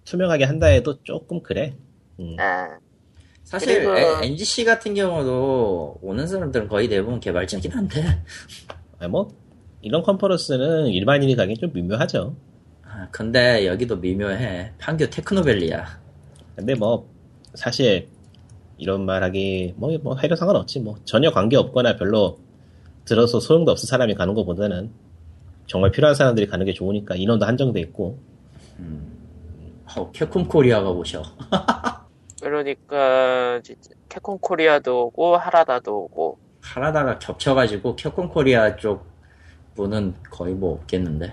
투명하게 0.07 0.45
한다 0.45 0.67
해도 0.69 1.03
조금 1.03 1.43
그래. 1.43 1.75
음. 2.19 2.37
아, 2.39 2.79
사실 3.45 3.75
그리고- 3.83 3.99
에- 3.99 4.25
NGC 4.27 4.65
같은 4.65 4.95
경우도 4.95 5.99
오는 6.03 6.27
사람들은 6.27 6.69
거의 6.69 6.89
대부분 6.89 7.21
개발자긴 7.21 7.73
한데 7.73 8.23
아, 8.99 9.07
뭐 9.09 9.29
이런 9.83 10.03
컨퍼런스는 10.03 10.87
일반인이 10.89 11.37
가긴 11.37 11.57
좀 11.57 11.71
미묘하죠. 11.75 12.35
아, 13.01 13.09
근데 13.11 13.67
여기도 13.67 13.97
미묘해. 13.97 14.73
판교 14.79 15.09
테크노밸리야. 15.09 15.87
근데 16.55 16.75
뭐 16.75 17.09
사실 17.55 18.09
이런 18.77 19.07
말하기 19.07 19.75
뭐, 19.79 19.97
뭐 20.03 20.19
해도 20.19 20.37
상관없지. 20.37 20.81
뭐 20.81 20.97
전혀 21.07 21.31
관계 21.31 21.57
없거나 21.57 21.97
별로 21.97 22.39
들어서 23.07 23.41
소용도 23.41 23.73
없을 23.73 23.89
사람이 23.89 24.15
가는 24.15 24.35
것보다는 24.35 24.91
정말 25.67 25.91
필요한 25.93 26.15
사람들이 26.15 26.47
가는 26.47 26.67
게 26.67 26.75
좋으니까 26.75 27.15
인원도 27.17 27.47
한정돼 27.47 27.81
있고. 27.81 28.19
어, 29.97 30.11
캡콤 30.13 30.47
코리아가 30.47 30.91
오셔. 30.91 31.23
그러니까 32.43 33.61
진짜 33.63 33.91
캡콤 34.11 34.39
코리아도 34.41 35.07
오고 35.07 35.39
하라다도 35.39 36.05
오고. 36.05 36.39
하라다가 36.61 37.19
겹쳐가지고 37.19 37.97
캡콤 37.97 38.29
코리아 38.29 38.77
쪽 38.77 39.07
분은 39.75 40.17
거의 40.31 40.53
뭐 40.53 40.75
없겠는데 40.75 41.33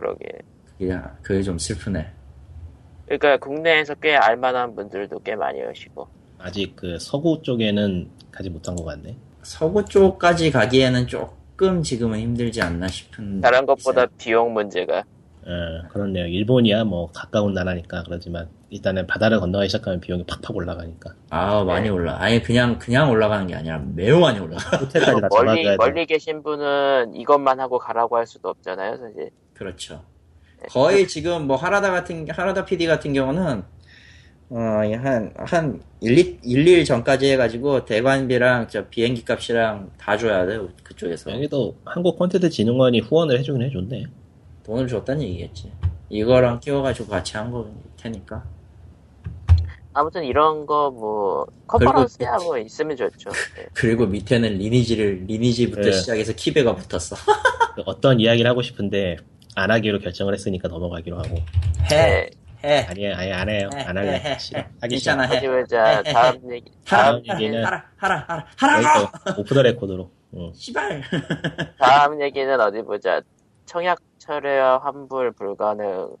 그러게. 0.00 0.26
그냥 0.78 1.14
그게 1.20 1.42
좀 1.42 1.58
슬프네 1.58 2.10
그러니까 3.04 3.36
국내에서 3.36 3.94
꽤 3.96 4.16
알만한 4.16 4.74
분들도 4.74 5.18
꽤 5.20 5.36
많이 5.36 5.62
오시고. 5.62 6.08
아직 6.38 6.74
그 6.74 6.98
서구 6.98 7.42
쪽에는 7.42 8.08
가지 8.32 8.48
못한 8.48 8.74
것 8.76 8.84
같네. 8.84 9.14
서구 9.42 9.84
쪽까지 9.84 10.50
가기에는 10.50 11.06
조금 11.06 11.82
지금은 11.82 12.18
힘들지 12.20 12.62
않나 12.62 12.88
싶은 12.88 13.42
다른 13.42 13.66
것보다 13.66 14.06
비용 14.16 14.54
문제가. 14.54 15.00
어, 15.42 15.88
그렇네요. 15.90 16.26
일본이야 16.26 16.84
뭐 16.84 17.10
가까운 17.12 17.52
나라니까 17.52 18.04
그러지만 18.04 18.48
일단은 18.70 19.06
바다를 19.06 19.40
건너기 19.40 19.68
시작하면 19.68 19.98
비용이 20.00 20.24
팍팍 20.24 20.54
올라가니까 20.54 21.14
아 21.30 21.64
많이 21.64 21.88
올라 21.88 22.20
아니 22.20 22.40
그냥 22.42 22.78
그냥 22.78 23.10
올라가는 23.10 23.46
게 23.46 23.54
아니라 23.54 23.82
매우 23.94 24.20
많이 24.20 24.38
올라가 24.38 24.76
호텔까지 24.76 25.20
다 25.20 25.28
멀리. 25.30 25.76
멀리 25.76 26.06
계신 26.06 26.42
분은 26.42 27.14
이것만 27.16 27.58
하고 27.58 27.78
가라고 27.78 28.16
할 28.16 28.26
수도 28.26 28.48
없잖아요, 28.50 28.98
사실. 28.98 29.30
그렇죠. 29.60 30.02
거의 30.70 31.06
지금 31.06 31.46
뭐 31.46 31.56
하라다 31.56 31.90
같은 31.90 32.26
하라다 32.30 32.64
PD 32.64 32.86
같은 32.86 33.12
경우는 33.12 33.62
어한한 34.50 35.82
1, 36.00 36.18
2, 36.18 36.38
1, 36.42 36.64
2일 36.64 36.86
전까지 36.86 37.30
해가지고 37.32 37.84
대관비랑 37.84 38.68
저 38.68 38.88
비행기 38.88 39.22
값이랑 39.26 39.90
다 39.98 40.16
줘야 40.16 40.46
돼 40.46 40.58
그쪽에서 40.82 41.30
여기도 41.32 41.76
한국 41.84 42.18
콘텐츠 42.18 42.48
진흥원이 42.48 43.00
후원을 43.00 43.38
해주긴 43.38 43.62
해줬네. 43.62 44.06
돈을 44.64 44.88
줬다는 44.88 45.22
얘기겠지. 45.24 45.70
이거랑 46.08 46.60
끼워가지고 46.60 47.08
같이 47.10 47.36
한 47.36 47.50
거 47.52 47.70
테니까. 47.98 48.42
아무튼 49.92 50.24
이런 50.24 50.64
거 50.66 50.90
뭐 50.90 51.46
컨퍼런스야 51.66 52.38
뭐 52.38 52.56
있으면 52.56 52.96
좋죠. 52.96 53.28
네. 53.56 53.66
그리고 53.74 54.06
밑에는 54.06 54.54
리니지를 54.54 55.24
리니지부터 55.26 55.82
네. 55.82 55.92
시작해서 55.92 56.32
키베가 56.32 56.76
붙었어. 56.76 57.16
그 57.74 57.82
어떤 57.86 58.18
이야기를 58.20 58.48
하고 58.50 58.62
싶은데 58.62 59.16
안 59.56 59.70
하기로 59.70 59.98
결정을 60.00 60.34
했으니까 60.34 60.68
넘어가기로 60.68 61.18
하고 61.18 61.36
해 61.92 62.30
해. 62.62 62.84
아니 62.88 63.06
아예 63.06 63.32
안 63.32 63.48
해요. 63.48 63.70
해, 63.74 63.80
안 63.84 63.96
할래. 63.96 64.12
해, 64.20 64.30
해. 64.32 64.36
하기 64.82 64.94
괜찮아, 64.96 65.26
싫어. 65.26 65.34
해. 65.34 65.34
하지만 65.36 65.66
자 65.66 66.02
다음 66.02 66.52
얘기 66.52 66.70
하라 66.84 67.12
다음 67.12 67.22
하라 67.26 67.38
얘기는- 67.38 67.64
하라 67.64 67.84
하라 67.96 68.46
하라. 68.56 68.76
여기서 68.76 69.40
오프 69.40 69.54
더 69.54 69.62
레코드로. 69.62 70.10
응. 70.34 70.52
씨발. 70.54 71.02
다음 71.80 72.20
얘기는 72.20 72.60
어디 72.60 72.82
보자. 72.82 73.22
청약 73.64 73.98
철회와 74.18 74.78
환불 74.78 75.32
불가능. 75.32 76.14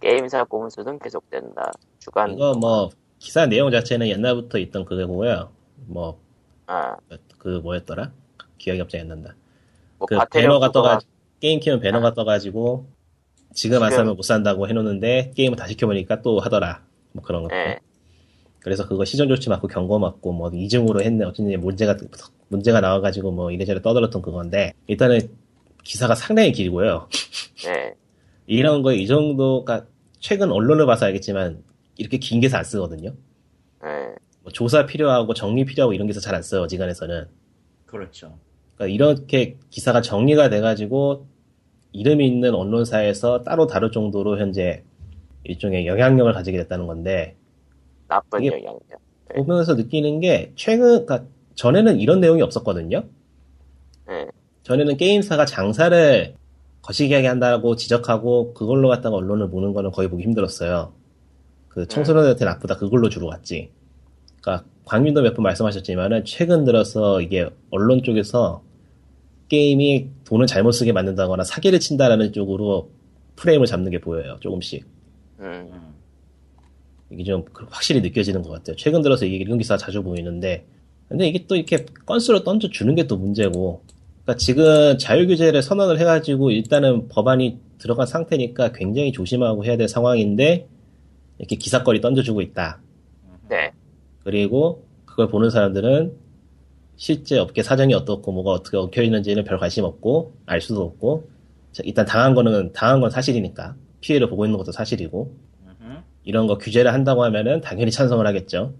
게임사 0.00 0.44
꼼수는 0.44 0.98
계속된다. 1.00 1.72
주간 1.98 2.32
이거 2.32 2.54
뭐 2.54 2.88
기사 3.18 3.44
내용 3.46 3.70
자체는 3.70 4.06
옛날부터 4.08 4.58
있던 4.58 4.84
그거고요. 4.84 5.50
뭐그 5.86 6.18
아, 6.68 6.96
뭐였더라? 7.62 8.12
기억이 8.58 8.78
갑자기 8.78 9.02
안 9.02 9.08
난다. 9.08 9.34
뭐 9.98 10.06
그 10.06 10.16
배너가 10.30 10.68
부과가- 10.68 10.72
떠가 10.72 10.98
게임 11.40 11.60
키면 11.60 11.80
배너가 11.80 12.14
떠가지고 12.14 12.86
지금 13.54 13.82
안 13.82 13.90
사면 13.90 14.14
못 14.16 14.22
산다고 14.22 14.68
해놓는데 14.68 15.32
게임을 15.36 15.56
다시 15.56 15.76
켜보니까 15.76 16.22
또 16.22 16.38
하더라. 16.40 16.82
뭐 17.12 17.22
그런 17.24 17.42
것들. 17.42 17.56
예. 17.56 17.78
그래서 18.60 18.86
그거 18.86 19.04
시정 19.04 19.26
조치 19.28 19.48
맞고 19.48 19.68
경고 19.68 19.98
맞고 19.98 20.32
뭐 20.32 20.50
이중으로 20.52 21.02
했네 21.02 21.24
어쩐지 21.24 21.56
문제가 21.56 21.96
문제가 22.48 22.80
나와가지고 22.80 23.32
뭐 23.32 23.50
이래저래 23.50 23.80
떠들었던 23.80 24.20
그건데 24.22 24.74
일단은 24.86 25.20
기사가 25.82 26.14
상당히 26.14 26.52
길고요. 26.52 27.08
예. 27.66 27.94
이런 28.46 28.82
거 28.82 28.92
이 28.92 29.06
정도가 29.06 29.86
최근 30.18 30.50
언론을 30.52 30.84
봐서 30.86 31.06
알겠지만 31.06 31.62
이렇게 31.96 32.18
긴 32.18 32.40
기사 32.40 32.58
안 32.58 32.64
쓰거든요. 32.64 33.14
예. 33.84 34.14
뭐 34.42 34.52
조사 34.52 34.84
필요하고 34.86 35.32
정리 35.34 35.64
필요하고 35.64 35.94
이런 35.94 36.06
기사 36.06 36.20
잘안 36.20 36.42
써요 36.42 36.62
어지간해서는. 36.62 37.26
그렇죠. 37.86 38.38
그러니까 38.76 38.94
이렇게 38.94 39.56
기사가 39.70 40.00
정리가 40.02 40.50
돼가지고 40.50 41.26
이름이 41.92 42.26
있는 42.26 42.54
언론사에서 42.54 43.42
따로 43.42 43.66
다룰 43.66 43.90
정도로 43.90 44.38
현재 44.38 44.84
일종의 45.44 45.86
영향력을 45.86 46.32
가지게 46.32 46.58
됐다는 46.58 46.86
건데 46.86 47.36
나쁜 48.08 48.44
영향력. 48.44 48.80
네. 49.34 49.42
보면서 49.42 49.74
느끼는 49.74 50.20
게 50.20 50.52
최근 50.56 51.06
그러니까 51.06 51.24
전에는 51.54 52.00
이런 52.00 52.20
내용이 52.20 52.42
없었거든요. 52.42 53.04
예. 54.10 54.26
전에는 54.62 54.96
게임사가 54.96 55.46
장사를 55.46 56.34
거시기하게 56.82 57.26
한다고 57.26 57.76
지적하고 57.76 58.54
그걸로 58.54 58.88
갖다가 58.88 59.16
언론을 59.16 59.50
보는 59.50 59.72
거는 59.72 59.90
거의 59.90 60.08
보기 60.08 60.22
힘들었어요. 60.24 60.92
그 61.68 61.86
청소년한테 61.86 62.44
나쁘다 62.44 62.76
그걸로 62.76 63.08
주로 63.08 63.28
갔지. 63.28 63.70
그러니까 64.40 64.66
광민도 64.86 65.22
몇 65.22 65.34
번 65.34 65.44
말씀하셨지만은 65.44 66.24
최근 66.24 66.64
들어서 66.64 67.20
이게 67.20 67.48
언론 67.70 68.02
쪽에서 68.02 68.62
게임이 69.50 70.08
돈을 70.24 70.46
잘못 70.46 70.72
쓰게 70.72 70.92
만든다거나 70.92 71.44
사기를 71.44 71.80
친다라는 71.80 72.32
쪽으로 72.32 72.90
프레임을 73.36 73.66
잡는 73.66 73.90
게 73.90 74.00
보여요. 74.00 74.38
조금씩. 74.40 74.86
음. 75.40 75.68
음. 75.72 75.94
이게 77.10 77.24
좀 77.24 77.44
확실히 77.68 78.00
느껴지는 78.00 78.42
것 78.42 78.50
같아요. 78.50 78.76
최근 78.76 79.02
들어서 79.02 79.26
이게 79.26 79.36
이런 79.36 79.58
기사가 79.58 79.76
자주 79.76 80.02
보이는데, 80.02 80.64
근데 81.08 81.26
이게 81.26 81.44
또 81.46 81.56
이렇게 81.56 81.84
건수로 82.06 82.44
던져 82.44 82.68
주는 82.70 82.94
게 82.94 83.06
또 83.08 83.16
문제고, 83.16 83.82
그러니까 84.22 84.36
지금 84.38 84.96
자율 84.96 85.26
규제를 85.26 85.60
선언을 85.62 85.98
해가지고 85.98 86.52
일단은 86.52 87.08
법안이 87.08 87.58
들어간 87.78 88.06
상태니까 88.06 88.72
굉장히 88.72 89.10
조심하고 89.10 89.64
해야 89.64 89.76
될 89.76 89.88
상황인데, 89.88 90.68
이렇게 91.38 91.56
기사거리 91.56 92.00
던져주고 92.00 92.42
있다. 92.42 92.80
네. 93.48 93.72
그리고 94.22 94.84
그걸 95.06 95.28
보는 95.28 95.50
사람들은 95.50 96.12
실제 97.00 97.38
업계 97.38 97.62
사정이 97.62 97.94
어떻고 97.94 98.30
뭐가 98.30 98.50
어떻게 98.50 98.76
엉켜 98.76 99.02
있는지는 99.02 99.44
별 99.44 99.58
관심 99.58 99.84
없고 99.84 100.34
알 100.44 100.60
수도 100.60 100.82
없고 100.82 101.30
자, 101.72 101.82
일단 101.86 102.04
당한 102.04 102.34
거는 102.34 102.74
당한 102.74 103.00
건 103.00 103.08
사실이니까 103.08 103.74
피해를 104.02 104.28
보고 104.28 104.44
있는 104.44 104.58
것도 104.58 104.70
사실이고 104.70 105.34
음흠. 105.64 106.02
이런 106.24 106.46
거 106.46 106.58
규제를 106.58 106.92
한다고 106.92 107.24
하면은 107.24 107.62
당연히 107.62 107.90
찬성을 107.90 108.24
하겠죠. 108.26 108.74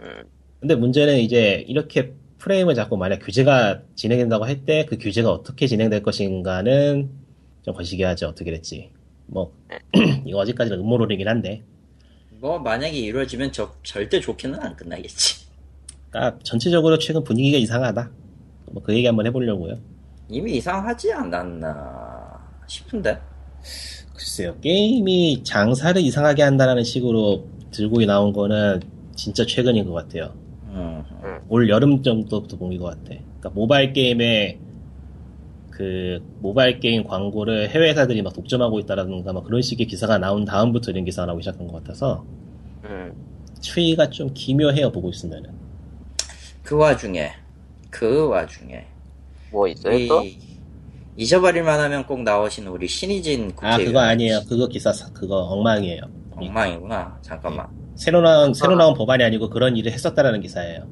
음. 0.00 0.24
근데 0.58 0.74
문제는 0.74 1.20
이제 1.20 1.64
이렇게 1.68 2.14
프레임을 2.38 2.74
잡고 2.74 2.96
만약 2.96 3.20
규제가 3.20 3.82
진행된다고 3.94 4.44
할 4.44 4.64
때 4.64 4.84
그 4.84 4.98
규제가 4.98 5.30
어떻게 5.30 5.68
진행될 5.68 6.02
것인가는 6.02 7.10
좀 7.62 7.74
거시기 7.74 8.02
하죠. 8.02 8.26
어떻게 8.26 8.50
됐지. 8.50 8.90
뭐, 9.26 9.52
이거 10.26 10.38
어디까지는 10.38 10.80
음모론이긴 10.80 11.28
한데. 11.28 11.62
뭐 12.40 12.58
만약에 12.58 12.98
이루어지면 12.98 13.52
저, 13.52 13.72
절대 13.84 14.18
좋게는 14.18 14.58
안 14.58 14.74
끝나겠지. 14.74 15.39
그러니까 16.10 16.38
전체적으로 16.42 16.98
최근 16.98 17.22
분위기가 17.24 17.58
이상하다. 17.58 18.10
뭐 18.72 18.82
그 18.82 18.94
얘기 18.94 19.06
한번 19.06 19.26
해보려고요. 19.26 19.78
이미 20.28 20.56
이상하지 20.56 21.12
않았나 21.12 22.38
싶은데. 22.66 23.18
글쎄요. 24.14 24.56
게임이 24.60 25.42
장사를 25.44 26.00
이상하게 26.00 26.42
한다는 26.42 26.84
식으로 26.84 27.46
들고 27.72 28.04
나온 28.04 28.32
거는 28.32 28.80
진짜 29.16 29.44
최근인 29.44 29.86
것 29.86 29.92
같아요. 29.94 30.32
음, 30.68 31.02
올 31.48 31.68
여름 31.68 32.02
정도부터 32.02 32.56
본것 32.56 32.80
같아. 32.80 33.02
그러니까 33.04 33.50
모바일 33.54 33.92
게임에 33.92 34.58
그 35.70 36.20
모바일 36.40 36.78
게임 36.78 37.04
광고를 37.04 37.70
해외 37.70 37.88
회사들이 37.90 38.22
막 38.22 38.32
독점하고 38.34 38.78
있다라든가 38.80 39.32
막 39.32 39.44
그런 39.44 39.62
식의 39.62 39.86
기사가 39.86 40.18
나온 40.18 40.44
다음부터 40.44 40.90
이런 40.92 41.04
기사가 41.04 41.26
나오기 41.26 41.42
시작한 41.42 41.66
것 41.66 41.82
같아서 41.82 42.24
음. 42.84 43.12
추이가 43.60 44.08
좀 44.10 44.30
기묘해요 44.32 44.92
보고 44.92 45.08
있으면은. 45.10 45.59
그 46.62 46.76
와중에 46.76 47.32
그 47.90 48.28
와중에 48.28 48.86
뭐 49.50 49.66
있어요 49.68 50.08
또? 50.08 50.22
이, 50.22 50.38
잊어버릴만 51.16 51.80
하면 51.80 52.06
꼭 52.06 52.22
나오신 52.22 52.66
우리 52.68 52.86
신의진 52.86 53.50
아 53.50 53.54
국회의원. 53.76 53.84
그거 53.86 53.98
아니에요. 54.00 54.40
그거 54.48 54.66
기사 54.68 54.92
사- 54.92 55.12
그거 55.12 55.36
엉망이에요. 55.38 56.02
엉망이구나. 56.36 57.18
잠깐만. 57.22 57.66
새로 57.96 58.22
나온 58.22 58.54
새로 58.54 58.76
나온 58.76 58.94
법안이 58.94 59.22
아니고 59.24 59.50
그런 59.50 59.76
일을 59.76 59.92
했었다라는 59.92 60.40
기사예요. 60.40 60.86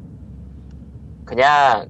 그냥 1.24 1.88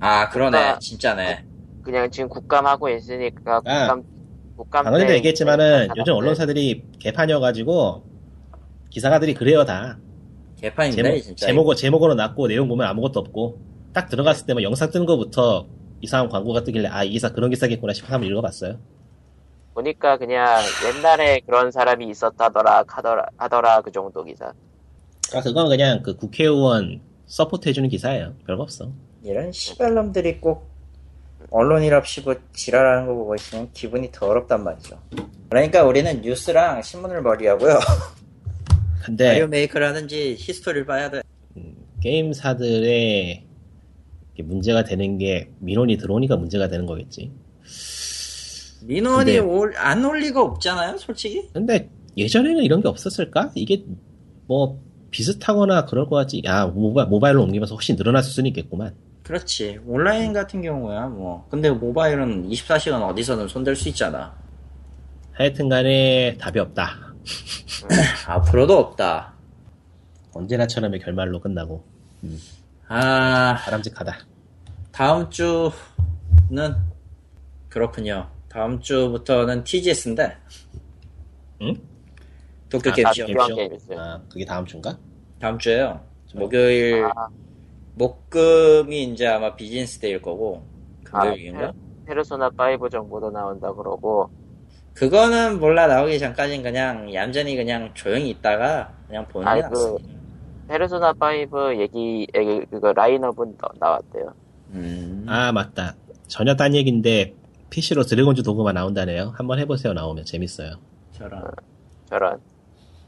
아 0.00 0.28
그러네. 0.28 0.58
아. 0.58 0.78
진짜네. 0.78 1.44
그 1.82 1.90
냥 1.90 2.10
지금 2.10 2.28
국감하고 2.28 2.88
있으니까 2.90 3.56
아, 3.56 3.60
국감 3.60 4.04
국감 4.56 4.84
방금도 4.84 5.06
때 5.08 5.14
얘기했지만은 5.16 5.88
요즘 5.96 6.12
언론사들이 6.14 6.84
개판이어가지고 6.98 8.04
기사가들이 8.90 9.34
그래요 9.34 9.64
다. 9.64 9.98
개판인데 10.60 11.02
제목, 11.02 11.22
진짜. 11.22 11.46
제목을, 11.46 11.76
제목으로 11.76 12.14
놨고 12.14 12.48
내용 12.48 12.68
보면 12.68 12.86
아무것도 12.86 13.20
없고 13.20 13.58
딱 13.92 14.08
들어갔을 14.08 14.46
때만 14.46 14.62
영상 14.62 14.90
뜨는 14.90 15.06
거부터 15.06 15.66
이상한 16.00 16.28
광고가 16.28 16.64
뜨길래 16.64 16.88
아 16.88 17.04
이 17.04 17.10
기사 17.10 17.30
그런 17.32 17.50
기사겠구나 17.50 17.92
싶어서 17.92 18.14
한번 18.14 18.30
읽어봤어요. 18.30 18.78
보니까 19.74 20.18
그냥 20.18 20.60
옛날에 20.88 21.40
그런 21.46 21.70
사람이 21.70 22.08
있었다더라 22.08 22.84
하더라, 22.86 23.26
하더라 23.36 23.80
그 23.82 23.90
정도 23.92 24.24
기사. 24.24 24.52
아 25.34 25.40
그건 25.42 25.68
그냥 25.68 26.02
그 26.02 26.16
국회의원 26.16 27.00
support 27.26 27.68
해주는 27.68 27.88
기사예요. 27.88 28.34
별거 28.46 28.62
없어. 28.64 28.90
이런 29.22 29.52
시발놈들이 29.52 30.40
꼭 30.40 30.68
언론이랍시고 31.50 32.34
지랄하는 32.52 33.06
거 33.06 33.14
보고 33.14 33.34
있으면 33.34 33.70
기분이 33.72 34.10
더럽단 34.12 34.62
말이죠. 34.64 34.98
그러니까 35.48 35.84
우리는 35.84 36.20
뉴스랑 36.20 36.82
신문을 36.82 37.22
멀리하고요. 37.22 37.78
근데 39.02 39.28
마리오 39.28 39.46
메이커를 39.46 39.86
하든지 39.88 40.36
history를 40.38 40.86
봐야 40.86 41.10
돼. 41.10 41.22
게임사들의 42.02 43.44
이게 44.34 44.42
문제가 44.42 44.84
되는 44.84 45.18
게 45.18 45.50
민원이 45.58 45.96
들어오니까 45.98 46.36
문제가 46.36 46.68
되는 46.68 46.86
거겠지. 46.86 47.30
민원이 48.82 49.38
올, 49.40 49.74
안 49.76 50.04
올 50.04 50.20
리가 50.20 50.40
없잖아요, 50.42 50.96
솔직히. 50.98 51.48
근데 51.52 51.90
예전에는 52.16 52.62
이런 52.62 52.80
게 52.80 52.88
없었을까? 52.88 53.52
이게 53.54 53.84
뭐 54.46 54.80
비슷하거나 55.10 55.84
그럴 55.86 56.06
것 56.06 56.16
같지. 56.16 56.42
야 56.44 56.66
모바일 56.66 57.08
모바일로 57.08 57.42
옮기면서 57.42 57.74
훨씬 57.74 57.96
늘어났을 57.96 58.30
수는 58.32 58.48
있겠구만. 58.48 58.94
그렇지. 59.22 59.78
온라인 59.86 60.32
같은 60.32 60.62
경우야, 60.62 61.06
뭐. 61.06 61.46
근데 61.50 61.70
모바일은 61.70 62.48
24시간 62.48 63.02
어디서든 63.02 63.48
손댈 63.48 63.76
수 63.76 63.88
있잖아. 63.90 64.34
하여튼 65.32 65.68
간에 65.68 66.36
답이 66.38 66.58
없다. 66.58 67.09
앞으로도 68.26 68.76
없다. 68.78 69.34
언제나처럼의 70.32 71.00
결말로 71.00 71.40
끝나고 71.40 71.84
아, 72.88 73.56
바람직하다. 73.64 74.18
다음 74.92 75.30
주는 75.30 75.60
그렇군요. 77.68 78.28
다음 78.48 78.80
주부터는 78.80 79.64
TGS인데. 79.64 80.36
응? 81.62 81.74
도쿄 82.68 82.90
아, 82.90 82.94
게임쇼. 82.94 83.22
아, 83.22 83.26
게임쇼? 83.26 83.54
게임쇼. 83.56 84.00
아 84.00 84.20
그게 84.28 84.44
다음 84.44 84.66
주인가? 84.66 84.98
다음 85.40 85.58
주에요. 85.58 86.00
목요일, 86.34 87.04
아, 87.04 87.28
목금이 87.94 89.04
이제 89.04 89.26
아마 89.26 89.54
business 89.54 89.98
day일 89.98 90.22
거고. 90.22 90.64
아, 91.12 91.22
금요일인가? 91.22 91.72
페르소나 92.06 92.50
5 92.56 92.88
정보도 92.88 93.30
나온다 93.30 93.72
그러고 93.72 94.30
그거는 95.00 95.60
몰라 95.60 95.86
나오기 95.86 96.18
전까진 96.18 96.62
그냥 96.62 97.12
얌전히 97.14 97.56
그냥 97.56 97.90
조용히 97.94 98.28
있다가 98.28 98.92
그냥 99.06 99.26
보는 99.28 99.54
게 99.54 99.60
낫습니다. 99.62 100.08
페르소나 100.68 101.14
5 101.18 101.80
얘기 101.80 102.26
얘기- 102.36 102.66
그거 102.66 102.92
라인업은 102.92 103.56
나- 103.56 103.68
나왔대요. 103.80 104.34
음. 104.74 105.24
아 105.26 105.52
맞다. 105.52 105.94
전혀 106.28 106.54
딴 106.54 106.74
얘기인데 106.74 107.32
PC로 107.70 108.02
드래곤즈 108.02 108.42
도구가 108.42 108.72
나온다네요. 108.74 109.32
한번 109.36 109.58
해보세요. 109.58 109.94
나오면 109.94 110.26
재밌어요. 110.26 110.74
저런. 111.12 111.44
저런. 112.10 112.38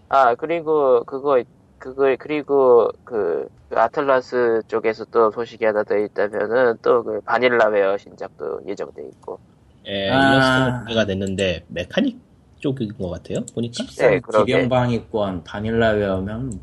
아 0.09 0.35
그리고 0.35 1.05
그거 1.05 1.43
그거 1.79 2.17
그리고 2.19 2.89
그, 3.05 3.47
그 3.69 3.79
아틀라스 3.79 4.63
쪽에서 4.67 5.05
또 5.11 5.31
소식이 5.31 5.63
하나 5.67 5.83
더 5.85 5.95
있다면은 5.99 6.79
또 6.81 7.03
그 7.03 7.21
바닐라웨어 7.21 7.99
신작도 7.99 8.63
예정돼 8.67 9.03
있고. 9.09 9.39
예, 9.87 10.11
아. 10.11 10.79
공개가 10.79 11.05
됐는데 11.07 11.65
메카닉 11.69 12.19
쪽인 12.61 12.93
것 12.97 13.09
같아요. 13.11 13.45
보니까 13.55 13.85
네. 13.99 14.21
기병방위권 14.21 15.45
바닐라웨어면 15.45 16.61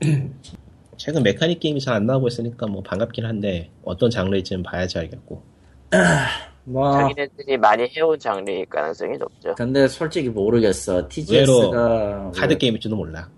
최근 0.96 1.22
메카닉 1.22 1.60
게임이 1.60 1.80
잘 1.80 1.94
안 1.94 2.06
나오고 2.06 2.28
있으니까 2.28 2.66
뭐 2.66 2.82
반갑긴 2.82 3.24
한데 3.24 3.70
어떤 3.84 4.10
장르일지는 4.10 4.62
봐야지 4.64 4.98
알겠고. 4.98 5.42
뭐 6.64 6.92
자기네들이 6.92 7.56
많이 7.56 7.88
해온 7.96 8.18
장르일 8.18 8.66
가능성이 8.66 9.16
높죠. 9.16 9.54
근데 9.54 9.88
솔직히 9.88 10.28
모르겠어. 10.28 11.08
TGS가 11.08 12.32
카드 12.34 12.58
게임일지도 12.58 12.94
몰라. 12.94 13.28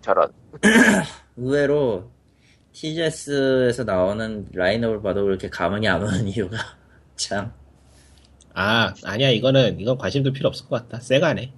저런. 0.00 0.30
의외로 1.36 2.10
TGS에서 2.72 3.84
나오는 3.84 4.46
라인업을 4.54 5.02
봐도 5.02 5.24
그렇게 5.24 5.48
감흥이 5.50 5.86
안 5.88 6.02
오는 6.02 6.26
이유가 6.28 6.56
참 7.16 7.52
아 8.54 8.94
아니야 9.04 9.30
이거는 9.30 9.80
이건 9.80 9.98
관심도 9.98 10.32
필요 10.32 10.48
없을 10.48 10.66
것 10.66 10.82
같다. 10.82 11.02
세가 11.02 11.34
네. 11.34 11.52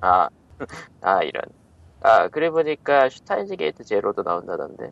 아, 0.00 0.28
아 1.00 1.22
이런. 1.22 1.42
아 2.00 2.28
그래 2.28 2.50
보니까 2.50 3.08
슈타인즈 3.08 3.56
게이트 3.56 3.84
제로도 3.84 4.22
나온다던데. 4.22 4.90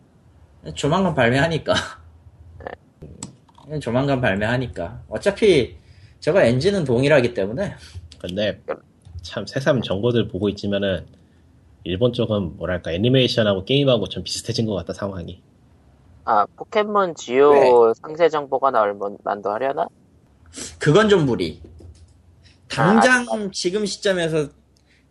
조만간 0.75 1.15
발매하니까 1.15 1.75
조만간 3.81 4.21
발매하니까 4.21 5.01
어차피 5.09 5.77
저거 6.21 6.41
엔진은 6.41 6.85
동일하기 6.85 7.35
때문에 7.35 7.75
근데 8.21 8.61
참 9.23 9.45
새삼 9.45 9.83
정보들 9.83 10.29
보고 10.29 10.49
있지만은 10.49 11.05
일본 11.85 12.13
쪽은 12.13 12.57
뭐랄까 12.57 12.93
애니메이션하고 12.93 13.65
게임하고 13.65 14.07
좀 14.07 14.23
비슷해진 14.23 14.67
것 14.67 14.75
같다 14.75 14.93
상황이. 14.93 15.43
아 16.25 16.47
포켓몬 16.57 17.17
GO 17.17 17.93
상세 17.95 18.29
정보가 18.29 18.71
나올 18.71 18.97
만도 19.25 19.51
하려나? 19.51 19.89
그건 20.79 21.09
좀 21.09 21.27
무리. 21.27 21.61
당장 22.69 23.51
지금 23.53 23.85
시점에서 23.87 24.49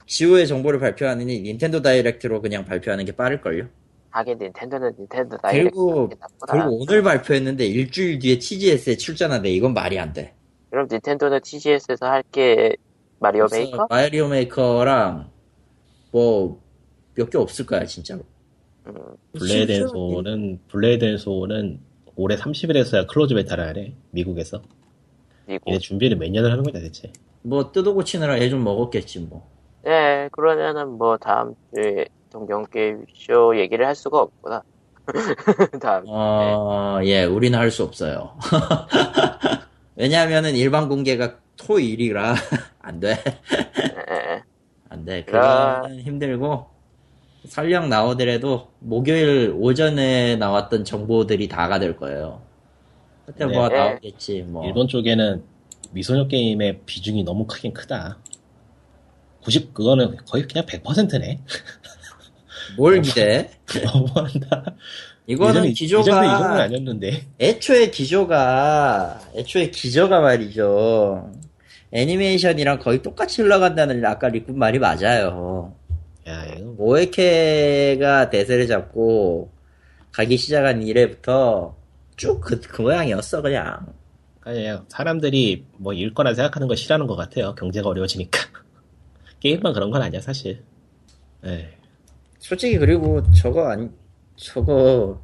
GO의 0.08 0.48
정보를 0.48 0.80
발표하느니 0.80 1.42
닌텐도 1.42 1.82
다이렉트로 1.82 2.42
그냥 2.42 2.66
발표하는 2.66 3.06
게 3.06 3.12
빠를걸요? 3.14 3.68
하긴 4.10 4.40
닌텐도는 4.40 4.92
닌텐도 5.00 5.38
다이렉트 5.38 5.70
그리고. 5.72 6.10
그리고 6.50 6.80
오늘 6.82 7.02
발표했는데 7.04 7.66
일주일 7.66 8.20
뒤에 8.20 8.38
TGS에 8.40 8.98
출전한대. 8.98 9.50
이건 9.50 9.74
말이 9.74 9.98
안 10.00 10.12
돼. 10.14 10.34
그럼 10.70 10.88
닌텐도는 10.92 11.40
TGS에서 11.44 12.06
할 12.06 12.24
게 12.32 12.76
마리오 13.20 13.48
메이커? 13.52 13.88
마리오 13.90 14.28
메이커랑 14.28 15.30
뭐 16.12 16.60
몇 17.18 17.30
개 17.30 17.38
없을 17.38 17.66
거야 17.66 17.86
진짜로. 17.86 18.24
음, 18.88 18.96
블레이드 19.34 19.72
앤 19.74 19.88
소울은 19.88 20.60
블레이드 20.70 21.06
앤 21.06 21.18
소울은 21.18 21.80
올해 22.16 22.36
30일에서야 22.36 23.08
close 23.08 23.36
beta를 23.36 23.66
하래 23.68 23.94
미국에서. 24.12 24.62
그리고 25.60 25.72
얘네 25.72 25.80
준비를 25.80 26.18
몇 26.18 26.30
년을 26.32 26.52
하는 26.52 26.64
거야 26.64 26.82
대체. 26.82 27.12
뭐 27.44 27.72
뜯어고치느라 27.72 28.40
애 28.42 28.51
좀 28.51 28.64
먹었겠지 28.64 29.20
뭐. 29.22 29.48
네 29.84 30.30
그러면은 30.32 30.90
뭐 30.98 31.18
다음 31.18 31.56
주에 31.74 32.06
동경 32.32 32.66
게임 32.72 33.06
쇼 33.16 33.58
얘기를 33.58 33.86
할 33.86 33.96
수가 33.96 34.20
없구나. 34.22 34.64
다음 35.82 36.04
어, 36.08 37.00
예, 37.04 37.24
우리는 37.26 37.58
할 37.58 37.72
수 37.72 37.84
없어요. 37.84 38.38
왜냐하면은 39.96 40.56
일반 40.56 40.88
공개가 40.88 41.38
토일이라 41.58 42.36
안 42.82 43.00
돼. 43.00 43.12
에, 43.14 44.42
안 44.90 45.06
돼. 45.06 45.26
아. 45.34 45.82
그거는 45.82 46.00
힘들고 46.02 46.68
설령 47.46 47.90
나오더라도 47.90 48.70
목요일 48.80 49.54
오전에 49.56 50.36
나왔던 50.38 50.86
정보들이 50.86 51.48
다가 51.48 51.80
될 51.80 51.98
거예요. 51.98 52.42
그때 53.26 53.46
뭐 53.46 53.70
네. 53.70 53.78
나오겠지 53.78 54.44
뭐. 54.44 54.66
일본 54.66 54.88
쪽에는 54.88 55.44
미소녀 55.92 56.28
게임의 56.28 56.82
비중이 56.86 57.24
너무 57.24 57.46
크긴 57.46 57.74
크다. 57.74 58.20
90 59.44 59.74
그거는 59.74 60.18
거의 60.28 60.48
그냥 60.48 60.66
100%네. 60.66 61.40
뭘 62.78 63.02
기대? 63.02 63.50
너무한다. 63.94 64.76
이거는 65.28 65.66
예전에, 65.66 65.70
예전에 65.70 65.70
이 65.70 65.74
기조가 65.74 66.62
아니었는데. 66.64 67.26
애초에 67.40 67.90
기조가 67.90 69.32
애초에 69.36 69.70
기조가 69.70 70.20
말이죠. 70.22 71.32
애니메이션이랑 71.92 72.80
거의 72.80 73.02
똑같이 73.02 73.42
흘러간다는 73.42 74.04
아까 74.06 74.30
리꾼 74.30 74.58
말이 74.58 74.80
맞아요. 74.80 75.76
야 76.28 76.46
이거 76.46 76.72
모에케가 76.72 78.30
대세를 78.30 78.68
잡고 78.68 79.52
가기 80.12 80.38
시작한 80.38 80.84
이래부터 80.84 81.76
쭉 82.22 82.40
그 82.42 82.60
그 82.62 82.82
모양이었어 82.84 83.42
그냥. 83.42 83.94
그냥 84.40 84.86
사람들이 84.90 85.66
뭐 85.78 85.94
읽거나 85.94 86.34
생각하는 86.34 86.68
거 86.68 86.76
싫어하는 86.76 87.08
것 87.08 87.16
같아요. 87.16 87.56
경제가 87.56 87.90
어려워지니까. 87.90 88.40
게임만 89.40 89.74
그런 89.74 89.90
건 89.92 90.02
아니야 90.02 90.22
사실. 90.22 90.64
예. 91.46 91.78
솔직히 92.40 92.78
그리고 92.78 93.24
저거 93.34 93.70
아니 93.70 93.90
저거 94.36 95.20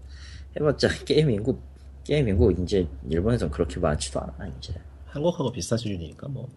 해봤자 0.55 0.87
게임 1.05 1.29
인구 1.31 1.59
게임 2.03 2.27
인구 2.29 2.51
이제 2.63 2.87
일본에선 3.09 3.49
그렇게 3.51 3.79
많지도 3.79 4.19
않아 4.19 4.47
이제. 4.57 4.73
한국하고 5.05 5.51
비슷한 5.51 5.77
수준이니까 5.77 6.27
뭐. 6.27 6.47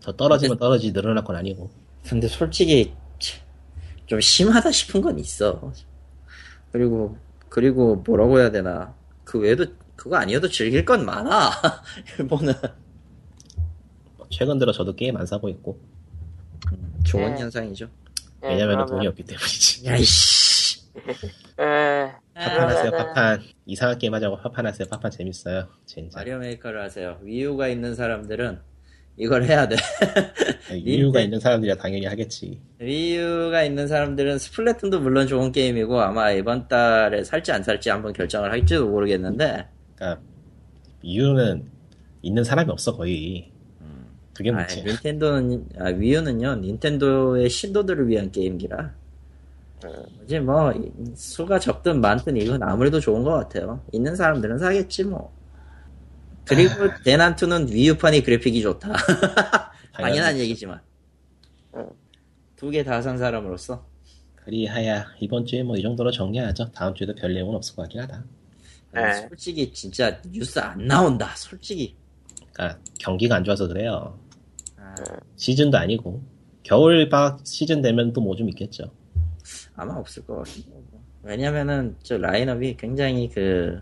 더 0.00 0.12
떨어지면 0.12 0.58
떨어지 0.58 0.92
늘어날 0.92 1.22
건 1.24 1.36
아니고. 1.36 1.70
근데 2.08 2.26
솔직히 2.28 2.92
참, 3.18 3.40
좀 4.06 4.20
심하다 4.20 4.70
싶은 4.72 5.00
건 5.00 5.18
있어. 5.18 5.72
그리고 6.72 7.16
그리고 7.48 7.96
뭐라고 7.96 8.38
해야 8.38 8.50
되나 8.50 8.94
그 9.24 9.38
외에도 9.38 9.66
그거 9.96 10.16
아니어도 10.16 10.48
즐길 10.48 10.84
건 10.84 11.04
많아 11.04 11.50
일본은 12.18 12.52
뭐 14.16 14.26
최근 14.30 14.58
들어 14.58 14.72
저도 14.72 14.94
게임 14.94 15.16
안 15.16 15.26
사고 15.26 15.48
있고. 15.48 15.78
좋은 17.04 17.34
네. 17.34 17.40
현상이죠. 17.40 17.88
예, 18.44 18.48
왜냐면 18.48 18.80
은 18.80 18.86
돈이 18.86 19.06
없기 19.06 19.22
때문이지. 19.24 19.86
야이씨. 19.86 20.82
예, 21.60 22.12
파판 22.34 22.68
하세요, 22.68 22.90
그러면은- 22.90 22.96
파판. 22.96 23.42
이상한 23.66 23.98
게임 23.98 24.12
하자고 24.14 24.36
파판 24.38 24.66
하세요, 24.66 24.86
파판 24.88 25.10
재밌어요. 25.10 25.68
진짜. 25.86 26.18
마리오 26.18 26.38
메이커를 26.38 26.82
하세요. 26.82 27.18
Wii 27.22 27.45
U가 27.45 27.68
있는 27.68 27.94
사람들은 27.94 28.60
이걸 29.18 29.44
해야 29.44 29.66
돼. 29.66 29.76
Wii 30.74 30.97
U가 30.97 31.20
있는 31.20 31.40
사람들이야 31.40 31.74
당연히 31.76 32.06
하겠지. 32.06 32.60
Wii 32.78 33.20
U가 33.20 33.62
있는 33.64 33.88
사람들은 33.88 34.38
스플래툰도 34.38 35.00
물론 35.00 35.26
좋은 35.26 35.50
게임이고 35.50 36.00
아마 36.00 36.30
이번 36.30 36.68
달에 36.68 37.24
살지 37.24 37.50
안 37.52 37.62
살지 37.62 37.90
한번 37.90 38.12
결정을 38.12 38.50
할지도 38.52 38.86
모르겠는데 38.88 39.66
그러니까 39.96 40.22
Wii 41.02 41.25
U는 41.25 41.64
있는 42.22 42.44
사람이 42.44 42.70
없어 42.70 42.96
거의. 42.96 43.50
그게 44.34 44.50
아, 44.52 44.58
문제야. 44.58 44.84
닌텐도는 44.84 45.66
아, 45.80 45.86
Wii 45.88 46.08
U는요 46.08 46.54
닌텐도의 46.56 47.50
신도들을 47.50 48.06
위한 48.06 48.30
게임기라 48.30 48.94
이제 50.24 50.38
뭐 50.38 50.70
이- 50.70 50.92
수가 51.16 51.58
적든 51.58 52.00
많든 52.00 52.36
이건 52.36 52.62
아무래도 52.62 53.00
좋은 53.00 53.24
것 53.24 53.32
같아요 53.32 53.80
있는 53.90 54.14
사람들은 54.14 54.58
사겠지 54.58 55.02
뭐 55.02 55.32
그리고 56.48 56.74
대난투는 57.04 57.68
위유판이 57.72 58.22
그래픽이 58.22 58.62
좋다 58.62 58.92
당연한 59.92 60.38
얘기지만 60.38 60.80
응. 61.76 61.86
두개 62.56 62.82
다 62.84 63.00
산 63.02 63.18
사람으로서 63.18 63.86
그리하야 64.36 65.06
이번 65.20 65.44
주에 65.44 65.62
뭐 65.62 65.76
이 65.76 65.82
정도로 65.82 66.10
정리하죠. 66.10 66.72
다음 66.72 66.94
주에도 66.94 67.14
별 67.14 67.34
내용은 67.34 67.54
없을 67.54 67.76
것 67.76 67.82
같긴 67.82 68.00
하다. 68.00 68.24
네. 68.94 69.14
솔직히 69.28 69.70
진짜 69.72 70.20
뉴스 70.30 70.58
안 70.58 70.86
나온다 70.86 71.34
솔직히 71.36 71.94
그러니까 72.52 72.80
경기가 72.98 73.36
안 73.36 73.44
좋아서 73.44 73.68
그래요. 73.68 74.18
아, 74.78 74.94
시즌도 75.36 75.76
아니고 75.78 76.22
겨울 76.62 77.08
방학 77.08 77.40
시즌 77.44 77.82
되면 77.82 78.12
또 78.12 78.22
뭐 78.22 78.34
좀 78.36 78.48
있겠죠. 78.48 78.90
아마 79.76 79.94
없을 79.94 80.24
것 80.26 80.36
같고 80.36 80.82
왜냐면은 81.22 81.96
저 82.02 82.16
라인업이 82.16 82.76
굉장히 82.78 83.28
그 83.28 83.80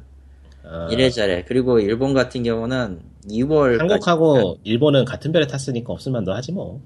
어, 0.69 0.89
이래저래. 0.91 1.45
그리고 1.47 1.79
일본 1.79 2.13
같은 2.13 2.43
경우는 2.43 3.01
2월 3.31 3.79
한국하고 3.79 4.59
일본은 4.65 5.05
같은 5.05 5.33
별에 5.33 5.47
탔으니까 5.47 5.95
너 6.25 6.33
하지 6.35 6.53
뭐. 6.53 6.81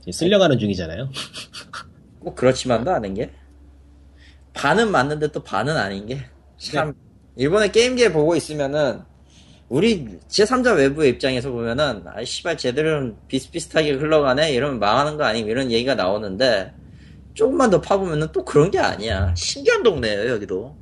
지금 0.00 0.12
쓸려가는 0.12 0.58
중이잖아요. 0.58 1.08
꼭 2.20 2.34
그렇지만도 2.34 2.90
않은 2.92 3.14
게? 3.14 3.30
반은 4.52 4.90
맞는데 4.90 5.28
또 5.28 5.42
반은 5.42 5.76
아닌 5.76 6.06
게? 6.06 6.20
참. 6.58 6.92
일본의 7.36 7.72
게임계 7.72 8.12
보고 8.12 8.34
있으면은 8.34 9.02
우리 9.68 10.18
제3자 10.28 10.76
외부의 10.76 11.10
입장에서 11.10 11.50
보면은 11.50 12.02
아 12.06 12.24
씨발 12.24 12.58
쟤들은 12.58 13.16
비슷비슷하게 13.28 13.92
흘러가네? 13.92 14.52
이러면 14.52 14.80
망하는 14.80 15.16
거 15.16 15.24
아니면 15.24 15.48
이런 15.50 15.70
얘기가 15.70 15.94
나오는데 15.94 16.72
조금만 17.34 17.70
더 17.70 17.80
파보면은 17.80 18.28
또 18.32 18.44
그런 18.44 18.70
게 18.70 18.78
아니야. 18.80 19.32
신기한 19.36 19.82
동네예요 19.84 20.30
여기도 20.30 20.76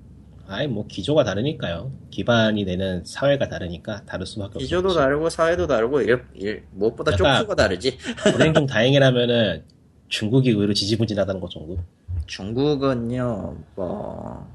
아이 0.48 0.66
뭐 0.66 0.86
기조가 0.86 1.24
다르니까요. 1.24 1.92
기반이 2.10 2.64
되는 2.64 3.04
사회가 3.04 3.48
다르니까 3.48 4.04
다를 4.06 4.24
수밖에 4.24 4.52
없죠. 4.54 4.58
기조도 4.60 4.94
다르고 4.94 5.28
사회도 5.28 5.66
다르고 5.66 6.00
일, 6.00 6.24
일, 6.34 6.64
무엇보다 6.72 7.14
쪽수가 7.16 7.54
다르지 7.54 7.98
불행 8.32 8.54
중 8.54 8.66
다행이라면은 8.66 9.64
중국이 10.08 10.50
의외로 10.50 10.72
지지부진하다는 10.72 11.40
것 11.40 11.50
정도. 11.50 11.76
중국은요 12.26 13.58
뭐 13.74 14.48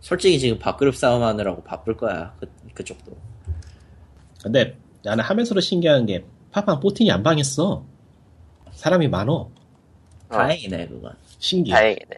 솔직히 0.00 0.38
지금 0.40 0.58
밥그릇 0.58 0.96
싸움하느라고 0.96 1.62
바쁠 1.62 1.96
거야 1.96 2.34
그, 2.40 2.50
그쪽도 2.74 3.16
근데 4.42 4.76
나는 5.04 5.22
하면서도 5.22 5.60
신기한 5.60 6.06
게 6.06 6.24
파판 6.50 6.80
포틴이 6.80 7.10
안 7.12 7.22
방했어. 7.22 7.84
사람이 8.72 9.06
많어. 9.08 9.32
어, 9.32 9.50
다행이네 10.28 10.88
그건 10.88 11.12
신기해. 11.38 11.72
다행이네. 11.74 12.16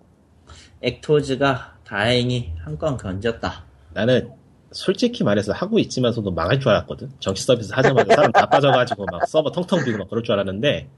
액토즈가 0.80 1.75
다행히 1.86 2.52
한건 2.58 2.96
건졌다 2.96 3.64
나는 3.94 4.30
솔직히 4.72 5.22
말해서 5.24 5.52
하고 5.52 5.78
있지만서도 5.78 6.32
망할 6.32 6.58
줄 6.60 6.70
알았거든. 6.70 7.10
정치 7.20 7.44
서비스 7.44 7.72
하자마자 7.72 8.14
사람 8.14 8.32
다 8.32 8.46
빠져가지고 8.48 9.06
막 9.10 9.26
서버 9.28 9.50
텅텅 9.52 9.84
비고 9.84 9.98
막 9.98 10.10
그럴 10.10 10.22
줄 10.22 10.34
알았는데 10.34 10.88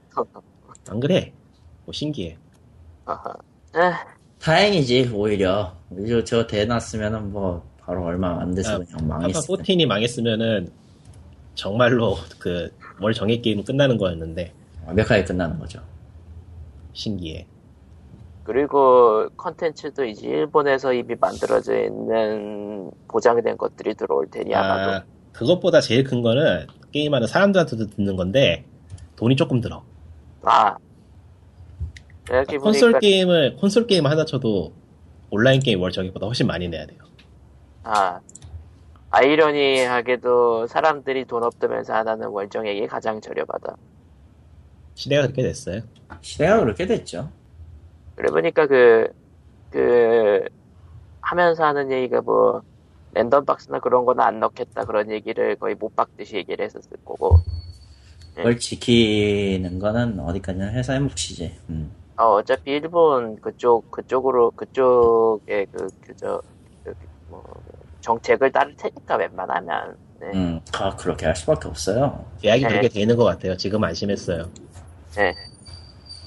안 0.89 0.99
그래. 0.99 1.31
뭐 1.85 1.93
신기해. 1.93 2.37
에, 3.75 3.91
다행이지 4.39 5.11
오히려 5.13 5.75
오히려 5.91 6.23
저 6.23 6.45
대놨으면은 6.47 7.31
뭐 7.31 7.63
바로 7.79 8.03
얼마 8.03 8.41
안 8.41 8.53
돼서 8.55 8.73
아, 8.73 8.77
그냥 8.79 9.07
망했어 9.07 9.41
포틴이 9.47 9.85
망했으면은 9.85 10.71
정말로 11.55 12.17
그 12.39 12.69
월 13.01 13.13
정액 13.13 13.41
게임은 13.43 13.63
끝나는 13.63 13.97
거였는데 13.97 14.51
완벽하게 14.85 15.23
끝나는 15.23 15.57
거죠 15.57 15.79
신기해. 16.93 17.47
그리고 18.49 19.29
컨텐츠도 19.37 20.05
이제 20.05 20.27
일본에서 20.27 20.91
이미 20.91 21.13
만들어져 21.13 21.83
있는 21.83 22.89
보장된 23.07 23.57
것들이 23.57 23.93
들어올 23.93 24.25
테니 24.25 24.55
아마도. 24.55 24.89
아, 24.89 25.03
그것보다 25.33 25.81
제일 25.81 26.03
큰 26.03 26.23
거는 26.23 26.65
게임하는 26.91 27.27
사람들한테도 27.27 27.85
듣는 27.91 28.15
건데 28.15 28.65
돈이 29.17 29.35
조금 29.35 29.61
들어. 29.61 29.83
아. 30.41 30.75
콘솔 32.59 32.93
보니까, 32.93 32.99
게임을 32.99 33.57
콘솔 33.57 33.85
게임 33.85 34.07
하나 34.07 34.25
쳐도 34.25 34.73
온라인 35.29 35.59
게임 35.59 35.79
월 35.79 35.91
정액보다 35.91 36.25
훨씬 36.25 36.47
많이 36.47 36.67
내야 36.67 36.87
돼요. 36.87 36.97
아. 37.83 38.19
아이러니하게도 39.11 40.65
사람들이 40.65 41.25
돈 41.25 41.43
없다면서 41.43 41.93
안 41.93 42.07
하는 42.07 42.29
월정액이 42.29 42.87
가장 42.87 43.21
저렴하다. 43.21 43.77
시대가 44.95 45.21
그렇게 45.21 45.43
됐어요. 45.43 45.81
시대가 46.21 46.59
그렇게 46.61 46.87
됐죠 46.87 47.29
그래 48.19 48.31
보니까 48.31 48.67
그, 48.67 49.07
그, 49.71 50.43
하면서 51.21 51.63
하는 51.63 51.89
얘기가 51.89 52.19
뭐, 52.19 52.61
랜덤 53.13 53.45
박스나 53.45 53.79
그런 53.79 54.03
거는 54.03 54.21
안 54.21 54.41
넣겠다 54.41 54.83
그런 54.83 55.09
얘기를 55.09 55.55
거의 55.55 55.73
못 55.75 55.95
박듯이 55.95 56.35
얘기를 56.35 56.65
했었을 56.65 56.97
거고. 57.05 57.37
네. 58.35 58.43
그걸 58.43 58.59
지키는 58.59 59.79
거는 59.79 60.19
어디까지나 60.19 60.67
회사의 60.67 60.99
몫이지 60.99 61.59
음. 61.69 61.91
어, 62.17 62.33
어차피 62.33 62.71
일본 62.71 63.39
그쪽, 63.39 63.89
그쪽으로, 63.89 64.51
그쪽에 64.51 65.65
그, 65.71 65.87
그, 66.01 66.13
저, 66.17 66.41
그, 66.83 66.93
뭐, 67.29 67.41
정책을 68.01 68.51
따를 68.51 68.75
테니까 68.75 69.15
웬만하면. 69.15 69.95
네. 70.19 70.31
음, 70.33 70.59
아, 70.73 70.93
그렇게 70.97 71.25
할 71.25 71.33
수밖에 71.37 71.69
없어요 71.69 72.25
계약이 72.41 72.63
네. 72.63 72.67
그렇게 72.67 72.89
되는 72.89 73.15
것 73.15 73.23
같아요. 73.23 73.55
지금 73.55 73.81
안심했어요. 73.81 74.49
네. 75.15 75.33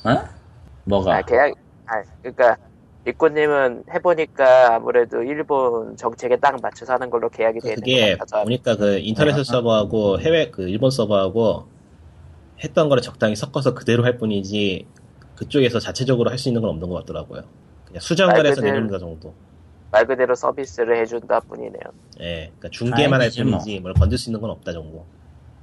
어? 0.05 0.43
뭐가 0.85 1.17
아, 1.17 1.23
계약, 1.23 1.53
아, 1.87 2.03
그니까, 2.23 2.57
리코님은 3.05 3.85
해보니까 3.93 4.77
아무래도 4.77 5.23
일본 5.23 5.97
정책에 5.97 6.37
딱 6.37 6.57
맞춰서 6.63 6.93
하는 6.93 7.11
걸로 7.11 7.29
계약이 7.29 7.59
되는 7.59 7.75
그게 7.77 8.13
것 8.15 8.19
같아서. 8.21 8.45
보니까 8.45 8.77
그 8.77 8.99
인터넷 8.99 9.33
아. 9.33 9.43
서버하고 9.43 10.21
해외 10.21 10.51
그 10.51 10.69
일본 10.69 10.91
서버하고 10.93 11.67
했던 12.63 12.89
거를 12.89 13.03
적당히 13.03 13.35
섞어서 13.35 13.75
그대로 13.75 14.05
할 14.05 14.19
뿐이지 14.19 14.87
그쪽에서 15.35 15.81
자체적으로 15.81 16.31
할 16.31 16.39
수 16.39 16.49
있는 16.49 16.61
건 16.63 16.71
없는 16.71 16.89
것 16.89 16.95
같더라고요. 17.01 17.43
그냥 17.87 18.01
말 18.61 18.61
그대로- 18.63 18.73
내준다 18.73 18.99
정도. 19.01 19.35
말 19.91 20.07
그대로 20.07 20.35
서비스를 20.37 20.97
해준다 20.99 21.41
뿐이네요. 21.41 21.83
예, 22.21 22.47
그러니까 22.59 22.69
중계만 22.71 23.21
할 23.21 23.31
뭐. 23.45 23.59
뿐이지 23.59 23.81
뭘 23.81 23.95
건들 23.95 24.17
수 24.17 24.31
있는 24.31 24.41
건 24.41 24.51
없다 24.51 24.73
정도. 24.73 25.05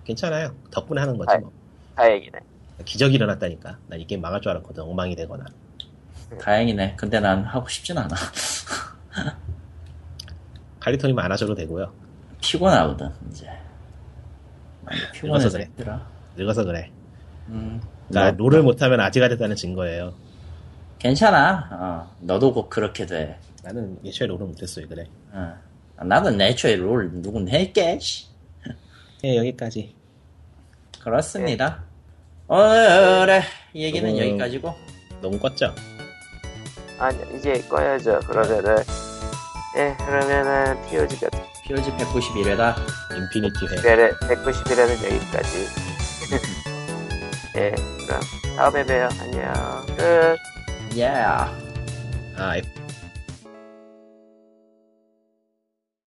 괜찮아요. 0.04 0.54
덕분에 0.72 1.00
하는 1.00 1.18
거지 1.18 1.32
아이. 1.32 1.40
뭐. 1.40 1.52
다행이네. 1.96 2.38
기적이 2.84 3.16
일어났다니까. 3.16 3.78
난 3.88 4.00
이 4.02 4.06
게임 4.06 4.20
망할 4.22 4.42
줄 4.42 4.52
알았거든. 4.52 4.84
엉망이 4.84 5.16
되거나. 5.16 5.46
다행이네. 6.38 6.96
근데 6.96 7.20
난 7.20 7.44
하고 7.44 7.68
싶진 7.68 7.98
않아. 7.98 8.16
칼리토님은 10.80 11.24
안 11.24 11.32
하셔도 11.32 11.56
되고요. 11.56 11.92
피곤하거든 12.42 13.10
이제. 13.32 13.48
피곤해서 15.14 15.50
그래. 15.50 15.70
늙어서 16.36 16.64
그래. 16.64 16.90
음, 17.50 17.82
그러니까 18.08 18.32
너- 18.32 18.38
롤을 18.50 18.64
못하면 18.64 19.00
아지가 19.02 19.28
됐다는 19.30 19.56
증거예요. 19.56 20.14
괜찮아. 21.00 21.68
어, 21.72 22.16
너도 22.22 22.54
곧 22.54 22.70
그렇게 22.70 23.06
돼. 23.06 23.38
나는 23.64 23.98
예초에 24.04 24.28
롤을 24.28 24.46
못했어요. 24.48 24.88
그래. 24.88 25.06
어. 25.32 25.54
나도 26.02 26.32
내초에 26.32 26.76
롤 26.78 27.12
누군 27.22 27.50
할게. 27.52 28.00
씨. 28.00 28.28
네, 29.22 29.36
여기까지. 29.38 29.94
그렇습니다. 31.02 31.84
오늘의 32.48 33.42
얘기는 33.76 34.10
음. 34.10 34.18
여기까지고. 34.18 34.74
너무 35.22 35.38
껐죠? 35.40 35.74
아니 37.00 37.18
이제 37.36 37.62
꺼야죠. 37.70 38.20
그러면은 38.28 38.76
예 39.78 39.96
그러면은 40.06 40.82
POG가 40.88 41.30
POG 41.64 41.92
191회다. 41.92 42.76
infinity 43.16 43.66
회. 43.68 44.12
191회는 44.12 45.04
여기까지. 45.06 45.68
예 47.58 47.72
그럼 48.06 48.20
다음에 48.58 48.84
봬요. 48.86 49.10
안녕. 49.22 49.86
끝. 49.96 50.38
Yeah. 50.96 51.52
아, 52.36 52.56